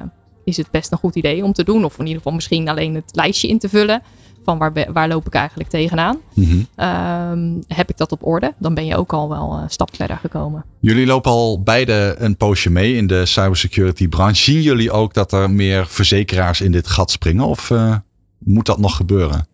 is 0.47 0.57
het 0.57 0.71
best 0.71 0.91
een 0.91 0.97
goed 0.97 1.15
idee 1.15 1.43
om 1.43 1.53
te 1.53 1.63
doen. 1.63 1.85
Of 1.85 1.93
in 1.93 2.05
ieder 2.05 2.17
geval 2.17 2.33
misschien 2.33 2.69
alleen 2.69 2.95
het 2.95 3.09
lijstje 3.11 3.47
in 3.47 3.59
te 3.59 3.69
vullen. 3.69 4.01
Van 4.43 4.57
waar, 4.57 4.73
waar 4.93 5.07
loop 5.07 5.27
ik 5.27 5.33
eigenlijk 5.33 5.69
tegenaan? 5.69 6.17
Mhm. 6.33 6.57
Ehm, 6.75 7.53
heb 7.67 7.89
ik 7.89 7.97
dat 7.97 8.11
op 8.11 8.25
orde? 8.25 8.53
Dan 8.57 8.73
ben 8.73 8.85
je 8.85 8.95
ook 8.95 9.13
al 9.13 9.29
wel 9.29 9.59
een 9.61 9.69
stap 9.69 9.95
verder 9.95 10.17
gekomen. 10.17 10.65
Jullie 10.79 11.05
lopen 11.05 11.31
al 11.31 11.61
beide 11.63 12.15
een 12.17 12.37
poosje 12.37 12.69
mee 12.69 12.95
in 12.95 13.07
de 13.07 13.25
cybersecurity 13.25 14.07
branche. 14.07 14.41
Zien 14.41 14.61
jullie 14.61 14.91
ook 14.91 15.13
dat 15.13 15.31
er 15.31 15.49
meer 15.49 15.87
verzekeraars 15.87 16.61
in 16.61 16.71
dit 16.71 16.87
gat 16.87 17.11
springen? 17.11 17.45
Of 17.45 17.71
eh, 17.71 17.95
moet 18.37 18.65
dat 18.65 18.79
nog 18.79 18.95
gebeuren? 18.95 19.47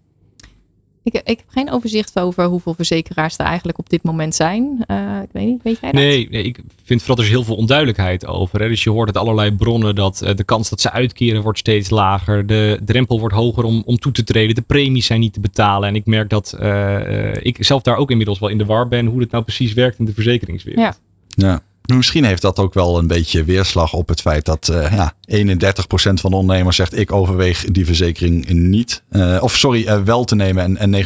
Ik, 1.04 1.14
ik 1.14 1.38
heb 1.38 1.48
geen 1.48 1.72
overzicht 1.72 2.20
over 2.20 2.46
hoeveel 2.46 2.74
verzekeraars 2.74 3.38
er 3.38 3.46
eigenlijk 3.46 3.78
op 3.78 3.90
dit 3.90 4.04
moment 4.04 4.36
zijn. 4.36 4.84
Eh, 4.88 5.22
ik 5.24 5.30
weet 5.32 5.46
niet, 5.46 5.64
weet 5.64 5.80
jij 5.80 5.92
dat? 5.92 6.02
Nee, 6.02 6.28
nee, 6.30 6.44
ik 6.44 6.60
vind 6.84 7.00
vooral 7.00 7.18
er 7.18 7.24
is 7.24 7.30
heel 7.30 7.44
veel 7.44 7.56
onduidelijkheid 7.56 8.26
over. 8.26 8.62
Hè. 8.62 8.68
Dus 8.68 8.84
je 8.84 8.90
hoort 8.90 9.08
uit 9.08 9.18
allerlei 9.18 9.52
bronnen 9.52 9.96
dat 9.96 10.22
eh, 10.22 10.36
de 10.36 10.44
kans 10.44 10.70
dat 10.70 10.82
ze 10.82 10.92
uitkeren 10.92 11.42
wordt 11.42 11.60
steeds 11.60 11.90
lager. 11.90 12.46
De 12.46 12.80
drempel 12.86 13.20
wordt 13.20 13.36
hoger 13.36 13.64
om, 13.64 13.84
om 13.86 14.00
toe 14.00 14.12
te 14.12 14.24
treden. 14.24 14.56
De 14.56 14.62
premies 14.62 15.06
zijn 15.06 15.20
niet 15.20 15.34
te 15.34 15.40
betalen. 15.40 15.90
En 15.90 15.96
ik 15.96 16.06
merk 16.06 16.30
dat 16.30 16.54
eh, 16.60 17.30
eh, 17.32 17.38
ik 17.42 17.58
zelf 17.60 17.82
daar 17.82 17.98
ook 17.98 18.12
inmiddels 18.12 18.40
wel 18.40 18.50
in 18.50 18.58
de 18.58 18.66
war 18.66 18.88
ben 18.88 19.06
hoe 19.06 19.20
het 19.20 19.32
nou 19.32 19.44
precies 19.44 19.74
werkt 19.74 20.00
in 20.00 20.06
de 20.06 20.14
verzekeringswereld. 20.14 21.00
Ja. 21.36 21.48
Ja. 21.48 21.62
Misschien 21.84 22.24
heeft 22.24 22.42
dat 22.42 22.60
ook 22.60 22.74
wel 22.74 22.98
een 22.98 23.08
beetje 23.08 23.44
weerslag 23.44 23.94
op 23.94 24.08
het 24.08 24.22
feit 24.22 24.46
dat 24.46 24.70
uh, 24.72 24.92
ja, 24.92 25.14
31% 25.32 25.54
van 25.96 26.32
de 26.32 26.36
ondernemers 26.36 26.76
zegt 26.76 26.98
ik 26.98 27.12
overweeg 27.12 27.66
die 27.66 27.86
verzekering 27.86 28.50
niet. 28.50 29.04
Uh, 29.12 29.38
of 29.42 29.56
sorry, 29.58 29.88
uh, 29.88 30.02
wel 30.02 30.24
te 30.24 30.36
nemen 30.36 30.78
en, 30.78 30.94
en 30.94 31.06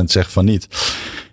69% 0.00 0.04
zegt 0.04 0.32
van 0.32 0.44
niet. 0.44 0.68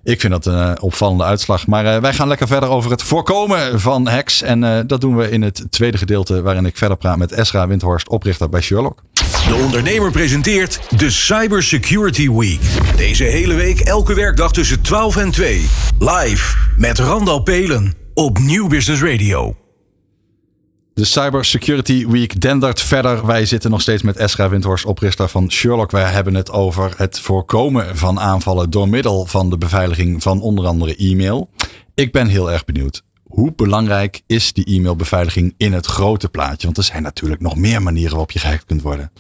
Ik 0.04 0.20
vind 0.20 0.34
dat 0.34 0.46
een 0.46 0.82
opvallende 0.82 1.24
uitslag. 1.24 1.68
Maar 1.68 2.02
wij 2.02 2.14
gaan 2.14 2.28
lekker 2.28 2.48
verder 2.48 2.70
over 2.70 2.92
het 2.92 3.04
voorkomen 3.04 3.80
van 3.80 4.08
hacks. 4.08 4.42
En 4.42 4.88
dat 4.88 5.02
doen 5.02 5.16
we 5.16 5.32
in 5.32 5.42
het 5.42 5.66
tweede 5.70 5.98
gedeelte 5.98 6.42
waarin 6.42 6.66
ik 6.66 6.78
verder 6.78 6.98
praat 6.98 7.18
met 7.18 7.32
Esra 7.32 7.68
Windhorst, 7.68 8.10
oprichter 8.10 8.50
bij 8.50 8.62
Sherlock. 8.62 9.04
De 9.48 9.60
ondernemer 9.64 10.12
presenteert 10.12 10.80
de 10.98 11.10
Cyber 11.10 11.64
Security 11.64 12.30
Week. 12.30 12.62
Deze 12.98 13.24
hele 13.24 13.54
week 13.54 13.80
elke 13.80 14.14
werkdag 14.14 14.52
tussen 14.52 14.82
12 14.82 15.18
en 15.18 15.32
2. 15.32 15.70
Live 16.00 16.58
met 16.78 17.00
Randal 17.00 17.40
Pelen 17.40 18.03
op 18.14 18.40
Nieuw 18.40 18.68
Business 18.68 19.02
Radio. 19.02 19.56
De 20.94 21.06
Cyber 21.06 21.46
Security 21.46 22.08
Week 22.08 22.42
dendert 22.42 22.82
verder. 22.82 23.26
Wij 23.26 23.46
zitten 23.46 23.72
nog 23.72 23.82
steeds 23.82 24.02
met 24.02 24.18
Esra 24.18 24.50
Windhorst, 24.50 24.86
oprichter 24.86 25.30
van 25.30 25.52
Sherlock. 25.52 25.92
Wij 25.92 26.12
hebben 26.12 26.34
het 26.34 26.52
over 26.52 26.94
het 26.98 27.20
voorkomen 27.20 27.98
van 27.98 28.20
aanvallen 28.20 28.70
door 28.70 28.90
middel 28.90 29.26
van 29.26 29.50
de 29.50 29.58
beveiliging 29.58 30.24
van 30.24 30.42
onder 30.42 30.66
andere 30.66 30.96
e-mail. 30.96 31.50
Ik 31.94 32.12
ben 32.12 32.28
heel 32.28 32.52
erg 32.52 32.66
benieuwd. 32.66 33.04
Hoe 33.24 33.54
belangrijk 33.56 34.22
is 34.28 34.54
die 34.54 34.66
e-mailbeveiliging 34.66 35.54
in 35.58 35.74
het 35.74 35.86
grote 35.86 36.30
plaatje? 36.30 36.66
Want 36.66 36.78
er 36.78 36.84
zijn 36.84 37.04
natuurlijk 37.04 37.42
nog 37.42 37.56
meer 37.56 37.82
manieren 37.82 38.12
waarop 38.12 38.32
je 38.32 38.40
gehackt 38.40 38.66
kunt 38.66 38.82
worden. 38.82 39.12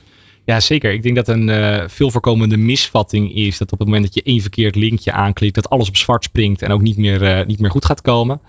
Ja, 0.45 0.59
zeker. 0.59 0.93
Ik 0.93 1.03
denk 1.03 1.15
dat 1.15 1.27
een 1.27 1.47
uh, 1.47 1.83
veel 1.87 2.11
voorkomende 2.11 2.57
misvatting 2.57 3.35
is 3.35 3.57
dat 3.57 3.71
op 3.71 3.79
het 3.79 3.87
moment 3.87 4.05
dat 4.05 4.13
je 4.13 4.23
één 4.23 4.41
verkeerd 4.41 4.75
linkje 4.75 5.11
aanklikt, 5.11 5.55
dat 5.55 5.69
alles 5.69 5.87
op 5.87 5.97
zwart 5.97 6.23
springt 6.23 6.61
en 6.61 6.71
ook 6.71 6.81
niet 6.81 6.97
meer, 6.97 7.21
uh, 7.21 7.45
niet 7.45 7.59
meer 7.59 7.71
goed 7.71 7.85
gaat 7.85 8.01
komen. 8.01 8.41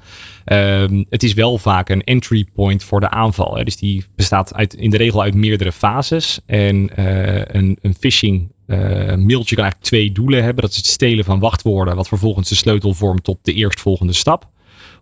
Uh, 0.47 0.85
het 1.09 1.23
is 1.23 1.35
wel 1.35 1.59
vaak 1.59 1.89
een 1.89 2.05
entry 2.05 2.47
point 2.55 2.85
voor 2.85 3.01
de 3.01 3.11
aanval. 3.11 3.65
Dus 3.65 3.77
die 3.77 4.05
bestaat 4.17 4.55
uit, 4.55 4.75
in 4.75 4.91
de 4.91 4.97
regel 4.97 5.23
uit 5.23 5.35
meerdere 5.35 5.73
fases. 5.73 6.41
En 6.47 6.91
uh, 6.99 7.45
een, 7.45 7.79
een 7.83 7.95
phishing 7.95 8.53
mailtje 8.67 9.55
kan 9.55 9.65
eigenlijk 9.65 9.81
twee 9.81 10.13
doelen 10.13 10.43
hebben. 10.43 10.63
Dat 10.63 10.71
is 10.71 10.77
het 10.77 10.87
stelen 10.87 11.25
van 11.25 11.39
wachtwoorden, 11.39 11.97
wat 11.97 12.09
vervolgens 12.09 12.49
de 12.49 12.55
sleutel 12.55 12.95
vormt 12.95 13.25
tot 13.25 13.39
de 13.43 13.53
eerstvolgende 13.53 14.13
stap. 14.13 14.49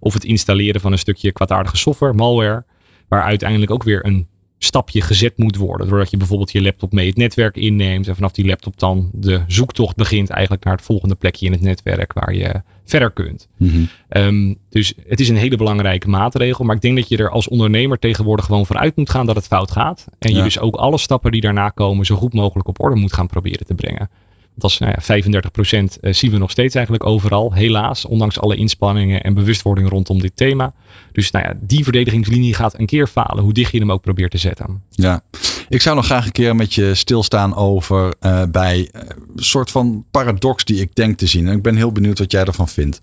Of 0.00 0.14
het 0.14 0.24
installeren 0.24 0.80
van 0.80 0.92
een 0.92 0.98
stukje 0.98 1.32
kwaadaardige 1.32 1.76
software, 1.76 2.12
malware, 2.12 2.64
waar 3.08 3.22
uiteindelijk 3.22 3.70
ook 3.70 3.82
weer 3.82 4.06
een 4.06 4.26
stapje 4.64 5.00
gezet 5.00 5.36
moet 5.36 5.56
worden. 5.56 5.88
Doordat 5.88 6.10
je 6.10 6.16
bijvoorbeeld 6.16 6.52
je 6.52 6.62
laptop 6.62 6.92
mee 6.92 7.06
het 7.06 7.16
netwerk 7.16 7.56
inneemt. 7.56 8.08
En 8.08 8.14
vanaf 8.14 8.32
die 8.32 8.46
laptop 8.46 8.78
dan 8.78 9.10
de 9.12 9.40
zoektocht 9.46 9.96
begint 9.96 10.30
eigenlijk 10.30 10.64
naar 10.64 10.76
het 10.76 10.84
volgende 10.84 11.14
plekje 11.14 11.46
in 11.46 11.52
het 11.52 11.60
netwerk 11.60 12.12
waar 12.12 12.34
je 12.34 12.62
verder 12.84 13.10
kunt. 13.10 13.48
Mm 13.56 13.88
um, 14.16 14.58
dus 14.70 14.94
het 15.08 15.20
is 15.20 15.28
een 15.28 15.36
hele 15.36 15.56
belangrijke 15.56 16.08
maatregel. 16.08 16.64
Maar 16.64 16.76
ik 16.76 16.82
denk 16.82 16.96
dat 16.96 17.08
je 17.08 17.16
er 17.16 17.30
als 17.30 17.48
ondernemer 17.48 17.98
tegenwoordig 17.98 18.44
gewoon 18.44 18.66
vanuit 18.66 18.96
moet 18.96 19.10
gaan 19.10 19.26
dat 19.26 19.36
het 19.36 19.46
fout 19.46 19.70
gaat. 19.70 20.06
En 20.18 20.30
ja. 20.30 20.36
je 20.36 20.42
dus 20.42 20.58
ook 20.58 20.76
alle 20.76 20.98
stappen 20.98 21.32
die 21.32 21.40
daarna 21.40 21.68
komen 21.68 22.06
zo 22.06 22.16
goed 22.16 22.32
mogelijk 22.32 22.68
op 22.68 22.82
orde 22.82 22.96
moet 22.96 23.12
gaan 23.12 23.26
proberen 23.26 23.66
te 23.66 23.74
brengen. 23.74 24.10
Dat 24.54 24.70
is 24.70 24.78
nou 24.78 24.92
ja, 24.92 25.02
35 25.02 25.50
procent 25.50 26.00
eh, 26.00 26.12
zien 26.12 26.30
we 26.30 26.38
nog 26.38 26.50
steeds 26.50 26.74
eigenlijk 26.74 27.06
overal. 27.06 27.52
Helaas, 27.52 28.04
ondanks 28.04 28.40
alle 28.40 28.56
inspanningen 28.56 29.22
en 29.22 29.34
bewustwording 29.34 29.88
rondom 29.88 30.20
dit 30.20 30.36
thema. 30.36 30.72
Dus 31.12 31.30
nou 31.30 31.44
ja, 31.44 31.54
die 31.60 31.84
verdedigingslinie 31.84 32.54
gaat 32.54 32.78
een 32.78 32.86
keer 32.86 33.06
falen, 33.06 33.44
hoe 33.44 33.52
dicht 33.52 33.72
je 33.72 33.78
hem 33.78 33.92
ook 33.92 34.02
probeert 34.02 34.30
te 34.30 34.38
zetten. 34.38 34.82
Ja, 34.90 35.22
ik 35.68 35.80
zou 35.80 35.96
nog 35.96 36.04
graag 36.04 36.26
een 36.26 36.32
keer 36.32 36.56
met 36.56 36.74
je 36.74 36.94
stilstaan 36.94 37.54
over 37.54 38.14
uh, 38.20 38.42
bij 38.48 38.88
een 39.36 39.44
soort 39.44 39.70
van 39.70 40.04
paradox 40.10 40.64
die 40.64 40.80
ik 40.80 40.94
denk 40.94 41.18
te 41.18 41.26
zien. 41.26 41.48
En 41.48 41.56
ik 41.56 41.62
ben 41.62 41.76
heel 41.76 41.92
benieuwd 41.92 42.18
wat 42.18 42.32
jij 42.32 42.44
ervan 42.44 42.68
vindt. 42.68 43.00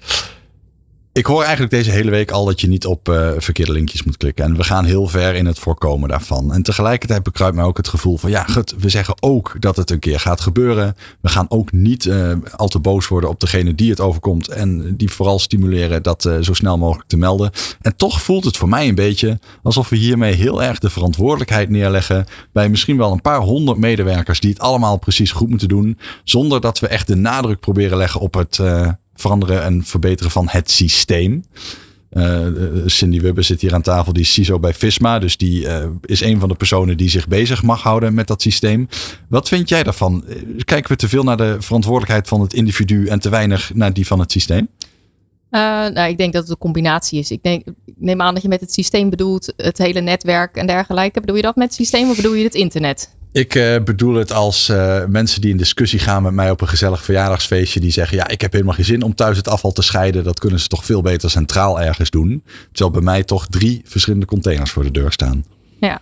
Ik 1.14 1.26
hoor 1.26 1.42
eigenlijk 1.42 1.72
deze 1.72 1.92
hele 1.92 2.12
week 2.12 2.32
al 2.32 2.46
dat 2.46 2.62
je 2.62 2.68
niet 2.68 2.86
op 2.86 3.10
uh, 3.10 3.32
verkeerde 3.38 3.72
linkjes 3.72 4.04
moet 4.04 4.18
klikken. 4.18 4.46
En 4.46 4.56
we 4.56 4.64
gaan 4.64 4.86
heel 4.86 5.08
ver 5.08 5.36
in 5.36 5.46
het 5.46 5.60
voorkomen 5.60 6.10
daarvan. 6.10 6.54
En 6.54 6.64
tegelijkertijd 6.64 7.24
bekruipt 7.24 7.56
mij 7.56 7.66
ook 7.66 7.78
het 7.78 7.88
gevoel 7.88 8.18
van 8.18 8.30
ja, 8.30 8.44
goed, 8.44 8.76
we 8.78 8.90
zeggen 8.90 9.16
ook 9.20 9.56
dat 9.60 9.76
het 9.76 9.90
een 9.90 10.00
keer 10.00 10.20
gaat 10.20 10.42
gebeuren. 10.42 10.96
We 11.22 11.30
gaan 11.30 11.46
ook 11.50 11.72
niet 11.72 12.06
uh, 12.06 12.32
al 12.56 12.68
te 12.68 12.80
boos 12.80 13.08
worden 13.08 13.30
op 13.30 13.40
degene 13.40 13.76
die 13.76 13.90
het 13.90 14.00
overkomt. 14.00 14.48
En 14.48 14.96
die 14.96 15.10
vooral 15.12 15.40
stimuleren 15.40 16.04
dat 16.04 16.26
uh, 16.26 16.38
zo 16.42 16.54
snel 16.54 16.78
mogelijk 16.78 17.10
te 17.10 17.18
melden. 17.18 17.52
En 17.82 17.96
toch 17.96 18.22
voelt 18.22 18.46
het 18.46 18.58
voor 18.58 18.70
mij 18.70 18.88
een 18.88 18.96
beetje 18.96 19.40
alsof 19.64 19.90
we 19.90 19.96
hiermee 19.96 20.34
heel 20.34 20.64
erg 20.64 20.80
de 20.80 20.90
verantwoordelijkheid 20.90 21.70
neerleggen. 21.70 22.26
Bij 22.54 22.70
misschien 22.70 22.98
wel 22.98 23.12
een 23.12 23.22
paar 23.22 23.40
honderd 23.40 23.78
medewerkers 23.78 24.40
die 24.40 24.52
het 24.52 24.60
allemaal 24.60 24.98
precies 24.98 25.32
goed 25.32 25.50
moeten 25.50 25.68
doen. 25.68 25.98
Zonder 26.24 26.62
dat 26.62 26.80
we 26.80 26.88
echt 26.88 27.08
de 27.08 27.16
nadruk 27.16 27.60
proberen 27.60 27.98
leggen 27.98 28.22
op 28.22 28.34
het 28.34 28.60
veranderen 29.20 29.64
en 29.64 29.84
verbeteren 29.84 30.32
van 30.32 30.48
het 30.50 30.72
systeem. 30.72 31.44
Uh, 32.14 32.48
Cindy 32.86 33.22
Wubbe 33.22 33.42
zit 33.42 33.62
hier 33.62 33.74
aan 33.74 33.82
tafel, 33.82 34.14
die 34.14 34.22
is 34.22 34.34
CISO 34.34 34.60
bij 34.60 34.74
Visma. 34.74 35.20
Dus 35.20 35.38
die 35.38 35.66
uh, 35.66 35.86
is 36.06 36.22
een 36.22 36.40
van 36.40 36.50
de 36.50 36.56
personen 36.56 36.98
die 36.98 37.10
zich 37.10 37.28
bezig 37.28 37.64
mag 37.64 37.82
houden 37.82 38.14
met 38.14 38.28
dat 38.28 38.42
systeem. 38.42 38.88
Wat 39.28 39.48
vind 39.48 39.70
jij 39.70 39.84
daarvan? 39.84 40.24
Kijken 40.66 40.92
we 40.92 40.98
te 40.98 41.10
veel 41.10 41.24
naar 41.24 41.38
de 41.38 41.56
verantwoordelijkheid 41.60 42.28
van 42.28 42.42
het 42.42 42.54
individu 42.54 43.08
en 43.08 43.20
te 43.20 43.30
weinig 43.30 43.72
naar 43.74 43.94
die 43.94 44.08
van 44.08 44.20
het 44.20 44.32
systeem? 44.32 44.68
Nou, 45.50 46.10
ik 46.10 46.18
denk 46.18 46.34
dat 46.34 46.42
het 46.42 46.52
een 46.52 46.58
combinatie 46.58 47.20
is. 47.20 47.32
Ik, 47.32 47.44
denk, 47.44 47.64
neem 47.96 48.22
aan 48.22 48.34
dat 48.34 48.44
je 48.44 48.50
met 48.50 48.62
het 48.62 48.74
systeem 48.74 49.10
bedoelt 49.10 49.54
het 49.58 49.78
hele 49.78 50.02
netwerk 50.02 50.56
en 50.56 50.68
dergelijke. 50.68 51.20
Bedoel 51.20 51.36
je 51.36 51.42
dat 51.42 51.56
met 51.56 51.68
het 51.68 51.76
systeem 51.76 52.10
of 52.10 52.16
bedoel 52.16 52.34
je 52.34 52.44
het 52.44 52.56
internet? 52.56 53.18
Ik 53.32 53.56
uh, 53.56 53.84
bedoel 53.84 54.16
het 54.16 54.32
als 54.32 54.70
uh, 54.70 55.06
mensen 55.06 55.42
die 55.42 55.52
in 55.52 55.58
discussie 55.58 56.00
gaan 56.00 56.24
met 56.24 56.34
mij 56.34 56.52
op 56.52 56.62
een 56.62 56.68
gezellig 56.68 57.04
verjaardagsfeestje. 57.04 57.80
Die 57.80 57.92
zeggen: 57.92 58.18
Ja, 58.18 58.28
ik 58.28 58.42
heb 58.42 58.52
helemaal 58.52 58.74
geen 58.74 58.86
zin 58.86 59.04
om 59.04 59.16
thuis 59.16 59.38
het 59.38 59.48
afval 59.48 59.72
te 59.72 59.82
scheiden. 59.82 60.24
Dat 60.24 60.40
kunnen 60.40 60.60
ze 60.60 60.68
toch 60.68 60.86
veel 60.86 61.02
beter 61.02 61.30
centraal 61.30 61.82
ergens 61.82 62.10
doen. 62.10 62.44
Terwijl 62.72 62.92
bij 62.92 63.02
mij 63.02 63.24
toch 63.24 63.48
drie 63.48 63.82
verschillende 63.86 64.26
containers 64.26 64.72
voor 64.72 64.84
de 64.84 64.92
deur 64.92 65.12
staan. 65.12 65.46
Ja, 65.80 66.02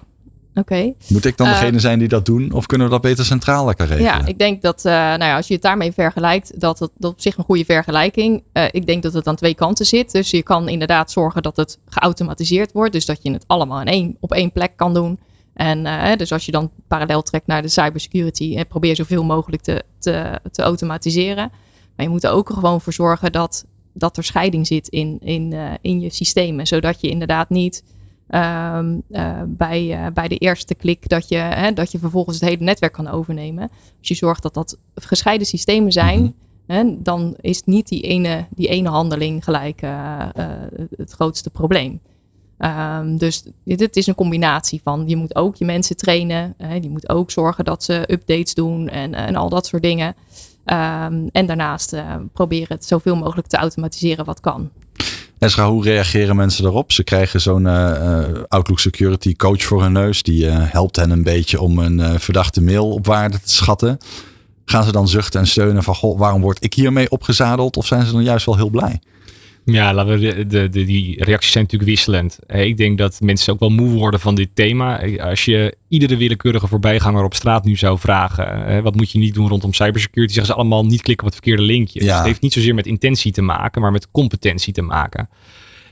oké. 0.49 0.59
Okay. 0.59 0.95
Moet 1.07 1.25
ik 1.25 1.37
dan 1.37 1.47
uh, 1.47 1.53
degene 1.53 1.79
zijn 1.79 1.99
die 1.99 2.07
dat 2.07 2.25
doen? 2.25 2.51
Of 2.51 2.65
kunnen 2.65 2.87
we 2.87 2.93
dat 2.93 3.01
beter 3.01 3.25
centraal 3.25 3.65
lekker 3.65 3.87
regelen? 3.87 4.11
Ja, 4.11 4.25
ik 4.25 4.37
denk 4.37 4.61
dat 4.61 4.83
nou 4.83 5.23
ja, 5.23 5.35
als 5.35 5.47
je 5.47 5.53
het 5.53 5.63
daarmee 5.63 5.91
vergelijkt, 5.91 6.59
dat 6.59 6.79
het 6.79 6.91
dat 6.97 7.11
op 7.11 7.21
zich 7.21 7.37
een 7.37 7.43
goede 7.43 7.65
vergelijking. 7.65 8.43
ik 8.71 8.85
denk 8.85 9.03
dat 9.03 9.13
het 9.13 9.27
aan 9.27 9.35
twee 9.35 9.55
kanten 9.55 9.85
zit. 9.85 10.11
Dus 10.11 10.31
je 10.31 10.43
kan 10.43 10.69
inderdaad 10.69 11.11
zorgen 11.11 11.41
dat 11.41 11.57
het 11.57 11.77
geautomatiseerd 11.89 12.71
wordt. 12.71 12.93
Dus 12.93 13.05
dat 13.05 13.19
je 13.21 13.31
het 13.31 13.43
allemaal 13.47 13.81
in 13.81 13.87
één, 13.87 14.17
op 14.19 14.31
één 14.31 14.51
plek 14.51 14.71
kan 14.75 14.93
doen. 14.93 15.19
En 15.57 15.85
uh, 15.85 16.15
dus 16.15 16.31
als 16.31 16.45
je 16.45 16.51
dan 16.51 16.71
parallel 16.87 17.21
trekt 17.21 17.47
naar 17.47 17.61
de 17.61 17.67
cybersecurity, 17.67 18.55
en 18.55 18.67
probeer 18.67 18.95
zoveel 18.95 19.23
mogelijk 19.23 19.61
te, 19.61 19.83
te, 19.99 20.39
te, 20.51 20.61
automatiseren. 20.61 21.51
Maar 21.95 22.05
je 22.05 22.11
moet 22.11 22.23
er 22.23 22.31
ook 22.31 22.49
gewoon 22.49 22.81
voor 22.81 22.93
zorgen 22.93 23.31
dat, 23.31 23.65
dat 23.93 24.17
er 24.17 24.23
scheiding 24.23 24.67
zit 24.67 24.87
in, 24.87 25.19
in, 25.23 25.51
uh, 25.51 25.71
in 25.81 25.99
je 25.99 26.09
systemen. 26.09 26.67
Zodat 26.67 27.01
je 27.01 27.09
inderdaad 27.09 27.49
niet 27.49 27.83
um, 28.29 29.03
uh, 29.09 29.41
bij, 29.47 30.11
bij 30.13 30.27
de 30.27 30.37
eerste 30.37 30.75
klik 30.75 31.09
dat 31.09 31.29
je, 31.29 31.37
hè, 31.37 31.73
dat 31.73 31.91
je 31.91 31.99
vervolgens 31.99 32.39
het 32.39 32.49
hele 32.49 32.63
netwerk 32.63 32.93
kan 32.93 33.07
overnemen. 33.07 33.69
Als 33.99 34.07
je 34.07 34.15
zorgt 34.15 34.41
dat 34.41 34.53
dat 34.53 34.77
gescheiden 34.95 35.47
systemen 35.47 35.91
zijn. 35.91 36.19
Mm 36.19 36.35
-hmm. 36.65 36.75
hè, 36.75 37.01
dan 37.01 37.35
is 37.41 37.63
niet 37.63 37.87
die 37.87 38.01
ene, 38.01 38.45
die 38.49 38.67
ene 38.67 38.89
handeling 38.89 39.43
gelijk 39.43 39.81
het 40.97 41.11
grootste 41.11 41.49
probleem. 41.49 42.01
Um, 42.59 43.17
dus 43.17 43.43
dit 43.63 43.95
is 43.95 44.07
een 44.07 44.15
combinatie 44.15 44.81
van 44.83 45.03
je 45.07 45.15
moet 45.15 45.35
ook 45.35 45.55
je 45.55 45.65
mensen 45.65 45.97
trainen. 45.97 46.53
Hè, 46.57 46.73
je 46.73 46.89
moet 46.89 47.09
ook 47.09 47.31
zorgen 47.31 47.65
dat 47.65 47.83
ze 47.83 48.11
updates 48.11 48.53
doen 48.53 48.89
en, 48.89 49.13
en 49.13 49.35
al 49.35 49.49
dat 49.49 49.65
soort 49.65 49.83
dingen. 49.83 50.07
Um, 50.07 51.29
en 51.31 51.45
daarnaast 51.45 51.93
uh, 51.93 52.15
proberen 52.33 52.75
het 52.75 52.85
zoveel 52.85 53.15
mogelijk 53.15 53.47
te 53.47 53.57
automatiseren 53.57 54.25
wat 54.25 54.39
kan. 54.39 54.69
Esra, 55.39 55.69
hoe 55.69 55.83
reageren 55.83 56.35
mensen 56.35 56.63
daarop? 56.63 56.91
Ze 56.91 57.03
krijgen 57.03 57.41
zo'n 57.41 57.65
uh, 57.65 58.23
Outlook 58.47 58.79
Security 58.79 59.35
coach 59.35 59.63
voor 59.63 59.81
hun 59.81 59.91
neus. 59.91 60.23
Die 60.23 60.45
helpt 60.45 60.95
hen 60.95 61.09
een 61.09 61.23
beetje 61.23 61.61
om 61.61 61.79
een 61.79 62.19
verdachte 62.19 62.61
mail 62.61 62.91
op 62.91 63.05
waarde 63.05 63.39
te 63.41 63.51
schatten. 63.51 63.97
Gaan 64.65 64.83
ze 64.83 64.91
dan 64.91 65.07
zuchten 65.07 65.39
en 65.39 65.47
steunen 65.47 65.83
van, 65.83 65.95
goh, 65.95 66.19
waarom 66.19 66.41
word 66.41 66.63
ik 66.63 66.73
hiermee 66.73 67.11
opgezadeld? 67.11 67.77
Of 67.77 67.85
zijn 67.85 68.05
ze 68.05 68.11
dan 68.11 68.23
juist 68.23 68.45
wel 68.45 68.55
heel 68.55 68.69
blij? 68.69 68.99
Ja, 69.71 69.93
laten 69.93 70.19
we 70.19 70.19
de, 70.19 70.47
de, 70.47 70.69
de, 70.69 70.85
die 70.85 71.23
reacties 71.23 71.51
zijn 71.51 71.63
natuurlijk 71.63 71.89
wisselend. 71.89 72.39
Ik 72.47 72.77
denk 72.77 72.97
dat 72.97 73.21
mensen 73.21 73.53
ook 73.53 73.59
wel 73.59 73.69
moe 73.69 73.89
worden 73.89 74.19
van 74.19 74.35
dit 74.35 74.49
thema. 74.53 75.01
Als 75.17 75.45
je 75.45 75.75
iedere 75.87 76.17
willekeurige 76.17 76.67
voorbijganger 76.67 77.23
op 77.23 77.33
straat 77.33 77.65
nu 77.65 77.75
zou 77.75 77.99
vragen: 77.99 78.83
wat 78.83 78.95
moet 78.95 79.11
je 79.11 79.19
niet 79.19 79.33
doen 79.33 79.47
rondom 79.47 79.73
cybersecurity? 79.73 80.33
Zeggen 80.33 80.53
ze 80.53 80.59
allemaal 80.59 80.85
niet 80.85 81.01
klikken 81.01 81.27
op 81.27 81.33
het 81.33 81.43
verkeerde 81.43 81.71
linkje. 81.71 81.99
Ja. 81.99 82.05
Dus 82.05 82.15
het 82.15 82.25
heeft 82.25 82.41
niet 82.41 82.53
zozeer 82.53 82.75
met 82.75 82.85
intentie 82.85 83.31
te 83.31 83.41
maken, 83.41 83.81
maar 83.81 83.91
met 83.91 84.11
competentie 84.11 84.73
te 84.73 84.81
maken. 84.81 85.29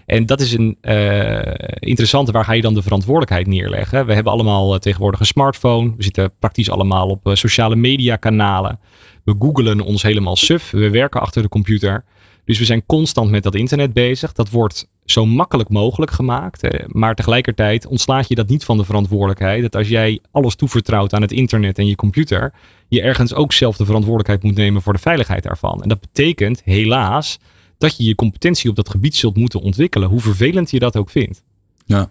En 0.05 0.25
dat 0.25 0.41
is 0.41 0.53
een 0.53 0.77
uh, 0.81 1.39
interessante, 1.79 2.31
waar 2.31 2.45
ga 2.45 2.53
je 2.53 2.61
dan 2.61 2.73
de 2.73 2.81
verantwoordelijkheid 2.81 3.47
neerleggen? 3.47 4.05
We 4.05 4.13
hebben 4.13 4.33
allemaal 4.33 4.73
uh, 4.73 4.79
tegenwoordig 4.79 5.19
een 5.19 5.25
smartphone. 5.25 5.93
We 5.97 6.03
zitten 6.03 6.31
praktisch 6.39 6.69
allemaal 6.69 7.07
op 7.07 7.27
uh, 7.27 7.35
sociale 7.35 7.75
media 7.75 8.15
kanalen. 8.15 8.79
We 9.23 9.35
googelen 9.39 9.81
ons 9.81 10.03
helemaal 10.03 10.35
suf. 10.35 10.71
We 10.71 10.89
werken 10.89 11.21
achter 11.21 11.41
de 11.41 11.49
computer. 11.49 12.03
Dus 12.45 12.59
we 12.59 12.65
zijn 12.65 12.85
constant 12.85 13.29
met 13.29 13.43
dat 13.43 13.55
internet 13.55 13.93
bezig. 13.93 14.33
Dat 14.33 14.49
wordt 14.49 14.87
zo 15.05 15.25
makkelijk 15.25 15.69
mogelijk 15.69 16.11
gemaakt. 16.11 16.87
Maar 16.87 17.15
tegelijkertijd 17.15 17.87
ontslaat 17.87 18.27
je 18.27 18.35
dat 18.35 18.47
niet 18.47 18.63
van 18.63 18.77
de 18.77 18.85
verantwoordelijkheid. 18.85 19.61
Dat 19.61 19.75
als 19.75 19.87
jij 19.87 20.19
alles 20.31 20.55
toevertrouwt 20.55 21.13
aan 21.13 21.21
het 21.21 21.31
internet 21.31 21.77
en 21.77 21.87
je 21.87 21.95
computer, 21.95 22.53
je 22.87 23.01
ergens 23.01 23.33
ook 23.33 23.53
zelf 23.53 23.77
de 23.77 23.85
verantwoordelijkheid 23.85 24.43
moet 24.43 24.55
nemen 24.55 24.81
voor 24.81 24.93
de 24.93 24.99
veiligheid 24.99 25.43
daarvan. 25.43 25.81
En 25.81 25.89
dat 25.89 25.99
betekent 25.99 26.61
helaas 26.63 27.39
dat 27.77 27.97
je 27.97 28.03
je 28.03 28.15
competentie 28.15 28.69
op 28.69 28.75
dat 28.75 28.89
gebied 28.89 29.15
zult 29.15 29.35
moeten 29.35 29.61
ontwikkelen, 29.61 30.09
hoe 30.09 30.19
vervelend 30.19 30.71
je 30.71 30.79
dat 30.79 30.97
ook 30.97 31.09
vindt. 31.09 31.43
Ja. 31.85 32.09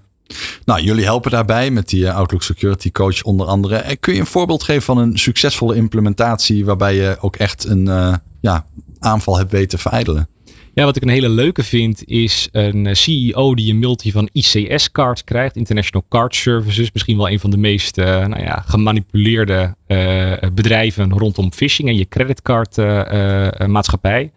Nou, 0.65 0.83
jullie 0.83 1.05
helpen 1.05 1.31
daarbij 1.31 1.71
met 1.71 1.89
die 1.89 2.07
eh, 2.07 2.17
Outlook 2.17 2.43
Security 2.43 2.93
Coach 2.93 3.23
onder 3.23 3.47
andere. 3.47 3.77
En 3.77 4.01
kun 4.01 4.15
je 4.15 4.21
een 4.21 4.27
voorbeeld 4.27 4.63
geven 4.63 4.83
van 4.83 4.99
een 4.99 5.19
succesvolle 5.19 5.77
implementatie 5.77 6.65
waarbij 6.65 6.95
je 6.95 7.17
ook 7.21 7.37
echt 7.37 7.65
een 7.65 7.87
uh, 7.87 8.15
ja, 8.41 8.67
aanval 8.99 9.39
hebt 9.39 9.51
weten 9.51 9.79
verijdelen? 9.79 10.29
Ja, 10.75 10.85
wat 10.85 10.97
ik 10.97 11.03
een 11.03 11.09
hele 11.09 11.29
leuke 11.29 11.63
vind 11.63 12.09
is 12.09 12.49
een 12.53 12.87
eh, 12.87 12.95
CEO 12.95 13.55
die 13.55 13.73
een 13.73 13.79
multi 13.79 14.13
van 14.13 14.29
ICS-cards 14.33 15.25
krijgt. 15.25 15.57
International 15.57 16.07
Card 16.09 16.35
Services. 16.35 16.93
Misschien 16.93 17.17
wel 17.17 17.31
een 17.31 17.41
van 17.41 17.51
de 17.51 17.57
meest 17.57 17.97
nou 17.97 18.41
ja, 18.41 18.65
gemanipuleerde 18.67 19.75
bedrijven 20.55 21.13
rondom 21.13 21.53
phishing 21.53 21.89
en 21.89 21.97
je 21.97 22.09
creditcardmaatschappij. 22.09 24.31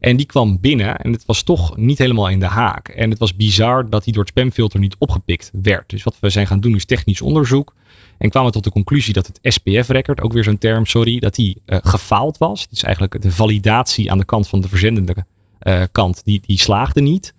En 0.00 0.16
die 0.16 0.26
kwam 0.26 0.60
binnen 0.60 0.96
en 0.96 1.12
het 1.12 1.24
was 1.26 1.42
toch 1.42 1.76
niet 1.76 1.98
helemaal 1.98 2.28
in 2.28 2.40
de 2.40 2.46
haak. 2.46 2.88
En 2.88 3.10
het 3.10 3.18
was 3.18 3.36
bizar 3.36 3.90
dat 3.90 4.04
hij 4.04 4.12
door 4.12 4.22
het 4.22 4.32
spamfilter 4.32 4.80
niet 4.80 4.96
opgepikt 4.98 5.50
werd. 5.62 5.90
Dus 5.90 6.02
wat 6.02 6.16
we 6.20 6.30
zijn 6.30 6.46
gaan 6.46 6.60
doen 6.60 6.74
is 6.74 6.84
technisch 6.84 7.20
onderzoek. 7.20 7.74
En 8.18 8.30
kwamen 8.30 8.52
tot 8.52 8.64
de 8.64 8.70
conclusie 8.70 9.12
dat 9.12 9.26
het 9.26 9.38
SPF-record, 9.42 10.20
ook 10.20 10.32
weer 10.32 10.44
zo'n 10.44 10.58
term, 10.58 10.86
sorry, 10.86 11.18
dat 11.18 11.34
die 11.34 11.62
uh, 11.66 11.78
gefaald 11.82 12.38
was. 12.38 12.68
Dus 12.68 12.82
eigenlijk 12.82 13.22
de 13.22 13.32
validatie 13.32 14.10
aan 14.10 14.18
de 14.18 14.24
kant 14.24 14.48
van 14.48 14.60
de 14.60 14.68
verzendende 14.68 15.14
uh, 15.62 15.82
kant, 15.92 16.24
die, 16.24 16.42
die 16.46 16.58
slaagde 16.58 17.00
niet. 17.00 17.34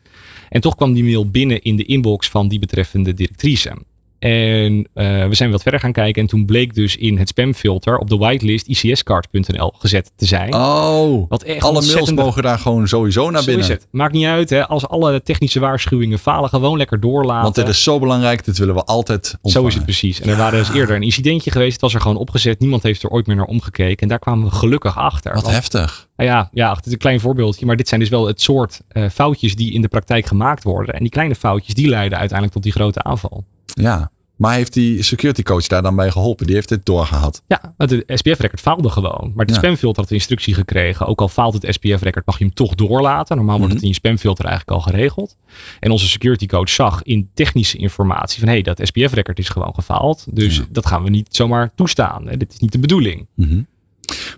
En 0.49 0.61
toch 0.61 0.75
kwam 0.75 0.93
die 0.93 1.03
mail 1.03 1.29
binnen 1.29 1.61
in 1.61 1.75
de 1.75 1.85
inbox 1.85 2.29
van 2.29 2.47
die 2.47 2.59
betreffende 2.59 3.13
directrice. 3.13 3.77
En 4.21 4.73
uh, 4.73 5.27
we 5.27 5.35
zijn 5.35 5.51
wat 5.51 5.61
verder 5.61 5.79
gaan 5.79 5.91
kijken. 5.91 6.21
En 6.21 6.27
toen 6.27 6.45
bleek 6.45 6.73
dus 6.73 6.95
in 6.95 7.17
het 7.17 7.27
spamfilter 7.27 7.97
op 7.97 8.09
de 8.09 8.17
whitelist 8.17 8.67
icscard.nl 8.67 9.73
gezet 9.77 10.11
te 10.15 10.25
zijn. 10.25 10.53
Oh, 10.53 11.29
wat 11.29 11.43
echt 11.43 11.63
alle 11.63 11.81
mails 11.81 12.11
mogen 12.11 12.43
daar 12.43 12.59
gewoon 12.59 12.87
sowieso 12.87 13.29
naar 13.29 13.43
binnen. 13.43 13.65
Zo 13.65 13.75
Maakt 13.91 14.13
niet 14.13 14.25
uit. 14.25 14.49
Hè. 14.49 14.67
Als 14.67 14.87
alle 14.87 15.23
technische 15.23 15.59
waarschuwingen 15.59 16.19
falen, 16.19 16.49
gewoon 16.49 16.77
lekker 16.77 16.99
doorlaten. 16.99 17.43
Want 17.43 17.55
dit 17.55 17.67
is 17.67 17.83
zo 17.83 17.99
belangrijk. 17.99 18.45
Dit 18.45 18.57
willen 18.57 18.75
we 18.75 18.83
altijd 18.83 19.37
ontvangen. 19.41 19.61
Zo 19.61 19.67
is 19.67 19.73
het 19.73 19.83
precies. 19.83 20.21
En 20.21 20.29
er 20.29 20.37
waren 20.37 20.59
dus 20.59 20.73
eerder 20.73 20.95
een 20.95 21.03
incidentje 21.03 21.51
geweest. 21.51 21.71
Het 21.71 21.81
was 21.81 21.93
er 21.93 22.01
gewoon 22.01 22.17
opgezet. 22.17 22.59
Niemand 22.59 22.83
heeft 22.83 23.03
er 23.03 23.09
ooit 23.09 23.27
meer 23.27 23.35
naar 23.35 23.45
omgekeken. 23.45 24.01
En 24.01 24.07
daar 24.07 24.19
kwamen 24.19 24.45
we 24.45 24.51
gelukkig 24.55 24.97
achter. 24.97 25.33
Wat 25.33 25.49
heftig. 25.49 26.07
Nou 26.15 26.29
ja, 26.29 26.49
ja, 26.53 26.73
het 26.73 26.85
is 26.85 26.91
een 26.91 26.97
klein 26.97 27.19
voorbeeldje. 27.19 27.65
Maar 27.65 27.75
dit 27.75 27.87
zijn 27.87 27.99
dus 27.99 28.09
wel 28.09 28.27
het 28.27 28.41
soort 28.41 28.81
uh, 28.93 29.09
foutjes 29.09 29.55
die 29.55 29.73
in 29.73 29.81
de 29.81 29.87
praktijk 29.87 30.25
gemaakt 30.25 30.63
worden. 30.63 30.93
En 30.93 30.99
die 30.99 31.09
kleine 31.09 31.35
foutjes, 31.35 31.73
die 31.73 31.87
leiden 31.87 32.17
uiteindelijk 32.17 32.53
tot 32.53 32.63
die 32.63 32.71
grote 32.71 33.03
aanval. 33.03 33.43
Ja, 33.73 34.11
maar 34.41 34.53
heeft 34.53 34.73
die 34.73 35.03
security 35.03 35.43
coach 35.43 35.67
daar 35.67 35.81
dan 35.81 35.95
bij 35.95 36.11
geholpen? 36.11 36.45
Die 36.45 36.55
heeft 36.55 36.69
dit 36.69 36.85
doorgehad. 36.85 37.43
Ja, 37.47 37.73
de 37.77 38.03
SPF-record 38.07 38.59
faalde 38.59 38.89
gewoon. 38.89 39.31
Maar 39.35 39.45
de 39.45 39.53
ja. 39.53 39.57
spamfilter 39.57 40.01
had 40.01 40.09
de 40.09 40.15
instructie 40.15 40.53
gekregen. 40.53 41.05
Ook 41.07 41.21
al 41.21 41.27
faalt 41.27 41.53
het 41.53 41.73
SPF-record, 41.73 42.25
mag 42.25 42.37
je 42.37 42.43
hem 42.43 42.53
toch 42.53 42.75
doorlaten. 42.75 43.35
Normaal 43.35 43.57
wordt 43.57 43.73
het 43.73 43.81
in 43.81 43.87
je 43.87 43.93
spamfilter 43.93 44.45
eigenlijk 44.45 44.77
al 44.77 44.91
geregeld. 44.91 45.35
En 45.79 45.91
onze 45.91 46.07
security 46.07 46.45
coach 46.45 46.69
zag 46.69 47.03
in 47.03 47.29
technische 47.33 47.77
informatie 47.77 48.39
van... 48.39 48.47
hé, 48.47 48.53
hey, 48.53 48.63
dat 48.63 48.79
SPF-record 48.83 49.39
is 49.39 49.49
gewoon 49.49 49.73
gefaald. 49.73 50.25
Dus 50.29 50.55
ja. 50.57 50.63
dat 50.69 50.85
gaan 50.85 51.03
we 51.03 51.09
niet 51.09 51.27
zomaar 51.35 51.71
toestaan. 51.75 52.25
Dit 52.37 52.53
is 52.53 52.59
niet 52.59 52.71
de 52.71 52.79
bedoeling. 52.79 53.27
Mm 53.35 53.47
-hmm. 53.47 53.67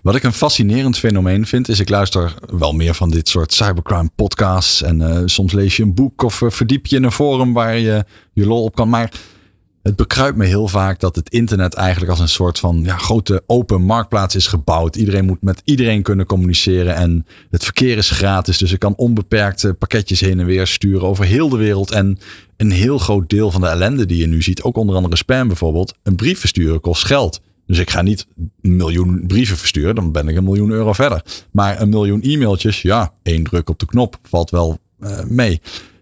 Wat 0.02 0.14
ik 0.14 0.22
een 0.22 0.32
fascinerend 0.32 0.98
fenomeen 0.98 1.46
vind, 1.46 1.68
is 1.68 1.80
ik 1.80 1.88
luister 1.88 2.34
wel 2.58 2.72
meer 2.72 2.94
van 2.94 3.10
dit 3.10 3.28
soort 3.28 3.52
cybercrime 3.52 4.10
podcasts. 4.14 4.82
En 4.82 5.00
uh, 5.00 5.20
soms 5.24 5.52
lees 5.52 5.76
je 5.76 5.82
een 5.82 5.94
boek 5.94 6.22
of 6.22 6.40
uh, 6.40 6.50
verdiep 6.50 6.86
je 6.86 6.96
in 6.96 7.04
een 7.04 7.12
forum 7.12 7.52
waar 7.52 7.78
je 7.78 8.04
je 8.32 8.46
lol 8.46 8.62
op 8.62 8.74
kan. 8.74 8.88
Maar 8.88 9.10
het 9.82 9.96
bekruipt 9.96 10.36
me 10.36 10.44
heel 10.44 10.68
vaak 10.68 11.00
dat 11.00 11.16
het 11.16 11.30
internet 11.30 11.74
eigenlijk 11.74 12.10
als 12.10 12.20
een 12.20 12.28
soort 12.28 12.58
van 12.58 12.82
ja, 12.84 12.96
grote 12.96 13.42
open 13.46 13.82
marktplaats 13.82 14.34
is 14.34 14.46
gebouwd. 14.46 14.96
Iedereen 14.96 15.24
moet 15.24 15.42
met 15.42 15.62
iedereen 15.64 16.02
kunnen 16.02 16.26
communiceren 16.26 16.94
en 16.94 17.26
het 17.50 17.64
verkeer 17.64 17.96
is 17.96 18.10
gratis. 18.10 18.58
Dus 18.58 18.72
ik 18.72 18.78
kan 18.78 18.94
onbeperkt 18.96 19.78
pakketjes 19.78 20.20
heen 20.20 20.40
en 20.40 20.46
weer 20.46 20.66
sturen 20.66 21.08
over 21.08 21.24
heel 21.24 21.48
de 21.48 21.56
wereld. 21.56 21.90
En 21.90 22.18
een 22.56 22.70
heel 22.70 22.98
groot 22.98 23.28
deel 23.30 23.50
van 23.50 23.60
de 23.60 23.66
ellende 23.66 24.06
die 24.06 24.18
je 24.18 24.26
nu 24.26 24.42
ziet, 24.42 24.62
ook 24.62 24.76
onder 24.76 24.96
andere 24.96 25.16
spam 25.16 25.46
bijvoorbeeld, 25.46 25.94
een 26.02 26.16
brief 26.16 26.40
versturen 26.40 26.80
kost 26.80 27.04
geld. 27.04 27.40
Dus 27.66 27.78
ik 27.78 27.90
ga 27.90 28.02
niet 28.02 28.26
een 28.36 28.76
miljoen 28.76 29.24
brieven 29.26 29.56
versturen, 29.56 29.94
dan 29.94 30.12
ben 30.12 30.28
ik 30.28 30.36
een 30.36 30.44
miljoen 30.44 30.70
euro 30.70 30.92
verder. 30.92 31.24
Maar 31.50 31.80
een 31.80 31.88
miljoen 31.88 32.22
e-mailtjes, 32.22 32.82
ja, 32.82 33.12
één 33.22 33.44
druk 33.44 33.68
op 33.68 33.78
de 33.78 33.86
knop 33.86 34.18
valt 34.22 34.50
wel 34.50 34.78
uh, 35.00 35.22
mee. 35.24 35.60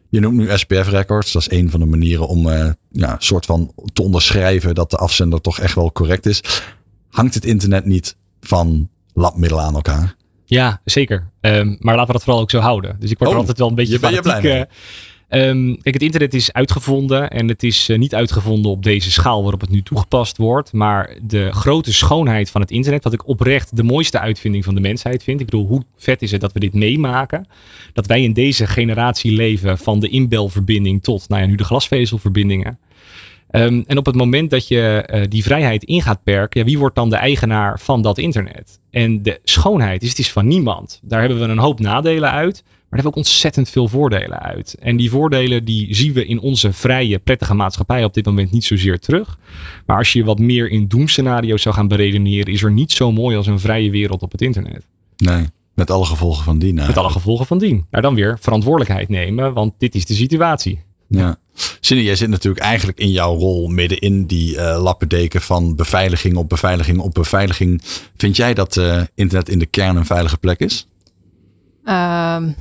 Je 0.08 0.20
noemt 0.20 0.36
nu 0.36 0.58
SPF 0.58 0.88
records. 0.88 1.32
Dat 1.32 1.42
is 1.42 1.50
een 1.58 1.70
van 1.70 1.80
de 1.80 1.86
manieren 1.86 2.28
om 2.28 2.46
uh, 2.46 2.70
ja, 2.90 3.16
soort 3.18 3.46
van 3.46 3.72
te 3.92 4.02
onderschrijven 4.02 4.74
dat 4.74 4.90
de 4.90 4.96
afzender 4.96 5.40
toch 5.40 5.58
echt 5.58 5.74
wel 5.74 5.92
correct 5.92 6.26
is. 6.26 6.42
Hangt 7.10 7.34
het 7.34 7.44
internet 7.44 7.84
niet 7.84 8.16
van 8.40 8.88
labmiddelen 9.14 9.64
aan 9.64 9.74
elkaar? 9.74 10.16
Ja, 10.44 10.80
zeker. 10.84 11.30
Um, 11.40 11.76
maar 11.80 11.94
laten 11.94 12.06
we 12.06 12.12
dat 12.12 12.22
vooral 12.22 12.42
ook 12.42 12.50
zo 12.50 12.58
houden. 12.58 12.96
Dus 13.00 13.10
ik 13.10 13.18
word 13.18 13.30
oh, 13.30 13.34
er 13.34 13.40
altijd 13.40 13.58
wel 13.58 13.68
een 13.68 13.74
beetje 13.74 13.98
ben 13.98 14.12
je 14.12 14.20
blij 14.20 14.42
mee? 14.42 14.64
Um, 15.34 15.82
kijk, 15.82 15.94
het 15.94 16.02
internet 16.02 16.34
is 16.34 16.52
uitgevonden 16.52 17.30
en 17.30 17.48
het 17.48 17.62
is 17.62 17.88
uh, 17.88 17.98
niet 17.98 18.14
uitgevonden 18.14 18.70
op 18.70 18.82
deze 18.82 19.10
schaal 19.10 19.42
waarop 19.42 19.60
het 19.60 19.70
nu 19.70 19.82
toegepast 19.82 20.36
wordt. 20.36 20.72
Maar 20.72 21.16
de 21.22 21.52
grote 21.52 21.92
schoonheid 21.92 22.50
van 22.50 22.60
het 22.60 22.70
internet, 22.70 23.04
wat 23.04 23.12
ik 23.12 23.28
oprecht 23.28 23.76
de 23.76 23.82
mooiste 23.82 24.18
uitvinding 24.18 24.64
van 24.64 24.74
de 24.74 24.80
mensheid 24.80 25.22
vind. 25.22 25.40
Ik 25.40 25.46
bedoel, 25.46 25.66
hoe 25.66 25.84
vet 25.96 26.22
is 26.22 26.30
het 26.30 26.40
dat 26.40 26.52
we 26.52 26.60
dit 26.60 26.74
meemaken? 26.74 27.46
Dat 27.92 28.06
wij 28.06 28.22
in 28.22 28.32
deze 28.32 28.66
generatie 28.66 29.32
leven 29.32 29.78
van 29.78 30.00
de 30.00 30.08
inbelverbinding 30.08 31.02
tot, 31.02 31.28
nou 31.28 31.42
ja, 31.42 31.48
nu 31.48 31.54
de 31.54 31.64
glasvezelverbindingen. 31.64 32.78
Um, 33.50 33.84
en 33.86 33.98
op 33.98 34.06
het 34.06 34.14
moment 34.14 34.50
dat 34.50 34.68
je 34.68 35.08
uh, 35.14 35.22
die 35.28 35.42
vrijheid 35.42 35.84
in 35.84 36.02
gaat 36.02 36.22
perken, 36.22 36.60
ja, 36.60 36.66
wie 36.66 36.78
wordt 36.78 36.94
dan 36.94 37.10
de 37.10 37.16
eigenaar 37.16 37.80
van 37.80 38.02
dat 38.02 38.18
internet? 38.18 38.80
En 38.90 39.22
de 39.22 39.40
schoonheid 39.44 40.02
is, 40.02 40.08
het 40.08 40.18
is 40.18 40.32
van 40.32 40.46
niemand. 40.46 41.00
Daar 41.02 41.20
hebben 41.20 41.40
we 41.40 41.44
een 41.44 41.58
hoop 41.58 41.80
nadelen 41.80 42.30
uit. 42.30 42.64
Maar 42.92 43.00
daar 43.00 43.10
hebben 43.10 43.22
ook 43.22 43.28
ontzettend 43.28 43.70
veel 43.70 43.88
voordelen 43.88 44.40
uit. 44.40 44.76
En 44.80 44.96
die 44.96 45.10
voordelen 45.10 45.64
die 45.64 45.94
zien 45.94 46.12
we 46.12 46.26
in 46.26 46.40
onze 46.40 46.72
vrije, 46.72 47.18
prettige 47.18 47.54
maatschappij 47.54 48.04
op 48.04 48.14
dit 48.14 48.24
moment 48.24 48.50
niet 48.50 48.64
zozeer 48.64 48.98
terug. 48.98 49.38
Maar 49.86 49.96
als 49.98 50.12
je 50.12 50.24
wat 50.24 50.38
meer 50.38 50.70
in 50.70 50.88
doemscenario's 50.88 51.62
zou 51.62 51.74
gaan 51.74 51.88
beredeneren, 51.88 52.52
is 52.52 52.62
er 52.62 52.72
niet 52.72 52.92
zo 52.92 53.12
mooi 53.12 53.36
als 53.36 53.46
een 53.46 53.60
vrije 53.60 53.90
wereld 53.90 54.22
op 54.22 54.32
het 54.32 54.42
internet. 54.42 54.86
Nee, 55.16 55.44
met 55.74 55.90
alle 55.90 56.04
gevolgen 56.04 56.44
van 56.44 56.58
dien. 56.58 56.74
Met 56.74 56.96
alle 56.96 57.10
gevolgen 57.10 57.46
van 57.46 57.58
dien. 57.58 57.86
Maar 57.90 58.02
dan 58.02 58.14
weer 58.14 58.38
verantwoordelijkheid 58.40 59.08
nemen, 59.08 59.52
want 59.52 59.74
dit 59.78 59.94
is 59.94 60.06
de 60.06 60.14
situatie. 60.14 60.80
Ja. 61.08 61.36
Cindy, 61.80 62.02
jij 62.02 62.16
zit 62.16 62.28
natuurlijk 62.28 62.64
eigenlijk 62.64 62.98
in 62.98 63.10
jouw 63.10 63.34
rol 63.34 63.68
midden 63.68 63.98
in 63.98 64.26
die 64.26 64.54
uh, 64.54 64.82
lappendeken 64.82 65.40
van 65.40 65.76
beveiliging 65.76 66.36
op 66.36 66.48
beveiliging 66.48 66.98
op 66.98 67.14
beveiliging. 67.14 67.80
Vind 68.16 68.36
jij 68.36 68.54
dat 68.54 68.76
uh, 68.76 69.02
internet 69.14 69.48
in 69.48 69.58
de 69.58 69.66
kern 69.66 69.96
een 69.96 70.06
veilige 70.06 70.36
plek 70.36 70.60
is? 70.60 70.86
Um 71.84 72.54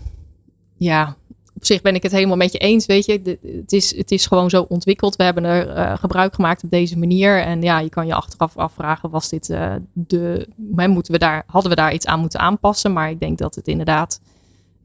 ja, 0.84 1.16
op 1.54 1.66
zich 1.66 1.82
ben 1.82 1.96
ik 1.96 2.04
het 2.04 2.12
helemaal 2.12 2.38
met 2.38 2.52
je 2.52 2.58
eens. 2.58 2.86
Weet 2.86 3.06
je, 3.06 3.38
het, 3.42 3.72
is, 3.72 3.96
het 3.98 4.12
is 4.12 4.26
gewoon 4.26 4.50
zo 4.50 4.66
ontwikkeld. 4.70 5.16
We 5.16 5.24
hebben 5.24 5.44
er 5.44 5.78
uh, 5.78 5.98
gebruik 5.98 6.34
gemaakt 6.34 6.64
op 6.64 6.70
deze 6.70 6.98
manier. 6.98 7.42
En 7.42 7.62
ja, 7.62 7.80
je 7.80 7.90
kan 7.90 8.08
je 8.08 8.14
achteraf 8.14 8.58
afvragen: 8.58 9.10
was 9.10 9.30
dit 9.30 9.50
uh, 9.50 9.74
de. 9.94 10.48
Moeten 10.88 11.14
we 11.14 11.20
daar, 11.20 11.44
hadden 11.46 11.70
we 11.70 11.78
daar 11.78 11.94
iets 11.94 12.06
aan 12.06 12.20
moeten 12.20 12.40
aanpassen? 12.40 12.94
Maar 12.94 13.10
ik 13.10 13.20
denk 13.20 13.38
dat 13.38 13.56
het 13.56 13.68
inderdaad 13.68 14.22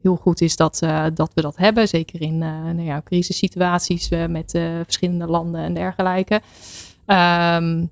heel 0.01 0.15
goed 0.15 0.41
is 0.41 0.55
dat, 0.55 0.79
uh, 0.83 1.05
dat 1.13 1.31
we 1.33 1.41
dat 1.41 1.57
hebben. 1.57 1.87
Zeker 1.87 2.21
in 2.21 2.37
nou 2.37 2.81
ja, 2.81 3.01
crisissituaties 3.03 4.09
met 4.09 4.51
verschillende 4.83 5.27
landen 5.27 5.61
en 5.61 5.73
dergelijke. 5.73 6.41
Um, 7.05 7.89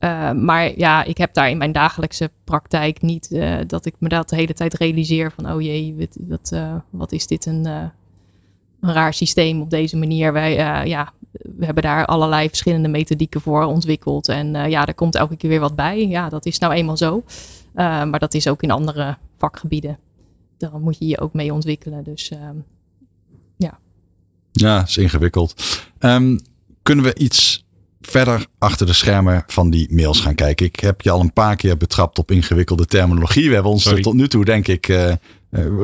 uh, 0.00 0.32
maar 0.32 0.78
ja, 0.78 1.04
ik 1.04 1.18
heb 1.18 1.34
daar 1.34 1.50
in 1.50 1.58
mijn 1.58 1.72
dagelijkse 1.72 2.30
praktijk 2.44 3.02
niet 3.02 3.28
uh, 3.30 3.58
dat 3.66 3.86
ik 3.86 3.94
me 3.98 4.08
dat 4.08 4.28
de 4.28 4.36
hele 4.36 4.54
tijd 4.54 4.74
realiseer 4.74 5.32
van 5.32 5.52
oh 5.52 5.60
jee, 5.60 5.94
wat, 5.98 6.16
wat, 6.28 6.82
wat 6.90 7.12
is 7.12 7.26
dit 7.26 7.46
een, 7.46 7.64
een, 7.64 7.92
raar 8.80 9.14
systeem 9.14 9.60
op 9.60 9.70
deze 9.70 9.96
manier. 9.96 10.32
Wij, 10.32 10.86
ja, 10.86 11.12
we 11.30 11.64
hebben 11.64 11.82
daar 11.82 12.06
allerlei 12.06 12.48
verschillende 12.48 12.88
methodieken 12.88 13.40
voor 13.40 13.64
ontwikkeld. 13.64 14.28
En 14.28 14.70
ja, 14.70 14.86
er 14.86 14.94
komt 14.94 15.14
elke 15.14 15.36
keer 15.36 15.50
weer 15.50 15.60
wat 15.60 15.76
bij. 15.76 16.06
Ja, 16.06 16.28
dat 16.28 16.46
is 16.46 16.58
nou 16.58 16.72
eenmaal 16.72 16.96
zo. 16.96 17.22
maar 17.74 18.18
dat 18.18 18.34
is 18.34 18.48
ook 18.48 18.62
in 18.62 18.70
andere 18.70 19.16
vakgebieden. 19.38 19.98
Daar 20.58 20.78
moet 20.80 20.98
je 20.98 21.06
je 21.06 21.20
ook 21.20 21.32
mee 21.32 21.52
ontwikkelen. 21.52 22.04
Dus 22.04 22.32
ja. 23.56 23.78
Ja, 24.52 24.82
is 24.82 24.96
ingewikkeld. 24.96 25.54
Um, 26.00 26.40
kunnen 26.82 27.04
we 27.04 27.14
iets 27.14 27.66
verder 28.00 28.46
achter 28.58 28.86
de 28.86 28.92
schermen 28.92 29.44
van 29.46 29.70
die 29.70 29.94
mails 29.94 30.20
gaan 30.20 30.34
kijken. 30.34 30.66
Ik 30.66 30.80
heb 30.80 31.00
je 31.00 31.10
al 31.10 31.20
een 31.20 31.32
paar 31.32 31.56
keer 31.56 31.76
betrapt 31.76 32.18
op 32.18 32.30
ingewikkelde 32.30 32.86
terminologie. 32.86 33.48
We 33.48 33.54
hebben 33.54 33.72
ons 33.72 33.86
er 33.86 34.02
tot 34.02 34.14
nu 34.14 34.28
toe, 34.28 34.44
denk 34.44 34.68
ik, 34.68 34.88
uh, 34.88 35.12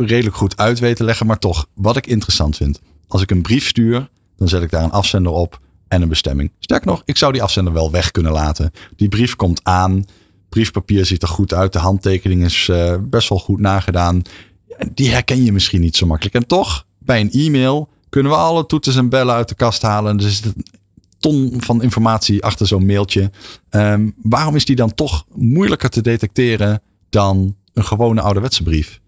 redelijk 0.06 0.36
goed 0.36 0.56
uit 0.56 0.78
weten 0.78 1.04
leggen. 1.04 1.26
Maar 1.26 1.38
toch, 1.38 1.68
wat 1.74 1.96
ik 1.96 2.06
interessant 2.06 2.56
vind. 2.56 2.80
Als 3.08 3.22
ik 3.22 3.30
een 3.30 3.42
brief 3.42 3.68
stuur, 3.68 4.08
dan 4.36 4.48
zet 4.48 4.62
ik 4.62 4.70
daar 4.70 4.84
een 4.84 4.90
afzender 4.90 5.32
op 5.32 5.60
en 5.88 6.02
een 6.02 6.08
bestemming. 6.08 6.50
Sterk 6.58 6.84
nog, 6.84 7.02
ik 7.04 7.16
zou 7.16 7.32
die 7.32 7.42
afzender 7.42 7.72
wel 7.72 7.90
weg 7.90 8.10
kunnen 8.10 8.32
laten. 8.32 8.72
Die 8.96 9.08
brief 9.08 9.36
komt 9.36 9.60
aan. 9.62 10.06
Briefpapier 10.48 11.06
ziet 11.06 11.22
er 11.22 11.28
goed 11.28 11.54
uit. 11.54 11.72
De 11.72 11.78
handtekening 11.78 12.44
is 12.44 12.68
uh, 12.70 12.94
best 13.00 13.28
wel 13.28 13.38
goed 13.38 13.60
nagedaan. 13.60 14.22
Die 14.94 15.10
herken 15.10 15.44
je 15.44 15.52
misschien 15.52 15.80
niet 15.80 15.96
zo 15.96 16.06
makkelijk. 16.06 16.34
En 16.34 16.46
toch, 16.46 16.86
bij 16.98 17.20
een 17.20 17.30
e-mail 17.30 17.88
kunnen 18.08 18.32
we 18.32 18.38
alle 18.38 18.66
toeters 18.66 18.96
en 18.96 19.08
bellen 19.08 19.34
uit 19.34 19.48
de 19.48 19.54
kast 19.54 19.82
halen. 19.82 20.16
Dus 20.16 20.40
het 20.42 20.54
ton 21.24 21.52
van 21.56 21.82
informatie 21.82 22.42
achter 22.44 22.66
zo'n 22.66 22.86
mailtje. 22.86 23.30
Um, 23.70 24.14
waarom 24.22 24.56
is 24.56 24.64
die 24.64 24.76
dan 24.76 24.94
toch 24.94 25.24
moeilijker 25.34 25.90
te 25.90 26.02
detecteren 26.02 26.82
dan 27.10 27.56
een 27.72 27.84
gewone 27.84 28.20
ouderwetse 28.20 28.62
brief? 28.62 29.00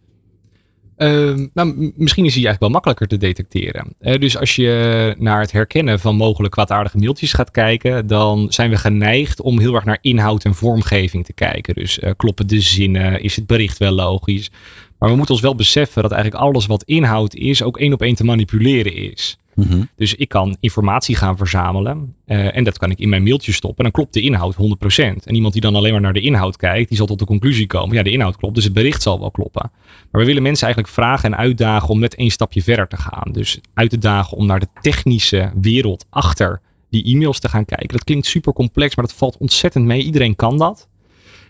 Ehm, 0.97 1.47
nou, 1.55 1.93
misschien 1.97 2.25
is 2.25 2.35
die 2.35 2.47
eigenlijk 2.47 2.61
wel 2.61 2.71
makkelijker 2.71 3.07
te 3.07 3.17
detecteren. 3.17 3.95
Eh, 3.99 4.21
dus 4.21 4.39
als 4.39 4.57
je 4.57 5.14
naar 5.19 5.41
het 5.41 5.53
herkennen 5.53 6.01
van 6.01 6.17
mogelijk 6.17 6.53
kwaadaardige 6.53 6.99
mailtjes 6.99 7.33
gaat 7.33 7.51
kijken, 7.51 8.07
dan 8.07 8.47
zijn 8.53 8.71
we 8.71 8.77
geneigd 8.77 9.41
om 9.41 9.59
heel 9.59 9.75
erg 9.75 9.85
naar 9.85 9.99
inhoud 10.01 10.45
en 10.45 10.55
vormgeving 10.55 11.25
te 11.25 11.33
kijken. 11.33 11.75
Dus 11.75 11.99
eh, 11.99 12.11
kloppen 12.17 12.47
de 12.47 12.61
zinnen? 12.61 13.23
Is 13.23 13.37
het 13.37 13.47
bericht 13.47 13.79
wel 13.79 13.93
logisch? 13.93 14.51
Maar 14.99 15.11
we 15.11 15.17
moeten 15.17 15.35
ons 15.35 15.45
wel 15.45 15.55
beseffen 15.55 16.03
dat 16.03 16.12
eigenlijk 16.12 16.43
alles 16.43 16.67
wat 16.67 16.83
inhoud 16.83 17.35
is, 17.35 17.62
ook 17.62 17.79
één 17.79 17.93
op 17.93 18.03
één 18.03 18.14
te 18.14 18.25
manipuleren 18.25 18.95
is. 18.95 19.39
Mhm. 19.57 19.83
Dus 19.97 20.15
ik 20.15 20.29
kan 20.29 20.57
informatie 20.61 21.17
gaan 21.17 21.37
verzamelen 21.37 22.15
eh, 22.25 22.57
en 22.57 22.65
dat 22.65 22.79
kan 22.79 22.91
ik 22.91 22.99
in 22.99 23.09
mijn 23.09 23.23
mailtje 23.23 23.53
stoppen. 23.53 23.85
En 23.85 23.91
dan 23.91 23.93
klopt 23.93 24.15
de 24.15 24.21
inhoud 24.21 24.55
100%. 24.55 25.27
En 25.27 25.35
iemand 25.35 25.53
die 25.53 25.63
dan 25.63 25.75
alleen 25.75 25.93
maar 25.93 26.01
naar 26.01 26.13
de 26.13 26.21
inhoud 26.21 26.57
kijkt, 26.57 26.89
die 26.89 26.97
zal 26.97 27.07
tot 27.07 27.19
de 27.19 27.25
conclusie 27.25 27.67
komen. 27.67 27.97
Ja, 27.97 28.03
de 28.03 28.11
inhoud 28.11 28.37
klopt, 28.37 28.55
dus 28.55 28.65
het 28.65 28.73
bericht 28.73 29.03
zal 29.03 29.21
wel 29.21 29.31
kloppen. 29.31 29.71
Maar 30.11 30.21
we 30.21 30.27
willen 30.27 30.43
mensen 30.43 30.65
eigenlijk 30.65 30.95
vragen 30.95 31.33
en 31.33 31.39
uitdagen 31.39 31.89
om 31.89 32.01
net 32.01 32.15
één 32.15 32.31
stapje 32.31 32.63
verder 32.63 32.89
te 32.89 32.97
gaan. 32.97 33.33
Dus 33.33 33.61
uit 33.75 33.91
te 33.91 33.99
dagen 33.99 34.37
om 34.37 34.47
naar 34.47 34.61
de 34.61 34.69
technische 34.81 35.53
wereld 35.61 36.07
achter 36.11 36.61
die 36.91 37.05
e-mails 37.05 37.41
te 37.41 37.49
gaan 37.49 37.65
kijken. 37.65 37.89
Dat 37.89 38.05
klinkt 38.05 38.27
super 38.27 38.53
complex, 38.53 38.97
maar 38.97 39.05
dat 39.05 39.15
valt 39.15 39.37
ontzettend 39.37 39.85
mee. 39.85 40.03
Iedereen 40.03 40.37
kan 40.37 40.59
dat. 40.59 40.89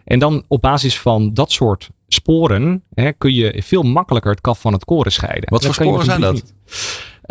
En 0.04 0.18
dan 0.18 0.44
op 0.48 0.60
basis 0.60 0.98
van 0.98 1.34
dat 1.34 1.52
soort 1.52 1.90
sporen 2.08 2.82
hè, 2.94 3.12
kun 3.12 3.34
je 3.34 3.62
veel 3.64 3.82
makkelijker 3.82 4.30
het 4.30 4.40
kaf 4.40 4.60
van 4.60 4.72
het 4.72 4.84
koren 4.84 5.12
scheiden. 5.12 5.50
Wat 5.50 5.62
Dat 5.62 5.74
voor 5.74 5.84
sporen 5.84 6.04
zijn 6.04 6.20
natuurlijk 6.20 6.54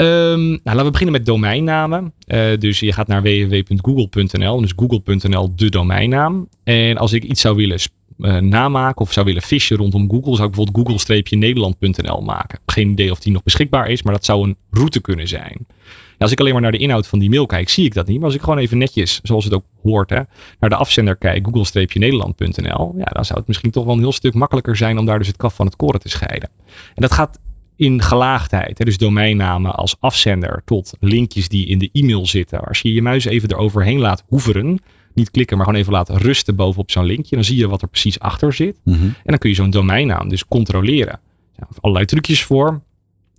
nou, 0.03 0.59
laten 0.63 0.85
we 0.85 0.91
beginnen 0.91 1.15
met 1.15 1.25
domeinnamen. 1.25 2.13
Eh, 2.25 2.57
dus 2.59 2.79
je 2.79 2.91
gaat 2.91 3.07
naar 3.07 3.21
www.google.nl. 3.21 4.61
Dus 4.61 4.73
google.nl 4.75 5.55
de 5.55 5.69
domeinnaam. 5.69 6.47
En 6.63 6.97
als 6.97 7.13
ik 7.13 7.23
iets 7.23 7.41
zou 7.41 7.55
willen 7.55 7.79
eh, 8.19 8.37
namaken 8.37 9.01
of 9.01 9.13
zou 9.13 9.25
willen 9.25 9.41
fishen 9.41 9.77
rondom 9.77 10.09
Google, 10.09 10.35
zou 10.35 10.47
ik 10.49 10.55
bijvoorbeeld 10.55 10.87
google-nederland.nl 10.87 12.21
maken. 12.21 12.59
Geen 12.65 12.89
idee 12.89 13.11
of 13.11 13.19
die 13.19 13.33
nog 13.33 13.43
beschikbaar 13.43 13.89
is, 13.89 14.03
maar 14.03 14.13
dat 14.13 14.25
zou 14.25 14.43
een 14.43 14.57
route 14.71 15.01
kunnen 15.01 15.27
zijn. 15.27 15.65
Ja, 16.17 16.21
als 16.21 16.31
ik 16.31 16.39
alleen 16.39 16.53
maar 16.53 16.61
naar 16.61 16.71
de 16.71 16.77
inhoud 16.77 17.07
van 17.07 17.19
die 17.19 17.29
mail 17.29 17.45
kijk, 17.45 17.69
zie 17.69 17.85
ik 17.85 17.93
dat 17.93 18.07
niet. 18.07 18.17
Maar 18.17 18.25
als 18.25 18.35
ik 18.35 18.41
gewoon 18.41 18.57
even 18.57 18.77
netjes, 18.77 19.19
zoals 19.23 19.43
het 19.43 19.53
ook 19.53 19.65
hoort, 19.83 20.09
hè, 20.09 20.21
naar 20.59 20.69
de 20.69 20.75
afzender 20.75 21.15
kijk, 21.15 21.47
google-nederland.nl, 21.51 22.93
ja, 22.97 23.05
dan 23.05 23.25
zou 23.25 23.39
het 23.39 23.47
misschien 23.47 23.71
toch 23.71 23.85
wel 23.85 23.93
een 23.93 23.99
heel 23.99 24.11
stuk 24.11 24.33
makkelijker 24.33 24.75
zijn 24.75 24.97
om 24.97 25.05
daar 25.05 25.17
dus 25.17 25.27
het 25.27 25.37
kaf 25.37 25.55
van 25.55 25.65
het 25.65 25.75
koren 25.75 25.99
te 25.99 26.09
scheiden. 26.09 26.49
En 26.67 27.01
dat 27.01 27.11
gaat 27.11 27.39
in 27.75 28.01
gelaagdheid. 28.01 28.77
Hè? 28.77 28.85
Dus 28.85 28.97
domeinnamen 28.97 29.75
als 29.75 29.95
afzender 29.99 30.61
tot 30.65 30.93
linkjes 30.99 31.49
die 31.49 31.67
in 31.67 31.79
de 31.79 31.89
e-mail 31.91 32.27
zitten. 32.27 32.63
Als 32.63 32.79
je 32.79 32.93
je 32.93 33.01
muis 33.01 33.25
even 33.25 33.51
eroverheen 33.51 33.99
laat 33.99 34.23
hoeveren, 34.27 34.79
niet 35.13 35.31
klikken, 35.31 35.57
maar 35.57 35.65
gewoon 35.65 35.81
even 35.81 35.93
laten 35.93 36.17
rusten 36.17 36.55
bovenop 36.55 36.91
zo'n 36.91 37.05
linkje, 37.05 37.35
dan 37.35 37.45
zie 37.45 37.57
je 37.57 37.67
wat 37.67 37.81
er 37.81 37.87
precies 37.87 38.19
achter 38.19 38.53
zit. 38.53 38.77
Mhm. 38.83 39.03
En 39.03 39.13
dan 39.23 39.37
kun 39.37 39.49
je 39.49 39.55
zo'n 39.55 39.69
domeinnaam 39.69 40.29
dus 40.29 40.45
controleren. 40.47 41.19
Ja, 41.57 41.67
allerlei 41.79 42.05
trucjes 42.05 42.43
voor. 42.43 42.81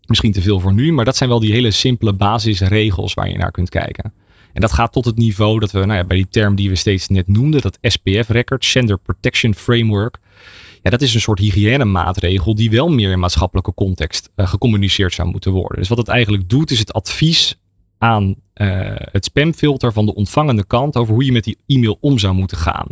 Misschien 0.06 0.32
te 0.32 0.42
veel 0.42 0.60
voor 0.60 0.72
nu, 0.72 0.92
maar 0.92 1.04
dat 1.04 1.16
zijn 1.16 1.28
wel 1.28 1.40
die 1.40 1.52
hele 1.52 1.70
simpele 1.70 2.12
basisregels 2.12 3.14
waar 3.14 3.28
je 3.28 3.38
naar 3.38 3.50
kunt 3.50 3.68
kijken. 3.68 4.12
En 4.52 4.60
dat 4.60 4.72
gaat 4.72 4.92
tot 4.92 5.04
het 5.04 5.16
niveau 5.16 5.58
dat 5.58 5.70
we 5.70 5.78
nou 5.78 5.98
ja, 5.98 6.04
bij 6.04 6.16
die 6.16 6.28
term 6.30 6.54
die 6.54 6.68
we 6.68 6.74
steeds 6.74 7.08
net 7.08 7.28
noemden, 7.28 7.60
dat 7.60 7.78
SPF-record, 7.82 8.64
Sender 8.64 8.98
Protection 8.98 9.54
Framework. 9.54 10.18
Ja, 10.86 10.92
dat 10.92 11.02
is 11.02 11.14
een 11.14 11.20
soort 11.20 11.38
hygiënemaatregel 11.38 12.54
die 12.54 12.70
wel 12.70 12.88
meer 12.88 13.10
in 13.10 13.18
maatschappelijke 13.18 13.74
context 13.74 14.30
eh, 14.34 14.48
gecommuniceerd 14.48 15.14
zou 15.14 15.28
moeten 15.28 15.52
worden. 15.52 15.78
Dus 15.78 15.88
wat 15.88 15.98
het 15.98 16.08
eigenlijk 16.08 16.48
doet, 16.48 16.70
is 16.70 16.78
het 16.78 16.92
advies 16.92 17.58
aan 17.98 18.34
eh, 18.52 18.68
het 18.94 19.24
spamfilter 19.24 19.92
van 19.92 20.06
de 20.06 20.14
ontvangende 20.14 20.64
kant 20.64 20.96
over 20.96 21.14
hoe 21.14 21.24
je 21.24 21.32
met 21.32 21.44
die 21.44 21.58
e-mail 21.66 21.98
om 22.00 22.18
zou 22.18 22.34
moeten 22.34 22.56
gaan. 22.56 22.86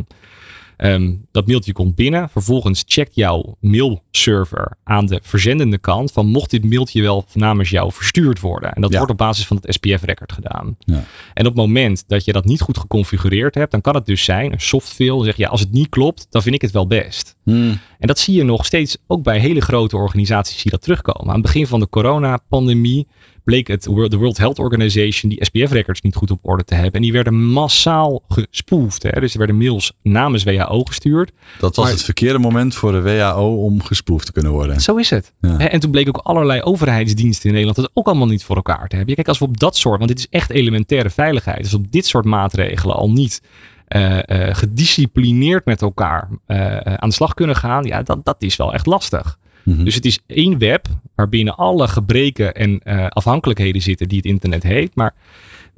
Ehm, 0.77 1.13
dat 1.31 1.47
mailtje 1.47 1.73
komt 1.73 1.95
binnen. 1.95 2.29
Vervolgens 2.29 2.83
checkt 2.87 3.15
jouw 3.15 3.57
mailserver 3.59 4.77
aan 4.83 5.05
de 5.05 5.19
verzendende 5.23 5.77
kant 5.77 6.11
van 6.11 6.25
mocht 6.27 6.49
dit 6.49 6.63
mailtje 6.63 7.01
wel 7.01 7.25
namens 7.33 7.69
jou 7.69 7.91
verstuurd 7.91 8.39
worden. 8.39 8.73
En 8.73 8.81
dat 8.81 8.91
Ja. 8.91 8.97
wordt 8.97 9.11
op 9.11 9.17
basis 9.17 9.47
van 9.47 9.59
het 9.61 9.73
SPF-record 9.73 10.31
gedaan. 10.31 10.75
Ja. 10.79 11.03
En 11.33 11.45
op 11.45 11.51
het 11.51 11.55
moment 11.55 12.03
dat 12.07 12.25
je 12.25 12.31
dat 12.33 12.45
niet 12.45 12.61
goed 12.61 12.77
geconfigureerd 12.77 13.55
hebt, 13.55 13.71
dan 13.71 13.81
kan 13.81 13.95
het 13.95 14.05
dus 14.05 14.23
zijn, 14.23 14.51
een 14.51 14.61
softfail, 14.61 15.15
dan 15.15 15.25
zeg 15.25 15.35
je 15.35 15.43
ja, 15.43 15.49
als 15.49 15.59
het 15.59 15.71
niet 15.71 15.89
klopt, 15.89 16.27
dan 16.29 16.41
vind 16.41 16.55
ik 16.55 16.61
het 16.61 16.71
wel 16.71 16.87
best. 16.87 17.35
Hmm. 17.43 17.79
En 17.99 18.07
dat 18.07 18.19
zie 18.19 18.35
je 18.35 18.43
nog 18.43 18.65
steeds 18.65 18.97
ook 19.07 19.23
bij 19.23 19.39
hele 19.39 19.61
grote 19.61 19.97
organisaties 19.97 20.61
die 20.61 20.71
dat 20.71 20.81
terugkomen. 20.81 21.27
Aan 21.27 21.33
het 21.33 21.41
begin 21.41 21.67
van 21.67 21.79
de 21.79 21.89
coronapandemie 21.89 23.07
bleek 23.45 23.67
het 23.67 23.85
World, 23.85 24.11
de 24.11 24.17
World 24.17 24.37
Health 24.37 24.59
Organization 24.59 25.29
die 25.31 25.45
SPF-records 25.45 26.01
niet 26.01 26.15
goed 26.15 26.31
op 26.31 26.39
orde 26.41 26.63
te 26.63 26.73
hebben. 26.75 26.93
En 26.93 27.01
die 27.01 27.11
werden 27.11 27.43
massaal 27.43 28.23
gespoefd. 28.27 29.03
Hè? 29.03 29.19
Dus 29.19 29.31
er 29.31 29.37
werden 29.37 29.57
mails 29.57 29.93
namens 30.01 30.43
WHO 30.43 30.83
gestuurd. 30.83 31.31
Dat 31.59 31.75
was 31.75 31.85
Maar- 31.85 31.93
het 31.93 32.03
verkeerde 32.03 32.39
moment 32.39 32.75
voor 32.75 32.91
de 32.91 33.01
WHO 33.01 33.63
om 33.63 33.83
gesproefd 33.83 34.25
te 34.25 34.31
kunnen 34.31 34.51
worden. 34.51 34.81
Zo 34.81 34.95
is 34.95 35.09
het. 35.09 35.33
Ja. 35.41 35.57
En 35.69 35.79
toen 35.79 35.91
bleek 35.91 36.07
ook 36.07 36.17
allerlei 36.17 36.61
overheidsdiensten 36.61 37.45
in 37.49 37.51
Nederland 37.55 37.77
het 37.77 37.89
ook 37.93 38.07
allemaal 38.07 38.27
niet 38.27 38.43
voor 38.43 38.55
elkaar 38.55 38.87
te 38.87 38.95
hebben. 38.95 39.15
Kijk, 39.15 39.27
als 39.27 39.39
we 39.39 39.45
op 39.45 39.59
dat 39.59 39.77
soort, 39.77 39.97
want 39.97 40.09
dit 40.09 40.19
is 40.19 40.27
echt 40.29 40.49
elementaire 40.49 41.09
veiligheid. 41.09 41.63
Dus 41.63 41.73
op 41.73 41.91
dit 41.91 42.05
soort 42.05 42.25
maatregelen 42.25 42.95
al 42.95 43.11
niet 43.11 43.41
eh, 43.87 44.47
eh, 44.49 44.55
gedisciplineerd 44.55 45.65
met 45.65 45.81
elkaar 45.81 46.29
eh, 46.45 46.75
aan 46.77 47.09
de 47.09 47.15
slag 47.15 47.33
kunnen 47.33 47.55
gaan. 47.55 47.83
Ja, 47.83 48.03
dat, 48.03 48.25
dat 48.25 48.35
is 48.39 48.55
wel 48.55 48.73
echt 48.73 48.85
lastig. 48.85 49.37
Mhm. 49.65 49.83
Dus 49.83 49.95
het 49.95 50.05
is 50.05 50.19
één 50.27 50.57
web 50.57 50.87
waarbinnen 51.15 51.55
alle 51.55 51.87
gebreken 51.87 52.53
en 52.55 52.79
eh, 52.83 53.07
afhankelijkheden 53.09 53.81
zitten 53.81 54.07
die 54.07 54.17
het 54.17 54.25
internet 54.25 54.63
heeft. 54.63 54.95
Maar 54.95 55.13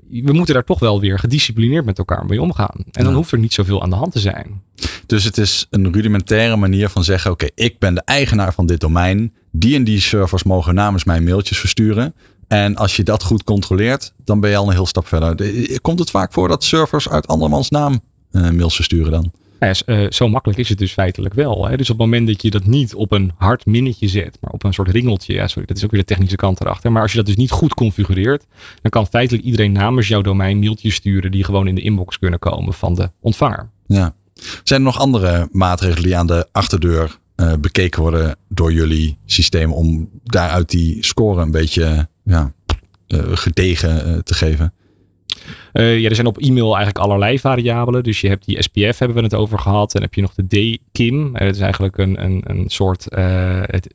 we 0.10 0.34
moeten 0.34 0.54
daar 0.54 0.64
toch 0.64 0.80
wel 0.80 1.00
weer 1.00 1.20
gedisciplineerd 1.20 1.86
met 1.86 1.98
elkaar 1.98 2.26
mee 2.26 2.42
omgaan. 2.42 2.76
En 2.92 3.04
dan 3.04 3.08
Ja. 3.12 3.14
hoeft 3.18 3.32
er 3.32 3.40
niet 3.40 3.54
zoveel 3.54 3.82
aan 3.82 3.90
de 3.90 3.96
hand 3.96 4.12
te 4.12 4.20
zijn. 4.20 4.62
Dus 5.06 5.24
het 5.24 5.38
is 5.38 5.68
een 5.70 5.94
rudimentaire 5.94 6.56
manier 6.56 6.90
van 6.90 7.04
zeggen: 7.04 7.32
oké, 7.32 7.48
ik 7.56 7.80
ben 7.80 7.94
de 7.96 8.02
eigenaar 8.06 8.54
van 8.54 8.66
dit 8.66 8.80
domein. 8.80 9.34
Die 9.52 9.76
en 9.76 9.84
die 9.84 10.00
servers 10.00 10.44
mogen 10.44 10.76
namens 10.76 11.04
mij 11.04 11.22
mailtjes 11.22 11.58
versturen. 11.60 12.14
En 12.48 12.76
als 12.76 12.96
je 12.96 13.04
dat 13.04 13.24
goed 13.24 13.44
controleert, 13.44 14.14
dan 14.26 14.40
ben 14.40 14.50
je 14.50 14.56
al 14.58 14.68
een 14.68 14.74
heel 14.74 14.86
stap 14.86 15.08
verder. 15.08 15.36
De- 15.36 15.80
Komt 15.82 16.00
het 16.00 16.10
vaak 16.10 16.34
voor 16.34 16.48
dat 16.48 16.64
servers 16.64 17.10
uit 17.10 17.28
andermans 17.28 17.70
naam 17.70 18.02
eh, 18.32 18.50
mails 18.50 18.76
versturen 18.76 19.12
dan? 19.12 19.32
Nou 19.60 19.76
eh, 19.86 20.06
zo 20.10 20.30
makkelijk 20.30 20.60
is 20.60 20.70
het 20.70 20.78
dus 20.78 20.92
feitelijk 20.92 21.34
wel. 21.34 21.68
Hè? 21.68 21.78
Dus 21.78 21.90
op 21.90 21.98
het 21.98 22.06
moment 22.06 22.28
dat 22.28 22.42
je 22.42 22.50
dat 22.50 22.66
niet 22.66 22.96
op 22.96 23.12
een 23.12 23.32
hard 23.38 23.66
minnetje 23.66 24.08
zet, 24.08 24.38
maar 24.42 24.52
op 24.52 24.64
een 24.64 24.74
soort 24.74 24.90
ringeltje, 24.90 25.34
ja, 25.34 25.48
sorry, 25.48 25.68
dat 25.68 25.78
is 25.78 25.84
ook 25.84 25.92
weer 25.92 26.00
de 26.00 26.06
technische 26.06 26.36
kant 26.36 26.62
erachter. 26.62 26.92
Maar 26.92 27.02
als 27.02 27.12
je 27.12 27.18
dat 27.18 27.26
dus 27.26 27.36
niet 27.36 27.52
goed 27.52 27.74
configureert, 27.74 28.46
dan 28.82 28.92
kan 28.92 29.08
feitelijk 29.08 29.46
iedereen 29.46 29.72
namens 29.72 30.08
jouw 30.08 30.22
domein 30.22 30.60
mailtjes 30.60 30.96
sturen 30.96 31.32
die 31.32 31.44
gewoon 31.44 31.68
in 31.68 31.76
de 31.76 31.82
inbox 31.82 32.20
kunnen 32.20 32.40
komen 32.40 32.74
van 32.74 32.96
de 32.96 33.10
ontvanger. 33.20 33.70
Ja. 33.88 34.14
Zijn 34.64 34.80
er 34.80 34.86
nog 34.86 35.00
andere 35.00 35.50
maatregelen 35.52 36.04
die 36.04 36.18
aan 36.18 36.28
de 36.28 36.48
achterdeur 36.52 37.18
eh, 37.36 37.54
bekeken 37.60 38.02
worden 38.02 38.36
door 38.50 38.74
jullie 38.74 39.18
systeem 39.26 39.74
om 39.74 40.10
daaruit 40.24 40.70
die 40.70 41.06
score 41.06 41.42
een 41.42 41.52
beetje 41.52 42.08
ja, 42.24 42.54
eh, 43.08 43.20
gedegen 43.24 44.24
te 44.24 44.34
geven? 44.34 44.74
Eh, 45.78 46.00
ja, 46.00 46.10
er 46.10 46.16
zijn 46.16 46.28
op 46.28 46.38
e-mail 46.38 46.76
eigenlijk 46.76 47.06
allerlei 47.06 47.40
variabelen. 47.40 48.04
Dus 48.04 48.22
je 48.22 48.28
hebt 48.28 48.46
die 48.46 48.62
SPF, 48.62 48.98
hebben 49.00 49.18
we 49.18 49.24
het 49.24 49.36
over 49.36 49.60
gehad. 49.60 49.96
En 49.96 50.02
heb 50.02 50.14
je 50.14 50.22
nog 50.22 50.34
de 50.34 50.48
DKIM. 50.48 51.36
Eh, 51.36 51.46
dat 51.46 51.56
is 51.56 51.62
eigenlijk 51.62 51.98
een, 51.98 52.24
een, 52.24 52.42
een 52.44 52.70
soort 52.70 53.08
eh, 53.08 53.62
het, 53.66 53.94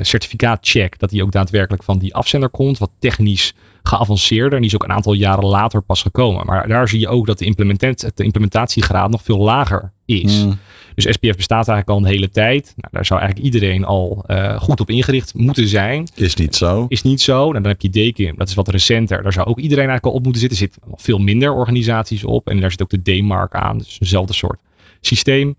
certificaatcheck. 0.00 0.98
Dat 0.98 1.10
die 1.10 1.22
ook 1.22 1.32
daadwerkelijk 1.32 1.82
van 1.82 1.98
die 1.98 2.14
afzender 2.14 2.48
komt. 2.48 2.78
Wat 2.78 2.90
technisch 2.98 3.54
geavanceerder. 3.82 4.52
En 4.52 4.58
die 4.58 4.66
is 4.66 4.74
ook 4.74 4.84
een 4.84 4.92
aantal 4.92 5.12
jaren 5.12 5.44
later 5.44 5.82
pas 5.82 6.02
gekomen. 6.02 6.46
Maar 6.46 6.68
daar 6.68 6.88
zie 6.88 7.00
je 7.00 7.08
ook 7.08 7.26
dat 7.26 7.38
de, 7.38 7.44
implementatie, 7.44 8.10
de 8.14 8.24
implementatiegraad 8.24 9.10
nog 9.10 9.22
veel 9.22 9.38
lager 9.38 9.92
is. 10.04 10.44
Mm. 10.44 10.58
Dus 10.94 11.14
SPF 11.14 11.36
bestaat 11.36 11.68
eigenlijk 11.68 11.88
al 11.88 11.96
een 11.96 12.12
hele 12.12 12.30
tijd. 12.30 12.72
Nou, 12.76 12.92
daar 12.92 13.06
zou 13.06 13.20
eigenlijk 13.20 13.54
iedereen 13.54 13.84
al 13.84 14.24
eh, 14.26 14.60
goed 14.60 14.80
op 14.80 14.90
ingericht 14.90 15.34
moeten 15.34 15.68
zijn. 15.68 16.08
Is 16.14 16.34
niet 16.34 16.56
zo. 16.56 16.86
Is 16.88 17.02
niet 17.02 17.20
zo. 17.20 17.38
Nou, 17.38 17.52
dan 17.52 17.64
heb 17.64 17.80
je 17.80 17.90
DKIM. 17.90 18.34
Dat 18.36 18.48
is 18.48 18.54
wat 18.54 18.68
recenter. 18.68 19.22
Daar 19.22 19.32
zou 19.32 19.46
ook 19.46 19.58
iedereen 19.58 19.88
eigenlijk 19.88 20.06
al 20.06 20.12
op 20.12 20.22
moeten 20.22 20.40
zitten. 20.40 20.58
Er 20.58 20.64
zitten 20.64 20.90
nog 20.90 21.02
veel 21.02 21.18
minder 21.18 21.52
organisaties 21.52 22.24
op. 22.24 22.48
En 22.48 22.60
daar 22.60 22.70
zit 22.70 22.82
ook 22.82 22.90
de 22.90 23.18
D-mark 23.18 23.54
aan. 23.54 23.78
Dus 23.78 23.96
eenzelfde 24.00 24.32
soort 24.32 24.60
systeem. 25.00 25.56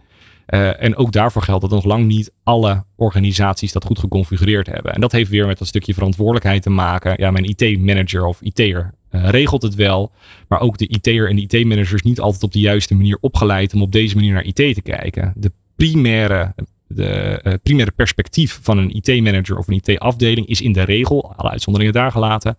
Eh, 0.49 0.83
en 0.83 0.95
ook 0.95 1.11
daarvoor 1.11 1.41
geldt 1.41 1.61
dat 1.61 1.71
nog 1.71 1.83
lang 1.83 2.05
niet 2.05 2.33
alle 2.43 2.83
organisaties 2.95 3.71
dat 3.71 3.85
goed 3.85 3.99
geconfigureerd 3.99 4.67
hebben. 4.67 4.93
En 4.93 5.01
dat 5.01 5.11
heeft 5.11 5.29
weer 5.29 5.47
met 5.47 5.57
dat 5.57 5.67
stukje 5.67 5.93
verantwoordelijkheid 5.93 6.61
te 6.61 6.69
maken. 6.69 7.13
Ja, 7.17 7.31
mijn 7.31 7.55
IT-manager 7.55 8.25
of 8.25 8.41
IT'er 8.41 8.93
eh, 9.09 9.29
regelt 9.29 9.61
het 9.61 9.75
wel. 9.75 10.11
Maar 10.47 10.59
ook 10.59 10.77
de 10.77 10.87
IT'er 10.87 11.29
en 11.29 11.35
de 11.35 11.41
IT-manager 11.41 11.95
is 11.95 12.01
niet 12.01 12.19
altijd 12.19 12.43
op 12.43 12.51
de 12.51 12.59
juiste 12.59 12.95
manier 12.95 13.17
opgeleid 13.21 13.73
om 13.73 13.81
op 13.81 13.91
deze 13.91 14.15
manier 14.15 14.33
naar 14.33 14.45
IT 14.45 14.55
te 14.55 14.81
kijken. 14.81 15.33
De 15.35 15.51
primaire 15.75 16.53
de 16.87 17.39
eh, 17.43 17.53
primaire 17.63 17.91
perspectief 17.91 18.59
van 18.61 18.77
een 18.77 18.95
IT-manager 18.95 19.57
of 19.57 19.67
een 19.67 19.81
IT-afdeling 19.83 20.47
is 20.47 20.61
in 20.61 20.73
de 20.73 20.83
regel, 20.83 21.33
alle 21.35 21.49
uitzonderingen 21.49 21.93
daar 21.93 22.11
gelaten, 22.11 22.57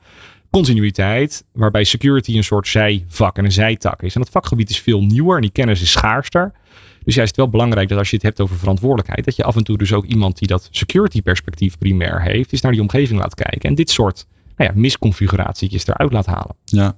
continuïteit, 0.51 1.45
waarbij 1.53 1.85
security 1.85 2.37
een 2.37 2.45
soort 2.45 2.69
zijvak 2.69 3.37
en 3.37 3.45
een 3.45 3.53
zijtak 3.53 4.03
is. 4.03 4.15
En 4.15 4.21
dat 4.21 4.31
vakgebied 4.31 4.71
is 4.71 4.81
veel 4.81 5.03
nieuwer 5.03 5.37
en 5.37 5.43
die 5.43 5.51
kennis 5.51 5.83
is 5.83 5.91
schaarster. 5.91 6.53
Dus 7.11 7.19
ja, 7.19 7.25
is 7.25 7.35
het 7.35 7.41
wel 7.45 7.51
belangrijk 7.51 7.89
dat 7.89 7.99
als 7.99 8.11
je 8.11 8.17
het 8.17 8.25
hebt 8.25 8.41
over 8.41 8.57
verantwoordelijkheid, 8.57 9.25
dat 9.25 9.37
je 9.37 9.45
af 9.45 9.57
en 9.57 9.65
toe 9.65 9.79
dus 9.79 9.93
ook 9.93 10.05
iemand 10.05 10.39
die 10.39 10.49
dat 10.49 10.69
security 10.71 11.23
perspectief 11.23 11.79
primair 11.79 12.23
heeft, 12.23 12.53
is 12.53 12.61
naar 12.61 12.73
die 12.73 12.81
omgeving 12.81 13.21
laat 13.21 13.35
kijken. 13.35 13.69
En 13.69 13.75
dit 13.75 13.91
soort 13.91 14.27
nou 14.61 14.73
ja, 14.73 14.81
eruit 15.87 16.13
laat 16.13 16.27
halen. 16.27 16.57
Ja. 16.65 16.97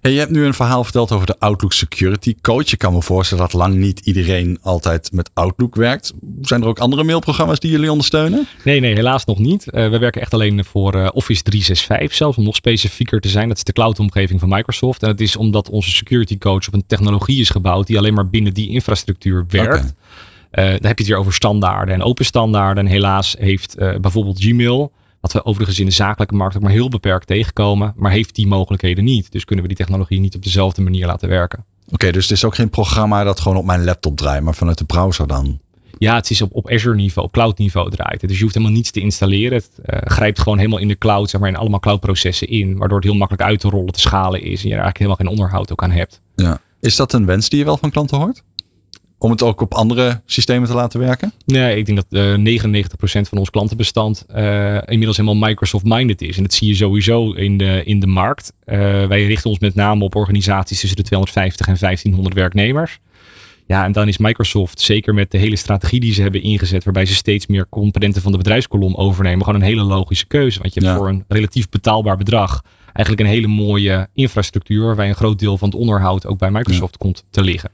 Hey, 0.00 0.12
je 0.12 0.18
hebt 0.18 0.30
nu 0.30 0.44
een 0.44 0.54
verhaal 0.54 0.84
verteld 0.84 1.12
over 1.12 1.26
de 1.26 1.38
Outlook 1.38 1.72
Security 1.72 2.34
Coach. 2.40 2.70
Je 2.70 2.76
kan 2.76 2.92
me 2.92 3.02
voorstellen 3.02 3.44
dat 3.44 3.52
lang 3.52 3.74
niet 3.74 4.00
iedereen 4.00 4.58
altijd 4.62 5.12
met 5.12 5.30
Outlook 5.34 5.74
werkt. 5.74 6.12
Zijn 6.40 6.62
er 6.62 6.68
ook 6.68 6.78
andere 6.78 7.04
mailprogramma's 7.04 7.58
die 7.60 7.70
jullie 7.70 7.90
ondersteunen? 7.90 8.46
Nee, 8.64 8.80
nee, 8.80 8.94
helaas 8.94 9.24
nog 9.24 9.38
niet. 9.38 9.66
Uh, 9.66 9.72
we 9.72 9.98
werken 9.98 10.20
echt 10.20 10.34
alleen 10.34 10.64
voor 10.64 10.94
uh, 10.94 11.08
Office 11.12 11.42
365 11.42 12.16
zelfs, 12.16 12.38
om 12.38 12.44
nog 12.44 12.56
specifieker 12.56 13.20
te 13.20 13.28
zijn. 13.28 13.48
Dat 13.48 13.56
is 13.56 13.64
de 13.64 13.72
cloud-omgeving 13.72 14.40
van 14.40 14.48
Microsoft. 14.48 15.02
En 15.02 15.08
dat 15.08 15.20
is 15.20 15.36
omdat 15.36 15.70
onze 15.70 15.90
security 15.90 16.38
coach 16.38 16.66
op 16.66 16.74
een 16.74 16.86
technologie 16.86 17.40
is 17.40 17.50
gebouwd 17.50 17.86
die 17.86 17.98
alleen 17.98 18.14
maar 18.14 18.28
binnen 18.28 18.54
die 18.54 18.68
infrastructuur 18.68 19.44
werkt. 19.48 19.94
Okay. 20.50 20.64
Uh, 20.66 20.70
dan 20.70 20.88
heb 20.88 20.98
je 20.98 21.04
het 21.04 21.06
weer 21.06 21.16
over 21.16 21.32
standaarden 21.32 21.94
en 21.94 22.02
open 22.02 22.24
standaarden. 22.24 22.84
En 22.84 22.90
helaas 22.90 23.36
heeft 23.38 23.76
bijvoorbeeld 23.76 24.38
Gmail 24.40 24.92
wat 25.24 25.32
we 25.32 25.44
overigens 25.44 25.78
in 25.78 25.86
de 25.86 25.92
zakelijke 25.92 26.34
markt 26.34 26.56
ook 26.56 26.62
maar 26.62 26.70
heel 26.70 26.88
beperkt 26.88 27.26
tegenkomen. 27.26 27.92
Maar 27.96 28.10
heeft 28.10 28.34
die 28.34 28.46
mogelijkheden 28.46 29.04
niet. 29.04 29.32
Dus 29.32 29.44
kunnen 29.44 29.64
we 29.64 29.74
die 29.74 29.84
technologie 29.84 30.20
niet 30.20 30.34
op 30.34 30.42
dezelfde 30.42 30.82
manier 30.82 31.06
laten 31.06 31.28
werken. 31.28 31.64
Oké, 31.90 32.12
dus 32.12 32.22
het 32.22 32.32
is 32.32 32.44
ook 32.44 32.54
geen 32.54 32.70
programma 32.70 33.24
dat 33.24 33.40
gewoon 33.40 33.58
op 33.58 33.64
mijn 33.64 33.84
laptop 33.84 34.16
draait, 34.16 34.42
maar 34.42 34.54
vanuit 34.54 34.78
de 34.78 34.84
browser 34.84 35.26
dan? 35.26 35.60
Ja, 35.98 36.14
het 36.14 36.30
is 36.30 36.42
op, 36.42 36.54
op 36.54 36.70
Azure 36.70 36.94
niveau, 36.94 37.28
op 37.28 37.32
cloud 37.32 37.58
niveau 37.58 37.90
draait. 37.90 38.20
Dus 38.20 38.36
je 38.36 38.42
hoeft 38.42 38.54
helemaal 38.54 38.76
niets 38.76 38.90
te 38.90 39.00
installeren. 39.00 39.52
Het 39.52 39.70
uh, 39.86 39.98
grijpt 40.04 40.38
gewoon 40.38 40.58
helemaal 40.58 40.78
in 40.78 40.88
de 40.88 40.98
cloud, 40.98 41.30
zeg 41.30 41.40
maar, 41.40 41.50
in 41.50 41.56
allemaal 41.56 41.80
cloud 41.80 42.00
processen 42.00 42.48
in. 42.48 42.76
Waardoor 42.76 42.98
het 42.98 43.06
heel 43.06 43.16
makkelijk 43.16 43.48
uit 43.48 43.60
te 43.60 43.68
rollen, 43.68 43.92
te 43.92 44.00
schalen 44.00 44.42
is. 44.42 44.62
En 44.62 44.68
je 44.68 44.74
er 44.74 44.82
eigenlijk 44.82 44.98
helemaal 44.98 45.16
geen 45.16 45.28
onderhoud 45.28 45.72
ook 45.72 45.82
aan 45.82 45.90
hebt. 45.90 46.20
Ja. 46.36 46.60
Is 46.80 46.96
dat 46.96 47.12
een 47.12 47.26
wens 47.26 47.48
die 47.48 47.58
je 47.58 47.64
wel 47.64 47.76
van 47.76 47.90
klanten 47.90 48.18
hoort? 48.18 48.42
Om 49.18 49.30
het 49.30 49.42
ook 49.42 49.60
op 49.60 49.74
andere 49.74 50.20
systemen 50.26 50.68
te 50.68 50.74
laten 50.74 51.00
werken? 51.00 51.32
Nee, 51.46 51.76
ik 51.76 51.86
denk 51.86 52.04
dat 52.08 52.38
uh, 52.38 52.60
99% 52.62 52.88
van 53.02 53.38
ons 53.38 53.50
klantenbestand 53.50 54.26
uh, 54.36 54.74
inmiddels 54.74 55.16
helemaal 55.16 55.48
Microsoft-minded 55.48 56.22
is. 56.22 56.36
En 56.36 56.42
dat 56.42 56.52
zie 56.52 56.68
je 56.68 56.74
sowieso 56.74 57.32
in 57.32 57.58
de, 57.58 57.82
in 57.84 58.00
de 58.00 58.06
markt. 58.06 58.52
Uh, 58.66 58.76
wij 59.06 59.24
richten 59.24 59.50
ons 59.50 59.58
met 59.58 59.74
name 59.74 60.04
op 60.04 60.14
organisaties 60.14 60.80
tussen 60.80 60.96
de 60.96 61.04
250 61.04 61.66
en 61.66 61.76
1500 61.78 62.34
werknemers. 62.34 62.98
Ja, 63.66 63.84
en 63.84 63.92
dan 63.92 64.08
is 64.08 64.18
Microsoft, 64.18 64.80
zeker 64.80 65.14
met 65.14 65.30
de 65.30 65.38
hele 65.38 65.56
strategie 65.56 66.00
die 66.00 66.12
ze 66.12 66.22
hebben 66.22 66.42
ingezet, 66.42 66.84
waarbij 66.84 67.06
ze 67.06 67.14
steeds 67.14 67.46
meer 67.46 67.66
componenten 67.68 68.22
van 68.22 68.32
de 68.32 68.38
bedrijfskolom 68.38 68.94
overnemen, 68.94 69.44
gewoon 69.44 69.60
een 69.60 69.66
hele 69.66 69.82
logische 69.82 70.26
keuze. 70.26 70.60
Want 70.60 70.74
je 70.74 70.80
hebt 70.80 70.92
ja. 70.92 70.98
voor 70.98 71.08
een 71.08 71.24
relatief 71.28 71.68
betaalbaar 71.68 72.16
bedrag 72.16 72.62
eigenlijk 72.94 73.20
een 73.20 73.34
hele 73.34 73.46
mooie 73.46 74.08
infrastructuur, 74.14 74.86
waarbij 74.86 75.08
een 75.08 75.14
groot 75.14 75.38
deel 75.38 75.58
van 75.58 75.68
het 75.68 75.78
onderhoud 75.78 76.26
ook 76.26 76.38
bij 76.38 76.50
Microsoft 76.50 76.92
ja. 76.92 76.98
komt 76.98 77.24
te 77.30 77.42
liggen. 77.42 77.70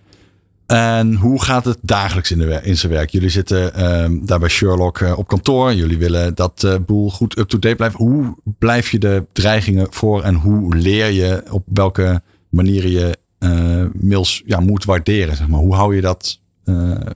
En 0.71 1.15
hoe 1.15 1.43
gaat 1.43 1.65
het 1.65 1.79
dagelijks 1.81 2.31
in, 2.31 2.39
de, 2.39 2.61
in 2.63 2.77
zijn 2.77 2.93
werk? 2.93 3.11
Jullie 3.11 3.29
zitten 3.29 3.91
um, 4.03 4.27
daar 4.27 4.39
bij 4.39 4.49
Sherlock 4.49 5.01
uh, 5.01 5.19
op 5.19 5.29
kantoor. 5.29 5.75
Jullie 5.75 5.99
willen 5.99 6.35
dat 6.35 6.63
uh, 6.67 6.75
boel 6.87 7.11
goed 7.11 7.39
up-to-date 7.39 7.77
blijft. 7.77 7.95
Hoe 7.95 8.37
blijf 8.59 8.91
je 8.91 8.99
de 8.99 9.25
dreigingen 9.33 9.87
voor 9.91 10.23
en 10.23 10.35
hoe 10.35 10.77
leer 10.77 11.11
je 11.11 11.43
op 11.51 11.63
welke 11.67 12.23
manieren 12.49 12.91
je 12.91 13.19
uh, 13.39 13.85
mails 14.01 14.43
ja, 14.47 14.61
moet 14.61 14.85
waarderen? 14.85 15.37
Zeg 15.37 15.49
maar. 15.49 15.61
Hoe 15.61 15.75
hou 15.75 15.95
je 15.95 16.01
dat 16.01 16.41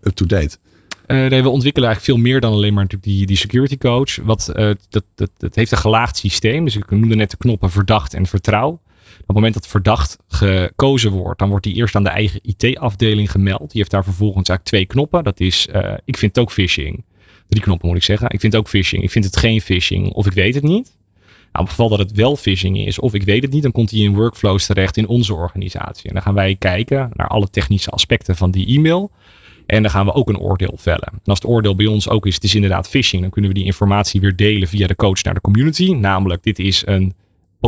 up-to-date? 0.02 0.58
nee, 1.06 1.42
we 1.42 1.48
ontwikkelen 1.48 1.88
eigenlijk 1.88 2.18
veel 2.18 2.30
meer 2.30 2.40
dan 2.40 2.52
alleen 2.52 2.74
maar 2.74 2.86
die, 3.00 3.26
die 3.26 3.36
security 3.36 3.78
coach. 3.78 4.16
Wat, 4.16 4.52
dat, 4.88 5.04
dat, 5.14 5.30
dat 5.36 5.54
heeft 5.54 5.72
een 5.72 5.78
gelaagd 5.78 6.16
systeem. 6.16 6.64
Dus 6.64 6.76
ik 6.76 6.90
noemde 6.90 7.14
net 7.14 7.30
de 7.30 7.36
knoppen 7.36 7.70
verdacht 7.70 8.14
en 8.14 8.26
vertrouw. 8.26 8.80
Op 9.24 9.30
het 9.30 9.36
moment 9.36 9.54
dat 9.54 9.66
verdacht 9.66 10.16
gekozen 10.28 11.10
wordt, 11.10 11.38
dan 11.38 11.48
wordt 11.48 11.64
die 11.64 11.74
eerst 11.74 11.94
aan 11.94 12.02
de 12.02 12.08
eigen 12.08 12.40
IT-afdeling 12.42 13.30
gemeld. 13.30 13.70
Die 13.70 13.80
heeft 13.80 13.90
daar 13.90 14.04
vervolgens 14.04 14.48
eigenlijk 14.48 14.68
twee 14.68 14.86
knoppen. 14.86 15.24
Dat 15.24 15.40
is, 15.40 15.68
uh, 15.74 15.94
ik 16.04 16.16
vind 16.16 16.36
het 16.36 16.44
ook 16.44 16.52
phishing. 16.52 17.04
Drie 17.48 17.62
knoppen 17.62 17.88
moet 17.88 17.96
ik 17.96 18.02
zeggen. 18.02 18.26
Ik 18.30 18.40
vind 18.40 18.52
het 18.52 18.62
ook 18.62 18.68
phishing. 18.68 19.02
Ik 19.02 19.10
vind 19.10 19.24
het 19.24 19.36
geen 19.36 19.60
phishing. 19.60 20.12
Of 20.12 20.26
ik 20.26 20.32
weet 20.32 20.54
het 20.54 20.62
niet. 20.62 20.96
Nou, 21.52 21.66
op 21.66 21.72
het 21.72 21.80
geval 21.80 21.88
dat 21.88 21.98
het 21.98 22.12
wel 22.12 22.36
phishing 22.36 22.78
is 22.78 22.98
of 22.98 23.14
ik 23.14 23.22
weet 23.22 23.42
het 23.42 23.52
niet, 23.52 23.62
dan 23.62 23.72
komt 23.72 23.90
hij 23.90 24.00
in 24.00 24.14
workflows 24.14 24.66
terecht 24.66 24.96
in 24.96 25.08
onze 25.08 25.34
organisatie. 25.34 26.08
En 26.08 26.14
dan 26.14 26.22
gaan 26.22 26.34
wij 26.34 26.56
kijken 26.58 27.10
naar 27.14 27.28
alle 27.28 27.50
technische 27.50 27.90
aspecten 27.90 28.36
van 28.36 28.50
die 28.50 28.66
e-mail. 28.66 29.10
En 29.66 29.82
dan 29.82 29.90
gaan 29.90 30.06
we 30.06 30.12
ook 30.12 30.28
een 30.28 30.38
oordeel 30.38 30.74
vellen. 30.76 31.08
En 31.12 31.20
als 31.24 31.38
het 31.38 31.48
oordeel 31.48 31.74
bij 31.74 31.86
ons 31.86 32.08
ook 32.08 32.26
is, 32.26 32.34
het 32.34 32.44
is 32.44 32.54
inderdaad 32.54 32.88
phishing, 32.88 33.22
dan 33.22 33.30
kunnen 33.30 33.50
we 33.50 33.56
die 33.56 33.66
informatie 33.66 34.20
weer 34.20 34.36
delen 34.36 34.68
via 34.68 34.86
de 34.86 34.96
coach 34.96 35.22
naar 35.22 35.34
de 35.34 35.40
community. 35.40 35.92
Namelijk, 35.92 36.42
dit 36.42 36.58
is 36.58 36.82
een 36.86 37.14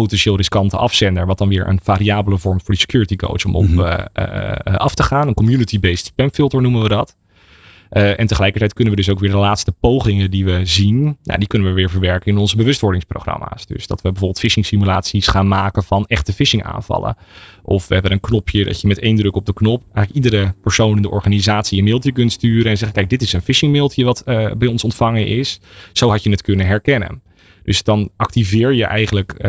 potentieel 0.01 0.37
riskante 0.37 0.77
afzender. 0.77 1.27
Wat 1.27 1.39
dan 1.39 1.49
weer 1.49 1.69
een 1.69 1.81
variabele 1.83 2.39
vorm 2.39 2.61
voor 2.61 2.75
die 2.75 2.81
security 2.81 3.17
coach 3.17 3.45
om 3.45 3.55
op 3.55 3.69
mm 3.69 3.79
-hmm. 3.79 3.87
uh, 3.87 4.05
uh, 4.19 4.75
af 4.77 4.95
te 4.95 5.03
gaan. 5.03 5.29
Een 5.29 5.35
community-based 5.35 6.07
spamfilter 6.07 6.63
noemen 6.63 6.83
we 6.83 6.89
dat. 6.89 7.17
Uh, 7.91 8.21
en 8.21 8.27
tegelijkertijd 8.27 8.73
kunnen 8.73 8.95
we 8.95 9.01
dus 9.01 9.11
ook 9.11 9.19
weer 9.19 9.31
de 9.31 9.37
laatste 9.37 9.73
pogingen 9.73 10.31
die 10.31 10.45
we 10.45 10.61
zien, 10.65 11.17
nou, 11.23 11.39
die 11.39 11.49
kunnen 11.49 11.69
we 11.69 11.75
weer 11.75 11.91
verwerken 11.91 12.33
in 12.33 12.39
onze 12.39 12.57
bewustwordingsprogramma's. 12.57 13.67
Dus 13.67 13.87
dat 13.87 14.03
we 14.03 14.09
bijvoorbeeld 14.09 14.39
phishing 14.39 14.67
simulaties 14.67 15.27
gaan 15.27 15.49
maken 15.49 15.83
van 15.83 16.07
echte 16.07 16.33
phishing 16.33 16.65
aanvallen. 16.65 17.17
Of 17.63 17.89
we 17.89 17.95
hebben 17.95 18.13
een 18.13 18.21
knopje 18.21 18.65
dat 18.65 18.81
je 18.81 18.87
met 18.87 18.99
één 18.99 19.17
druk 19.17 19.37
op 19.37 19.47
de 19.47 19.53
knop 19.53 19.83
eigenlijk 19.93 20.25
iedere 20.25 20.55
persoon 20.63 20.97
in 20.97 21.03
de 21.03 21.11
organisatie 21.11 21.79
een 21.79 21.85
mailtje 21.85 22.13
kunt 22.13 22.33
sturen 22.33 22.71
en 22.71 22.77
zeggen, 22.77 22.97
kijk, 22.97 23.11
dit 23.11 23.23
is 23.23 23.33
een 23.33 23.43
phishing 23.43 23.73
mailtje 23.73 24.05
wat 24.05 24.23
bij 24.59 24.69
ons 24.69 24.85
ontvangen 24.85 25.27
is. 25.27 25.61
Zo 25.93 26.11
had 26.11 26.23
je 26.23 26.31
het 26.31 26.43
kunnen 26.43 26.67
herkennen. 26.67 27.21
Dus 27.67 27.83
dan 27.83 28.11
activeer 28.17 28.73
je 28.73 28.85
eigenlijk 28.85 29.33
uh, 29.33 29.43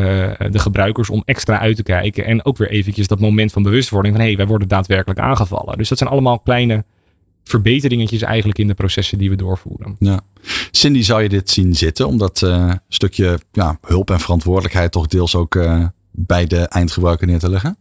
de 0.51 0.59
gebruikers 0.59 1.09
om 1.09 1.21
extra 1.25 1.59
uit 1.59 1.75
te 1.75 1.83
kijken. 1.83 2.25
En 2.25 2.45
ook 2.45 2.57
weer 2.57 2.69
eventjes 2.69 3.07
dat 3.07 3.19
moment 3.19 3.51
van 3.51 3.63
bewustwording 3.63 4.13
van 4.13 4.23
hé, 4.23 4.29
hey, 4.29 4.37
wij 4.37 4.47
worden 4.47 4.67
daadwerkelijk 4.67 5.19
aangevallen. 5.19 5.77
Dus 5.77 5.89
dat 5.89 5.97
zijn 5.97 6.09
allemaal 6.09 6.39
kleine 6.39 6.85
verbeteringetjes 7.43 8.21
eigenlijk 8.21 8.59
in 8.59 8.67
de 8.67 8.73
processen 8.73 9.17
die 9.17 9.29
we 9.29 9.35
doorvoeren. 9.35 9.95
Ja. 9.99 10.19
Cindy, 10.71 11.01
zou 11.01 11.23
je 11.23 11.29
dit 11.29 11.49
zien 11.49 11.75
zitten? 11.75 12.07
Om 12.07 12.17
dat 12.17 12.41
uh, 12.41 12.71
stukje 12.87 13.39
ja, 13.51 13.77
hulp 13.81 14.09
en 14.09 14.19
verantwoordelijkheid 14.19 14.91
toch 14.91 15.07
deels 15.07 15.35
ook 15.35 15.55
uh, 15.55 15.85
bij 16.11 16.45
de 16.45 16.61
eindgebruiker 16.61 17.27
neer 17.27 17.39
te 17.39 17.49
leggen? 17.49 17.77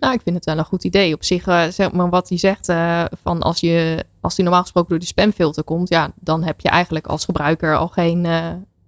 Nou, 0.00 0.14
ik 0.14 0.20
vind 0.22 0.36
het 0.36 0.44
wel 0.44 0.58
een 0.58 0.64
goed 0.64 0.84
idee. 0.84 1.14
Op 1.14 1.24
zich, 1.24 1.46
uh, 1.46 1.66
zeg 1.66 1.92
maar 1.92 2.10
wat 2.10 2.28
hij 2.28 2.38
zegt, 2.38 2.68
uh, 2.68 3.04
van 3.22 3.42
als, 3.42 3.60
je, 3.60 4.04
als 4.20 4.34
die 4.34 4.44
normaal 4.44 4.62
gesproken 4.62 4.90
door 4.90 4.98
de 4.98 5.06
spamfilter 5.06 5.64
komt, 5.64 5.88
ja, 5.88 6.12
dan 6.20 6.42
heb 6.42 6.60
je 6.60 6.68
eigenlijk 6.68 7.06
als 7.06 7.24
gebruiker 7.24 7.76
al 7.76 7.88
geen, 7.88 8.26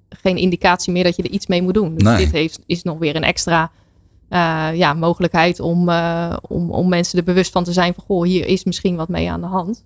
geen 0.08 0.36
indicatie 0.36 0.92
meer 0.92 1.04
dat 1.04 1.16
je 1.16 1.22
er 1.22 1.30
iets 1.30 1.46
mee 1.46 1.62
moet 1.62 1.74
doen. 1.74 1.94
Dus 1.94 2.02
Nee. 2.02 2.16
dit 2.16 2.32
heeft, 2.32 2.60
is 2.66 2.82
nog 2.82 2.98
weer 2.98 3.16
een 3.16 3.24
extra 3.24 3.70
eh, 4.28 4.68
ja, 4.74 4.92
mogelijkheid 4.94 5.60
om, 5.60 5.88
eh, 5.88 6.36
om, 6.48 6.70
om 6.70 6.88
mensen 6.88 7.18
er 7.18 7.24
bewust 7.24 7.52
van 7.52 7.64
te 7.64 7.72
zijn 7.72 7.94
van 7.94 8.04
goh, 8.04 8.24
hier 8.24 8.46
is 8.46 8.64
misschien 8.64 8.96
wat 8.96 9.08
mee 9.08 9.30
aan 9.30 9.40
de 9.40 9.46
hand. 9.46 9.84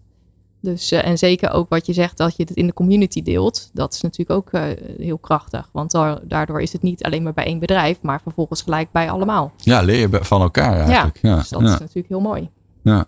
Dus, 0.61 0.91
eh, 0.93 1.07
en 1.07 1.19
zeker 1.19 1.51
ook 1.51 1.69
wat 1.69 1.87
je 1.87 1.93
zegt, 1.93 2.17
dat 2.17 2.37
je 2.37 2.43
het 2.43 2.57
in 2.57 2.67
de 2.67 2.73
community 2.73 3.23
deelt. 3.23 3.71
Dat 3.73 3.95
is 3.95 4.01
natuurlijk 4.01 4.39
ook 4.39 4.61
heel 4.99 5.19
krachtig. 5.19 5.69
Want 5.73 5.91
daar- 5.91 6.19
daardoor 6.23 6.63
is 6.63 6.73
het 6.73 6.83
niet 6.83 7.05
alleen 7.05 7.23
maar 7.23 7.33
bij 7.33 7.45
één 7.45 7.59
bedrijf, 7.59 7.99
maar 8.01 8.21
vervolgens 8.23 8.63
gelijk 8.63 8.91
bij 8.93 9.11
allemaal. 9.11 9.53
Ja, 9.57 9.81
leer 9.83 9.99
je 10.11 10.25
van 10.25 10.41
elkaar 10.41 10.81
eigenlijk. 10.81 11.19
Ja, 11.23 11.37
Dus 11.37 11.49
dat 11.49 11.61
ja. 11.61 11.67
is 11.75 11.79
natuurlijk 11.79 12.09
heel 12.09 12.21
mooi. 12.21 12.51
Ja. 12.83 13.07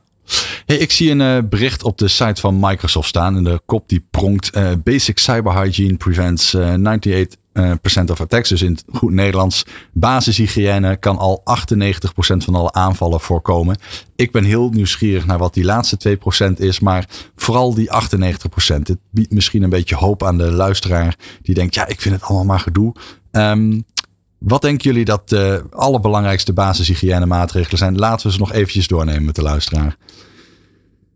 Hey, 0.66 0.76
ik 0.76 0.90
zie 0.90 1.10
een 1.10 1.20
eh, 1.20 1.38
bericht 1.48 1.82
op 1.82 1.98
de 1.98 2.08
site 2.08 2.40
van 2.40 2.58
Microsoft 2.60 3.08
staan. 3.08 3.36
En 3.36 3.44
de 3.44 3.60
kop 3.66 3.88
die 3.88 4.06
pronkt. 4.10 4.50
eh, 4.50 4.70
basic 4.84 5.18
cyber 5.18 5.62
hygiene 5.62 5.96
prevents 5.96 6.54
eh, 6.54 6.74
98% 6.74 7.34
eh, 7.52 8.10
of 8.10 8.20
attacks. 8.20 8.48
Dus 8.48 8.62
in 8.62 8.72
het 8.72 8.84
goed 8.92 9.12
Nederlands. 9.12 9.64
Basishygiëne 9.92 10.96
kan 10.96 11.18
al 11.18 11.42
98% 11.44 12.44
van 12.44 12.54
alle 12.54 12.72
aanvallen 12.72 13.20
voorkomen. 13.20 13.76
Ik 14.16 14.32
ben 14.32 14.44
heel 14.44 14.68
nieuwsgierig 14.70 15.26
naar 15.26 15.38
wat 15.38 15.54
die 15.54 15.64
laatste 15.64 16.18
2% 16.50 16.52
is. 16.56 16.80
Maar 16.80 17.08
vooral 17.36 17.74
die 17.74 17.90
98%. 17.90 17.96
Het 18.66 18.98
biedt 19.10 19.32
misschien 19.32 19.62
een 19.62 19.70
beetje 19.70 19.96
hoop 19.96 20.22
aan 20.24 20.38
de 20.38 20.52
luisteraar. 20.52 21.16
Die 21.42 21.54
denkt, 21.54 21.74
ja, 21.74 21.86
ik 21.86 22.00
vind 22.00 22.14
het 22.14 22.24
allemaal 22.24 22.44
maar 22.44 22.60
gedoe. 22.60 22.94
Ehm, 23.30 23.80
wat 24.38 24.62
denken 24.62 24.90
jullie 24.90 25.04
dat 25.04 25.28
de 25.28 25.64
allerbelangrijkste 25.70 26.52
basishygiëne 26.52 27.26
maatregelen 27.26 27.78
zijn? 27.78 27.98
Laten 27.98 28.26
we 28.26 28.32
ze 28.32 28.38
nog 28.38 28.52
eventjes 28.52 28.86
doornemen 28.88 29.24
met 29.24 29.34
de 29.34 29.42
luisteraar. 29.42 29.96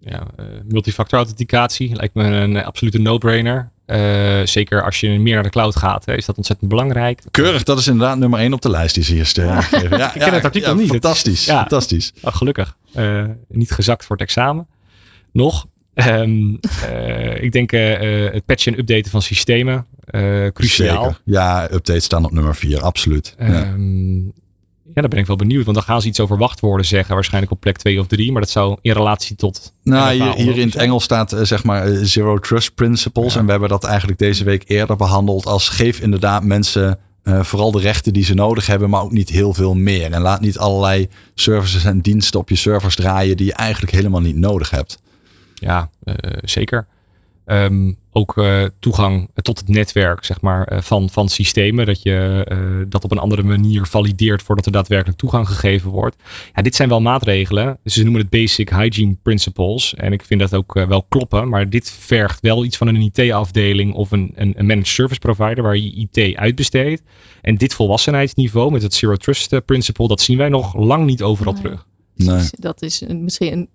Ja, 0.00 0.26
eh, 0.36 0.44
multifactor 0.64 1.18
authenticatie 1.18 1.94
lijkt 1.94 2.14
me 2.14 2.24
een 2.24 2.56
eh, 2.56 2.66
absolute 2.66 2.98
no-brainer. 2.98 3.70
Eh, 3.86 4.40
zeker 4.44 4.84
als 4.84 5.00
je 5.00 5.08
meer 5.18 5.34
naar 5.34 5.42
de 5.42 5.48
cloud 5.50 5.76
gaat, 5.76 6.04
hè, 6.04 6.16
is 6.16 6.24
dat 6.26 6.36
ontzettend 6.36 6.70
belangrijk. 6.70 7.22
Keurig, 7.30 7.62
dat 7.62 7.78
is 7.78 7.86
inderdaad 7.86 8.18
nummer 8.18 8.40
1 8.40 8.52
op 8.52 8.60
de 8.62 8.70
lijst 8.70 8.94
die 8.94 9.04
ze 9.04 9.14
hier 9.14 9.26
stellen. 9.26 9.64
Ja, 9.98 10.08
ken 10.18 10.32
het 10.32 10.44
artikel 10.44 10.74
niet. 10.74 10.88
Fantastisch, 10.88 11.44
Ja. 11.44 11.58
fantastisch. 11.58 12.12
Oh, 12.22 12.34
gelukkig. 12.34 12.76
Niet 13.48 13.70
gezakt 13.70 14.04
voor 14.04 14.16
het 14.16 14.24
examen. 14.24 14.66
Nog. 15.32 15.66
Ehm, 15.94 16.54
eh, 16.88 17.42
ik 17.42 17.52
denk 17.52 17.70
het 17.70 18.44
patchen 18.44 18.72
en 18.72 18.78
updaten 18.78 19.10
van 19.10 19.22
systemen. 19.22 19.86
cruciaal. 20.52 21.02
Zeker. 21.04 21.20
Ja, 21.24 21.64
updates 21.72 22.04
staan 22.04 22.24
op 22.24 22.32
nummer 22.32 22.54
4, 22.56 22.80
absoluut. 22.82 23.34
ja. 23.38 23.74
Ja, 24.98 25.04
daar 25.04 25.12
ben 25.12 25.22
ik 25.22 25.26
wel 25.26 25.48
benieuwd. 25.48 25.64
Want 25.64 25.76
dan 25.76 25.86
gaan 25.86 26.02
ze 26.02 26.08
iets 26.08 26.20
over 26.20 26.38
wachtwoorden 26.38 26.86
zeggen. 26.86 27.14
Waarschijnlijk 27.14 27.52
op 27.52 27.60
plek 27.60 27.76
2 27.76 28.00
of 28.00 28.06
3. 28.06 28.32
Maar 28.32 28.40
dat 28.40 28.50
zou 28.50 28.78
in 28.80 28.92
relatie 28.92 29.36
tot. 29.36 29.72
Nou, 29.82 30.12
hier, 30.12 30.34
hier 30.34 30.58
in 30.58 30.66
het. 30.66 30.76
Engels 30.76 31.04
staat 31.04 31.32
eh, 31.32 31.42
zeg 31.42 31.64
maar 31.64 31.86
eh, 31.86 31.98
Zero 32.02 32.38
Trust 32.38 32.74
Principles. 32.74 33.32
Ja. 33.32 33.38
En 33.38 33.44
we 33.44 33.50
hebben 33.50 33.68
dat 33.68 33.84
eigenlijk 33.84 34.18
deze 34.18 34.44
week 34.44 34.62
eerder 34.66 34.96
behandeld 34.96 35.46
als 35.46 35.68
geef 35.68 36.00
inderdaad 36.00 36.44
mensen 36.44 36.98
eh, 37.22 37.42
vooral 37.42 37.70
de 37.70 37.80
rechten 37.80 38.12
die 38.12 38.24
ze 38.24 38.34
nodig 38.34 38.66
hebben, 38.66 38.90
maar 38.90 39.02
ook 39.02 39.12
niet 39.12 39.28
heel 39.28 39.54
veel 39.54 39.74
meer. 39.74 40.12
En 40.12 40.22
laat 40.22 40.40
niet 40.40 40.58
allerlei 40.58 41.08
services 41.34 41.84
en 41.84 42.00
diensten 42.00 42.40
op 42.40 42.48
je 42.48 42.56
servers 42.56 42.94
draaien 42.94 43.36
die 43.36 43.46
je 43.46 43.52
eigenlijk 43.52 43.92
helemaal 43.92 44.20
niet 44.20 44.36
nodig 44.36 44.70
hebt. 44.70 45.02
Ja, 45.54 45.90
zeker. 46.42 46.86
Ehm, 47.44 47.92
ook 48.18 48.36
uh, 48.36 48.64
toegang 48.78 49.30
tot 49.34 49.58
het 49.58 49.68
netwerk 49.68 50.24
zeg 50.24 50.40
maar, 50.40 50.72
uh, 50.72 50.80
van, 50.80 51.10
van 51.10 51.28
systemen. 51.28 51.86
Dat 51.86 52.02
je 52.02 52.46
uh, 52.52 52.86
dat 52.88 53.04
op 53.04 53.10
een 53.10 53.18
andere 53.18 53.42
manier 53.42 53.86
valideert 53.86 54.42
voordat 54.42 54.66
er 54.66 54.72
daadwerkelijk 54.72 55.18
toegang 55.18 55.48
gegeven 55.48 55.90
wordt. 55.90 56.16
Ja, 56.54 56.62
dit 56.62 56.74
zijn 56.74 56.88
wel 56.88 57.00
maatregelen. 57.00 57.78
Dus 57.82 57.94
ze 57.94 58.02
noemen 58.02 58.20
het 58.20 58.30
Basic 58.30 58.68
Hygiene 58.68 59.16
Principles. 59.22 59.94
En 59.94 60.12
ik 60.12 60.24
vind 60.24 60.40
dat 60.40 60.54
ook 60.54 60.72
wel 60.72 61.02
kloppen. 61.08 61.48
Maar 61.48 61.70
dit 61.70 61.90
vergt 61.90 62.40
wel 62.40 62.64
iets 62.64 62.76
van 62.76 62.88
een 62.88 63.12
IT-afdeling 63.14 63.94
of 63.94 64.10
een, 64.10 64.32
een, 64.34 64.54
een, 64.56 64.66
managed 64.66 64.86
service 64.88 65.20
provider 65.20 65.62
waar 65.62 65.76
je 65.76 66.08
IT 66.10 66.36
uitbesteedt. 66.36 67.02
En 67.40 67.56
dit 67.56 67.74
volwassenheidsniveau 67.74 68.72
met 68.72 68.82
het 68.82 68.94
Zero 68.94 69.16
Trust 69.16 69.64
Principle, 69.64 70.08
dat 70.08 70.20
zien 70.20 70.38
wij 70.38 70.48
nog 70.48 70.76
lang 70.76 71.06
niet 71.06 71.22
overal 71.22 71.52
nee. 71.52 71.62
terug. 71.62 71.86
Nee. 72.14 72.48
Dat 72.50 72.82
is 72.82 73.02
misschien 73.08 73.52
een 73.52 73.68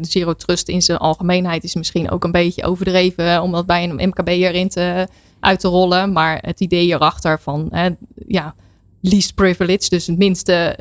zero 0.00 0.34
trust 0.34 0.68
in 0.68 0.82
zijn 0.82 0.98
algemeenheid 0.98 1.64
is 1.64 1.74
misschien 1.74 2.10
ook 2.10 2.24
een 2.24 2.32
beetje 2.32 2.64
overdreven 2.64 3.42
om 3.42 3.52
dat 3.52 3.66
bij 3.66 3.84
een 3.84 4.08
MKB 4.08 4.28
erin 4.28 4.68
te, 4.68 5.08
uit 5.40 5.60
te 5.60 5.68
rollen. 5.68 6.12
Maar 6.12 6.38
het 6.40 6.60
idee 6.60 6.86
erachter 6.86 7.40
van 7.40 7.72
ja, 8.26 8.54
least 9.00 9.34
privilege, 9.34 9.88
dus 9.88 10.06
het 10.06 10.18
minste 10.18 10.78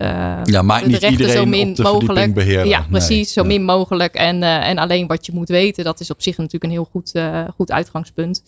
uh, 0.00 0.44
ja, 0.44 0.62
maakt 0.62 0.84
de 0.84 0.90
niet 0.90 0.98
rechten 0.98 1.30
zo 1.30 1.44
min 1.44 1.76
mogelijk. 1.82 2.34
Beheren. 2.34 2.68
Ja, 2.68 2.86
precies, 2.90 3.08
nee, 3.08 3.24
zo 3.24 3.42
ja. 3.42 3.46
min 3.46 3.64
mogelijk. 3.64 4.14
En, 4.14 4.42
uh, 4.42 4.68
en 4.68 4.78
alleen 4.78 5.06
wat 5.06 5.26
je 5.26 5.32
moet 5.34 5.48
weten, 5.48 5.84
dat 5.84 6.00
is 6.00 6.10
op 6.10 6.22
zich 6.22 6.36
natuurlijk 6.36 6.64
een 6.64 6.70
heel 6.70 6.88
goed, 6.90 7.12
goed 7.54 7.72
uitgangspunt. 7.72 8.42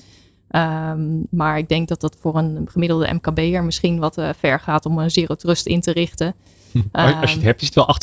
Um, 0.57 1.27
maar 1.31 1.59
ik 1.59 1.69
denk 1.69 1.89
dat 1.89 2.01
dat 2.01 2.17
voor 2.21 2.37
een 2.37 2.69
gemiddelde 2.71 3.13
MKB'er 3.13 3.65
misschien 3.65 3.99
wat 3.99 4.17
ver 4.39 4.61
gaat 4.61 4.87
om 4.87 4.99
een 4.99 5.11
zero 5.11 5.35
trust 5.35 5.67
in 5.67 5.81
te 5.81 5.93
richten. 5.93 6.35
Als 6.93 7.31
je 7.31 7.37
het 7.37 7.45
hebt, 7.45 7.61
is 7.61 7.67
het 7.67 7.75
wel 7.75 7.97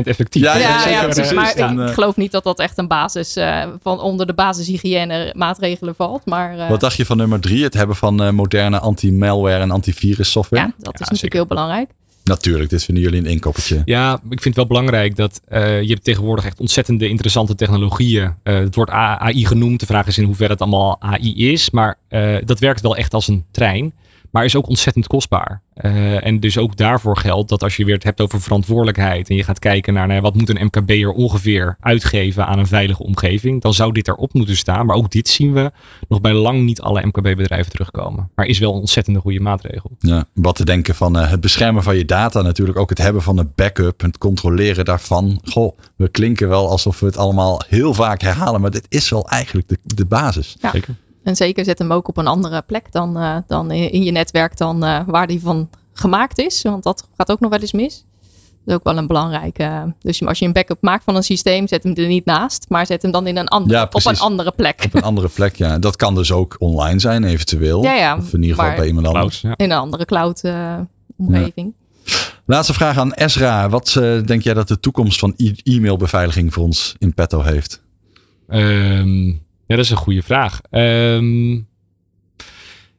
98% 0.00 0.06
effectief. 0.06 0.42
Ja, 0.42 0.56
Ja, 0.56 0.78
zeker. 0.78 0.92
ja, 0.92 1.04
precies. 1.04 1.28
Ja, 1.28 1.34
Maar 1.34 1.50
ik 1.50 1.88
eh, 1.88 1.94
geloof 1.94 2.16
niet 2.16 2.32
dat 2.32 2.44
dat 2.44 2.58
echt 2.58 2.78
een 2.78 2.88
basis 2.88 3.36
uh, 3.36 3.64
van 3.82 4.00
onder 4.00 4.26
de 4.26 4.34
basishygiëne 4.34 5.32
maatregelen 5.36 5.94
valt. 5.94 6.26
Maar 6.26 6.56
uh, 6.56 6.68
Wat 6.68 6.80
dacht 6.80 6.96
je 6.96 7.04
van 7.04 7.16
nummer 7.16 7.40
drie? 7.40 7.62
Het 7.64 7.74
hebben 7.74 7.96
van 7.96 8.22
uh, 8.22 8.30
moderne 8.30 8.78
anti-malware 8.78 9.60
en 9.60 9.70
antivirus 9.70 10.30
software? 10.30 10.64
ja, 10.66 10.72
dat 10.78 11.00
is 11.00 11.08
natuurlijk 11.08 11.34
heel 11.34 11.46
belangrijk. 11.46 11.90
Natuurlijk, 12.24 12.70
dit 12.70 12.84
vinden 12.84 13.04
jullie 13.04 13.18
een 13.18 13.26
inkoppertje. 13.26 13.82
Ja, 13.84 14.14
ik 14.14 14.20
vind 14.28 14.44
het 14.44 14.56
wel 14.56 14.66
belangrijk 14.66 15.16
dat 15.16 15.40
uh, 15.52 15.82
je 15.82 15.88
hebt 15.88 16.04
tegenwoordig 16.04 16.44
echt 16.44 16.60
ontzettende 16.60 17.08
interessante 17.08 17.54
technologieën. 17.54 18.34
Uh, 18.44 18.54
het 18.58 18.74
wordt 18.74 18.90
AI 18.90 19.46
genoemd. 19.46 19.80
De 19.80 19.86
vraag 19.86 20.06
is 20.06 20.18
in 20.18 20.24
hoeverre 20.24 20.52
het 20.52 20.60
allemaal 20.60 20.96
AI 21.00 21.52
is. 21.52 21.70
Maar 21.70 21.98
uh, 22.10 22.36
dat 22.44 22.58
werkt 22.58 22.80
wel 22.80 22.96
echt 22.96 23.14
als 23.14 23.28
een 23.28 23.44
trein. 23.50 23.92
Maar 24.34 24.44
is 24.44 24.56
ook 24.56 24.68
ontzettend 24.68 25.06
kostbaar. 25.06 25.62
Uh, 25.82 26.26
en 26.26 26.40
dus 26.40 26.58
ook 26.58 26.76
daarvoor 26.76 27.16
geldt 27.16 27.48
dat 27.48 27.62
als 27.62 27.76
je 27.76 27.84
weer 27.84 27.94
het 27.94 28.04
hebt 28.04 28.20
over 28.20 28.40
verantwoordelijkheid. 28.40 29.28
En 29.28 29.36
je 29.36 29.42
gaat 29.42 29.58
kijken 29.58 29.94
naar 29.94 30.06
nou, 30.06 30.20
wat 30.20 30.34
moet 30.34 30.48
een 30.48 30.64
MKB'er 30.64 31.10
ongeveer 31.10 31.76
uitgeven 31.80 32.46
aan 32.46 32.58
een 32.58 32.66
veilige 32.66 33.02
omgeving. 33.02 33.62
Dan 33.62 33.74
zou 33.74 33.92
dit 33.92 34.08
erop 34.08 34.32
moeten 34.32 34.56
staan. 34.56 34.86
Maar 34.86 34.96
ook 34.96 35.10
dit 35.10 35.28
zien 35.28 35.52
we 35.52 35.72
nog 36.08 36.20
bij 36.20 36.32
lang 36.32 36.62
niet 36.62 36.80
alle 36.80 37.06
MKB-bedrijven 37.06 37.72
terugkomen. 37.72 38.30
Maar 38.34 38.46
is 38.46 38.58
wel 38.58 38.72
een 38.74 38.80
ontzettende 38.80 39.20
goede 39.20 39.40
maatregel. 39.40 39.90
Ja, 39.98 40.26
wat 40.32 40.56
te 40.56 40.64
denken 40.64 40.94
van 40.94 41.18
uh, 41.18 41.30
het 41.30 41.40
beschermen 41.40 41.82
van 41.82 41.96
je 41.96 42.04
data. 42.04 42.42
Natuurlijk 42.42 42.78
ook 42.78 42.88
het 42.88 42.98
hebben 42.98 43.22
van 43.22 43.38
een 43.38 43.52
backup. 43.54 44.00
Het 44.00 44.18
controleren 44.18 44.84
daarvan. 44.84 45.40
Goh, 45.44 45.78
we 45.96 46.08
klinken 46.08 46.48
wel 46.48 46.68
alsof 46.68 47.00
we 47.00 47.06
het 47.06 47.16
allemaal 47.16 47.62
heel 47.68 47.94
vaak 47.94 48.20
herhalen. 48.20 48.60
Maar 48.60 48.70
dit 48.70 48.86
is 48.88 49.08
wel 49.08 49.28
eigenlijk 49.28 49.68
de, 49.68 49.78
de 49.82 50.04
basis. 50.04 50.56
Ja. 50.60 50.70
Zeker. 50.70 50.94
En 51.24 51.36
zeker 51.36 51.64
zet 51.64 51.78
hem 51.78 51.92
ook 51.92 52.08
op 52.08 52.16
een 52.16 52.26
andere 52.26 52.62
plek 52.66 52.92
dan, 52.92 53.16
uh, 53.16 53.36
dan 53.46 53.70
in 53.70 54.02
je 54.02 54.10
netwerk 54.10 54.56
dan 54.56 54.84
uh, 54.84 55.00
waar 55.06 55.26
die 55.26 55.40
van 55.40 55.70
gemaakt 55.92 56.38
is. 56.38 56.62
Want 56.62 56.82
dat 56.82 57.08
gaat 57.16 57.30
ook 57.30 57.40
nog 57.40 57.50
wel 57.50 57.60
eens 57.60 57.72
mis. 57.72 58.04
Dat 58.64 58.74
is 58.74 58.74
ook 58.74 58.84
wel 58.84 58.96
een 58.96 59.06
belangrijke. 59.06 59.94
Dus 60.00 60.26
als 60.26 60.38
je 60.38 60.44
een 60.44 60.52
backup 60.52 60.78
maakt 60.80 61.04
van 61.04 61.16
een 61.16 61.22
systeem, 61.22 61.68
zet 61.68 61.82
hem 61.82 61.94
er 61.94 62.06
niet 62.06 62.24
naast. 62.24 62.66
Maar 62.68 62.86
zet 62.86 63.02
hem 63.02 63.10
dan 63.10 63.26
in 63.26 63.36
een 63.36 63.48
andere, 63.48 63.74
Ja, 63.74 63.88
op 63.92 64.04
een 64.04 64.18
andere 64.18 64.50
plek. 64.50 64.82
Op 64.84 64.94
een 64.94 65.02
andere 65.02 65.28
plek, 65.28 65.56
ja. 65.56 65.78
Dat 65.78 65.96
kan 65.96 66.14
dus 66.14 66.32
ook 66.32 66.56
online 66.58 66.98
zijn, 66.98 67.24
eventueel. 67.24 67.82
Ja, 67.82 67.94
ja, 67.94 68.16
of 68.16 68.32
in 68.32 68.42
ieder 68.42 68.56
geval 68.58 68.76
bij 68.76 68.86
iemand 68.86 69.06
anders. 69.06 69.40
Cloud. 69.40 69.60
In 69.60 69.70
een 69.70 69.78
andere 69.78 70.04
cloud 70.04 70.44
uh, 70.44 70.78
omgeving. 71.16 71.74
Laatste 72.46 72.74
vraag 72.74 72.98
aan 72.98 73.12
Ezra. 73.12 73.68
Wat 73.68 73.94
uh, 73.98 74.22
denk 74.26 74.42
jij 74.42 74.54
dat 74.54 74.68
de 74.68 74.80
toekomst 74.80 75.18
van 75.18 75.34
e-mailbeveiliging 75.62 76.52
voor 76.52 76.62
ons 76.62 76.94
in 76.98 77.14
petto 77.14 77.42
heeft? 77.42 77.82
Um, 78.48 79.43
ja, 79.66 79.76
dat 79.76 79.84
is 79.84 79.90
een 79.90 79.96
goede 79.96 80.22
vraag. 80.22 80.60
Um, 80.70 81.68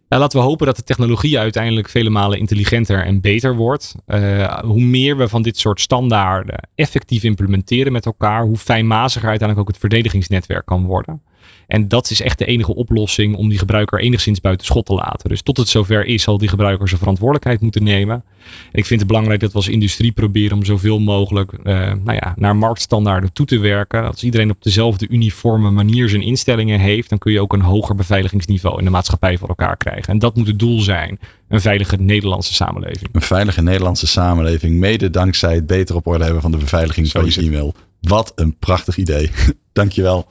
laten 0.07 0.39
we 0.39 0.45
hopen 0.45 0.65
dat 0.65 0.75
de 0.75 0.83
technologie 0.83 1.39
uiteindelijk 1.39 1.89
vele 1.89 2.09
malen 2.09 2.39
intelligenter 2.39 3.05
en 3.05 3.21
beter 3.21 3.55
wordt. 3.55 3.95
Uh, 4.07 4.59
hoe 4.59 4.81
meer 4.81 5.17
we 5.17 5.27
van 5.27 5.41
dit 5.41 5.57
soort 5.57 5.81
standaarden 5.81 6.69
effectief 6.75 7.23
implementeren 7.23 7.91
met 7.91 8.05
elkaar, 8.05 8.43
hoe 8.43 8.57
fijnmaziger 8.57 9.29
uiteindelijk 9.29 9.59
ook 9.59 9.73
het 9.73 9.81
verdedigingsnetwerk 9.81 10.65
kan 10.65 10.85
worden. 10.85 11.21
En 11.67 11.87
dat 11.87 12.09
is 12.09 12.21
echt 12.21 12.37
de 12.37 12.45
enige 12.45 12.75
oplossing 12.75 13.35
om 13.35 13.49
die 13.49 13.57
gebruiker 13.57 13.99
enigszins 13.99 14.41
buiten 14.41 14.65
schot 14.65 14.85
te 14.85 14.93
laten. 14.93 15.29
Dus 15.29 15.41
tot 15.41 15.57
het 15.57 15.67
zover 15.67 16.05
is, 16.05 16.23
zal 16.23 16.37
die 16.37 16.49
gebruiker 16.49 16.87
zijn 16.87 16.99
verantwoordelijkheid 16.99 17.61
moeten 17.61 17.83
nemen. 17.83 18.23
En 18.45 18.79
ik 18.79 18.85
vind 18.85 18.99
het 18.99 19.09
belangrijk 19.09 19.39
dat 19.39 19.51
we 19.51 19.57
als 19.57 19.67
industrie 19.67 20.11
proberen 20.11 20.57
om 20.57 20.65
zoveel 20.65 20.99
mogelijk 20.99 21.51
uh, 21.51 21.63
nou 22.03 22.13
ja, 22.13 22.33
naar 22.35 22.55
marktstandaarden 22.55 23.33
toe 23.33 23.45
te 23.45 23.57
werken. 23.57 24.05
Als 24.07 24.23
iedereen 24.23 24.49
op 24.49 24.63
dezelfde 24.63 25.07
uniforme 25.09 25.69
manier 25.69 26.09
zijn 26.09 26.21
instellingen 26.21 26.79
heeft, 26.79 27.09
dan 27.09 27.17
kun 27.17 27.31
je 27.31 27.41
ook 27.41 27.53
een 27.53 27.61
hoger 27.61 27.95
beveiligingsniveau 27.95 28.79
in 28.79 28.85
de 28.85 28.91
maatschappij 28.91 29.37
voor 29.37 29.47
elkaar 29.47 29.77
krijgen. 29.77 30.13
En 30.13 30.19
dat 30.19 30.35
moet 30.35 30.47
het 30.47 30.59
doel 30.59 30.81
zijn. 30.81 31.19
Een 31.47 31.61
veilige 31.61 31.95
Nederlandse 31.95 32.53
samenleving. 32.53 33.09
Een 33.11 33.21
veilige 33.21 33.61
Nederlandse 33.61 34.07
samenleving, 34.07 34.79
mede 34.79 35.09
dankzij 35.09 35.55
het 35.55 35.67
beter 35.67 35.95
op 35.95 36.07
orde 36.07 36.23
hebben 36.23 36.41
van 36.41 36.51
de 36.51 36.57
beveiliging 36.57 37.07
Zo 37.07 37.19
van 37.19 37.29
je 37.29 37.41
e-mail. 37.41 37.73
Wat 38.01 38.31
een 38.35 38.55
prachtig 38.59 38.97
idee. 38.97 39.31
Dankjewel. 39.73 40.27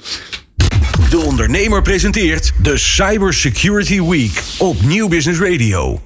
De 0.95 1.19
ondernemer 1.19 1.83
presenteert 1.83 2.53
de 2.63 2.79
Cybersecurity 2.79 4.01
Week 4.01 4.43
op 4.59 4.83
Nieuw 4.83 5.09
Business 5.09 5.41
Radio. 5.41 6.01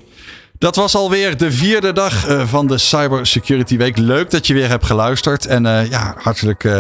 Dat 0.59 0.77
was 0.77 0.95
alweer 0.95 1.37
de 1.37 1.53
vierde 1.53 1.93
dag 1.93 2.29
uh, 2.29 2.47
van 2.47 2.67
de 2.67 2.79
Cyber 2.79 3.27
Security 3.27 3.77
Week. 3.77 3.97
Leuk 3.97 4.31
dat 4.31 4.47
je 4.47 4.55
weer 4.55 4.69
hebt 4.69 4.87
geluisterd. 4.87 5.47
En 5.47 5.65
uh, 5.65 5.91
ja, 5.91 6.15
hartelijk 6.19 6.65
uh, 6.65 6.73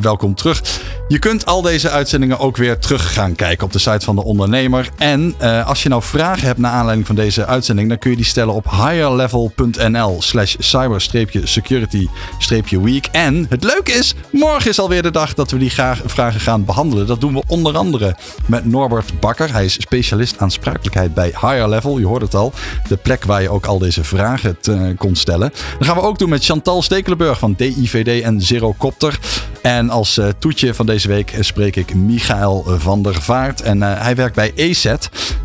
welkom 0.00 0.34
terug. 0.34 0.62
Je 1.08 1.18
kunt 1.18 1.46
al 1.46 1.62
deze 1.62 1.90
uitzendingen 1.90 2.38
ook 2.38 2.56
weer 2.56 2.78
terug 2.78 3.14
gaan 3.14 3.34
kijken 3.34 3.64
op 3.64 3.72
de 3.72 3.78
site 3.78 4.04
van 4.04 4.14
de 4.14 4.24
ondernemer. 4.24 4.88
En 4.96 5.34
als 5.64 5.82
je 5.82 5.88
nou 5.88 6.02
vragen 6.02 6.46
hebt 6.46 6.58
naar 6.58 6.72
aanleiding 6.72 7.06
van 7.06 7.16
deze 7.16 7.46
uitzending, 7.46 7.88
dan 7.88 7.98
kun 7.98 8.10
je 8.10 8.16
die 8.16 8.24
stellen 8.24 8.54
op 8.54 8.70
higherlevel.nl 8.70 10.22
slash 10.22 10.54
cyber-security-week. 10.58 13.08
En 13.12 13.46
het 13.48 13.64
leuke 13.64 13.92
is, 13.92 14.14
morgen 14.30 14.70
is 14.70 14.80
alweer 14.80 15.02
de 15.02 15.10
dag 15.10 15.34
dat 15.34 15.50
we 15.50 15.58
die 15.58 15.72
vragen 16.04 16.40
gaan 16.40 16.64
behandelen. 16.64 17.06
Dat 17.06 17.20
doen 17.20 17.34
we 17.34 17.42
onder 17.46 17.76
andere 17.76 18.16
met 18.46 18.64
Norbert 18.64 19.20
Bakker. 19.20 19.52
Hij 19.52 19.64
is 19.64 19.72
specialist 19.72 20.38
aansprakelijkheid 20.38 21.14
bij 21.14 21.28
Higher 21.28 21.68
Level. 21.68 21.98
Je 21.98 22.06
hoort 22.06 22.22
het 22.22 22.34
al. 22.34 22.52
De 22.88 22.96
plek 22.96 23.21
waar 23.24 23.42
je 23.42 23.50
ook 23.50 23.66
al 23.66 23.78
deze 23.78 24.04
vragen 24.04 24.56
te, 24.60 24.94
kon 24.98 25.16
stellen. 25.16 25.52
Dat 25.78 25.88
gaan 25.88 25.96
we 25.96 26.02
ook 26.02 26.18
doen 26.18 26.28
met 26.28 26.44
Chantal 26.44 26.82
Stekelenburg 26.82 27.38
van 27.38 27.54
DIVD 27.56 28.22
en 28.22 28.40
Zerocopter. 28.40 29.18
En 29.62 29.90
als 29.90 30.18
uh, 30.18 30.26
toetje 30.38 30.74
van 30.74 30.86
deze 30.86 31.08
week 31.08 31.34
spreek 31.40 31.76
ik 31.76 31.94
Michael 31.94 32.64
van 32.78 33.02
der 33.02 33.22
Vaart. 33.22 33.62
En 33.62 33.82
hij 33.82 34.14
werkt 34.14 34.34
bij 34.34 34.52
EZ. 34.54 34.94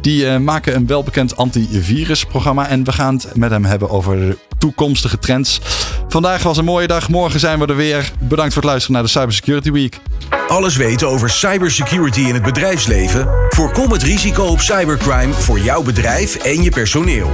Die 0.01 0.39
maken 0.39 0.75
een 0.75 0.88
welbekend 0.88 1.38
antivirusprogramma. 1.38 2.67
En 2.67 2.84
we 2.84 2.91
gaan 2.91 3.13
het 3.13 3.36
met 3.36 3.51
hem 3.51 3.65
hebben 3.65 3.89
over 3.89 4.38
toekomstige 4.57 5.19
trends. 5.19 5.61
Vandaag 6.07 6.43
was 6.43 6.57
een 6.57 6.65
mooie 6.65 6.88
dag. 6.88 7.09
Morgen 7.09 7.39
zijn 7.39 7.59
we 7.59 7.65
er 7.65 7.75
weer. 7.75 8.11
Bedankt 8.19 8.53
voor 8.53 8.61
het 8.61 8.71
luisteren 8.71 8.95
naar 8.95 9.05
de 9.05 9.19
Cybersecurity 9.19 9.71
Week. 9.71 9.99
Alles 10.47 10.75
weten 10.75 11.07
over 11.07 11.30
cybersecurity 11.30 12.19
in 12.19 12.34
het 12.34 12.43
bedrijfsleven? 12.43 13.28
Voorkom 13.49 13.91
het 13.91 14.03
risico 14.03 14.43
op 14.43 14.59
cybercrime 14.59 15.34
voor 15.34 15.59
jouw 15.59 15.84
bedrijf 15.84 16.36
en 16.36 16.63
je 16.63 16.69
personeel. 16.69 17.30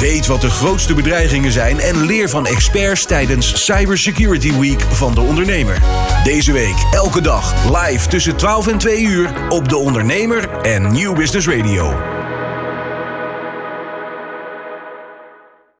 Weet 0.00 0.26
wat 0.26 0.40
de 0.40 0.50
grootste 0.50 0.94
bedreigingen 0.94 1.52
zijn 1.52 1.80
en 1.80 2.04
leer 2.04 2.28
van 2.28 2.46
experts 2.46 3.04
tijdens 3.04 3.64
Cybersecurity 3.64 4.58
Week 4.58 4.80
van 4.80 5.14
de 5.14 5.20
ondernemer. 5.20 5.82
Deze 6.24 6.52
week 6.52 6.76
elke 6.92 7.20
dag 7.20 7.54
live 7.80 8.08
tussen 8.08 8.36
12 8.36 8.66
en 8.66 8.78
2 8.78 9.02
uur 9.02 9.48
op 9.48 9.68
de 9.68 9.76
ondernemer 9.76 10.48
en 10.62 10.92
Nieuw 10.92 11.14
Business 11.14 11.48
Radio. 11.48 11.92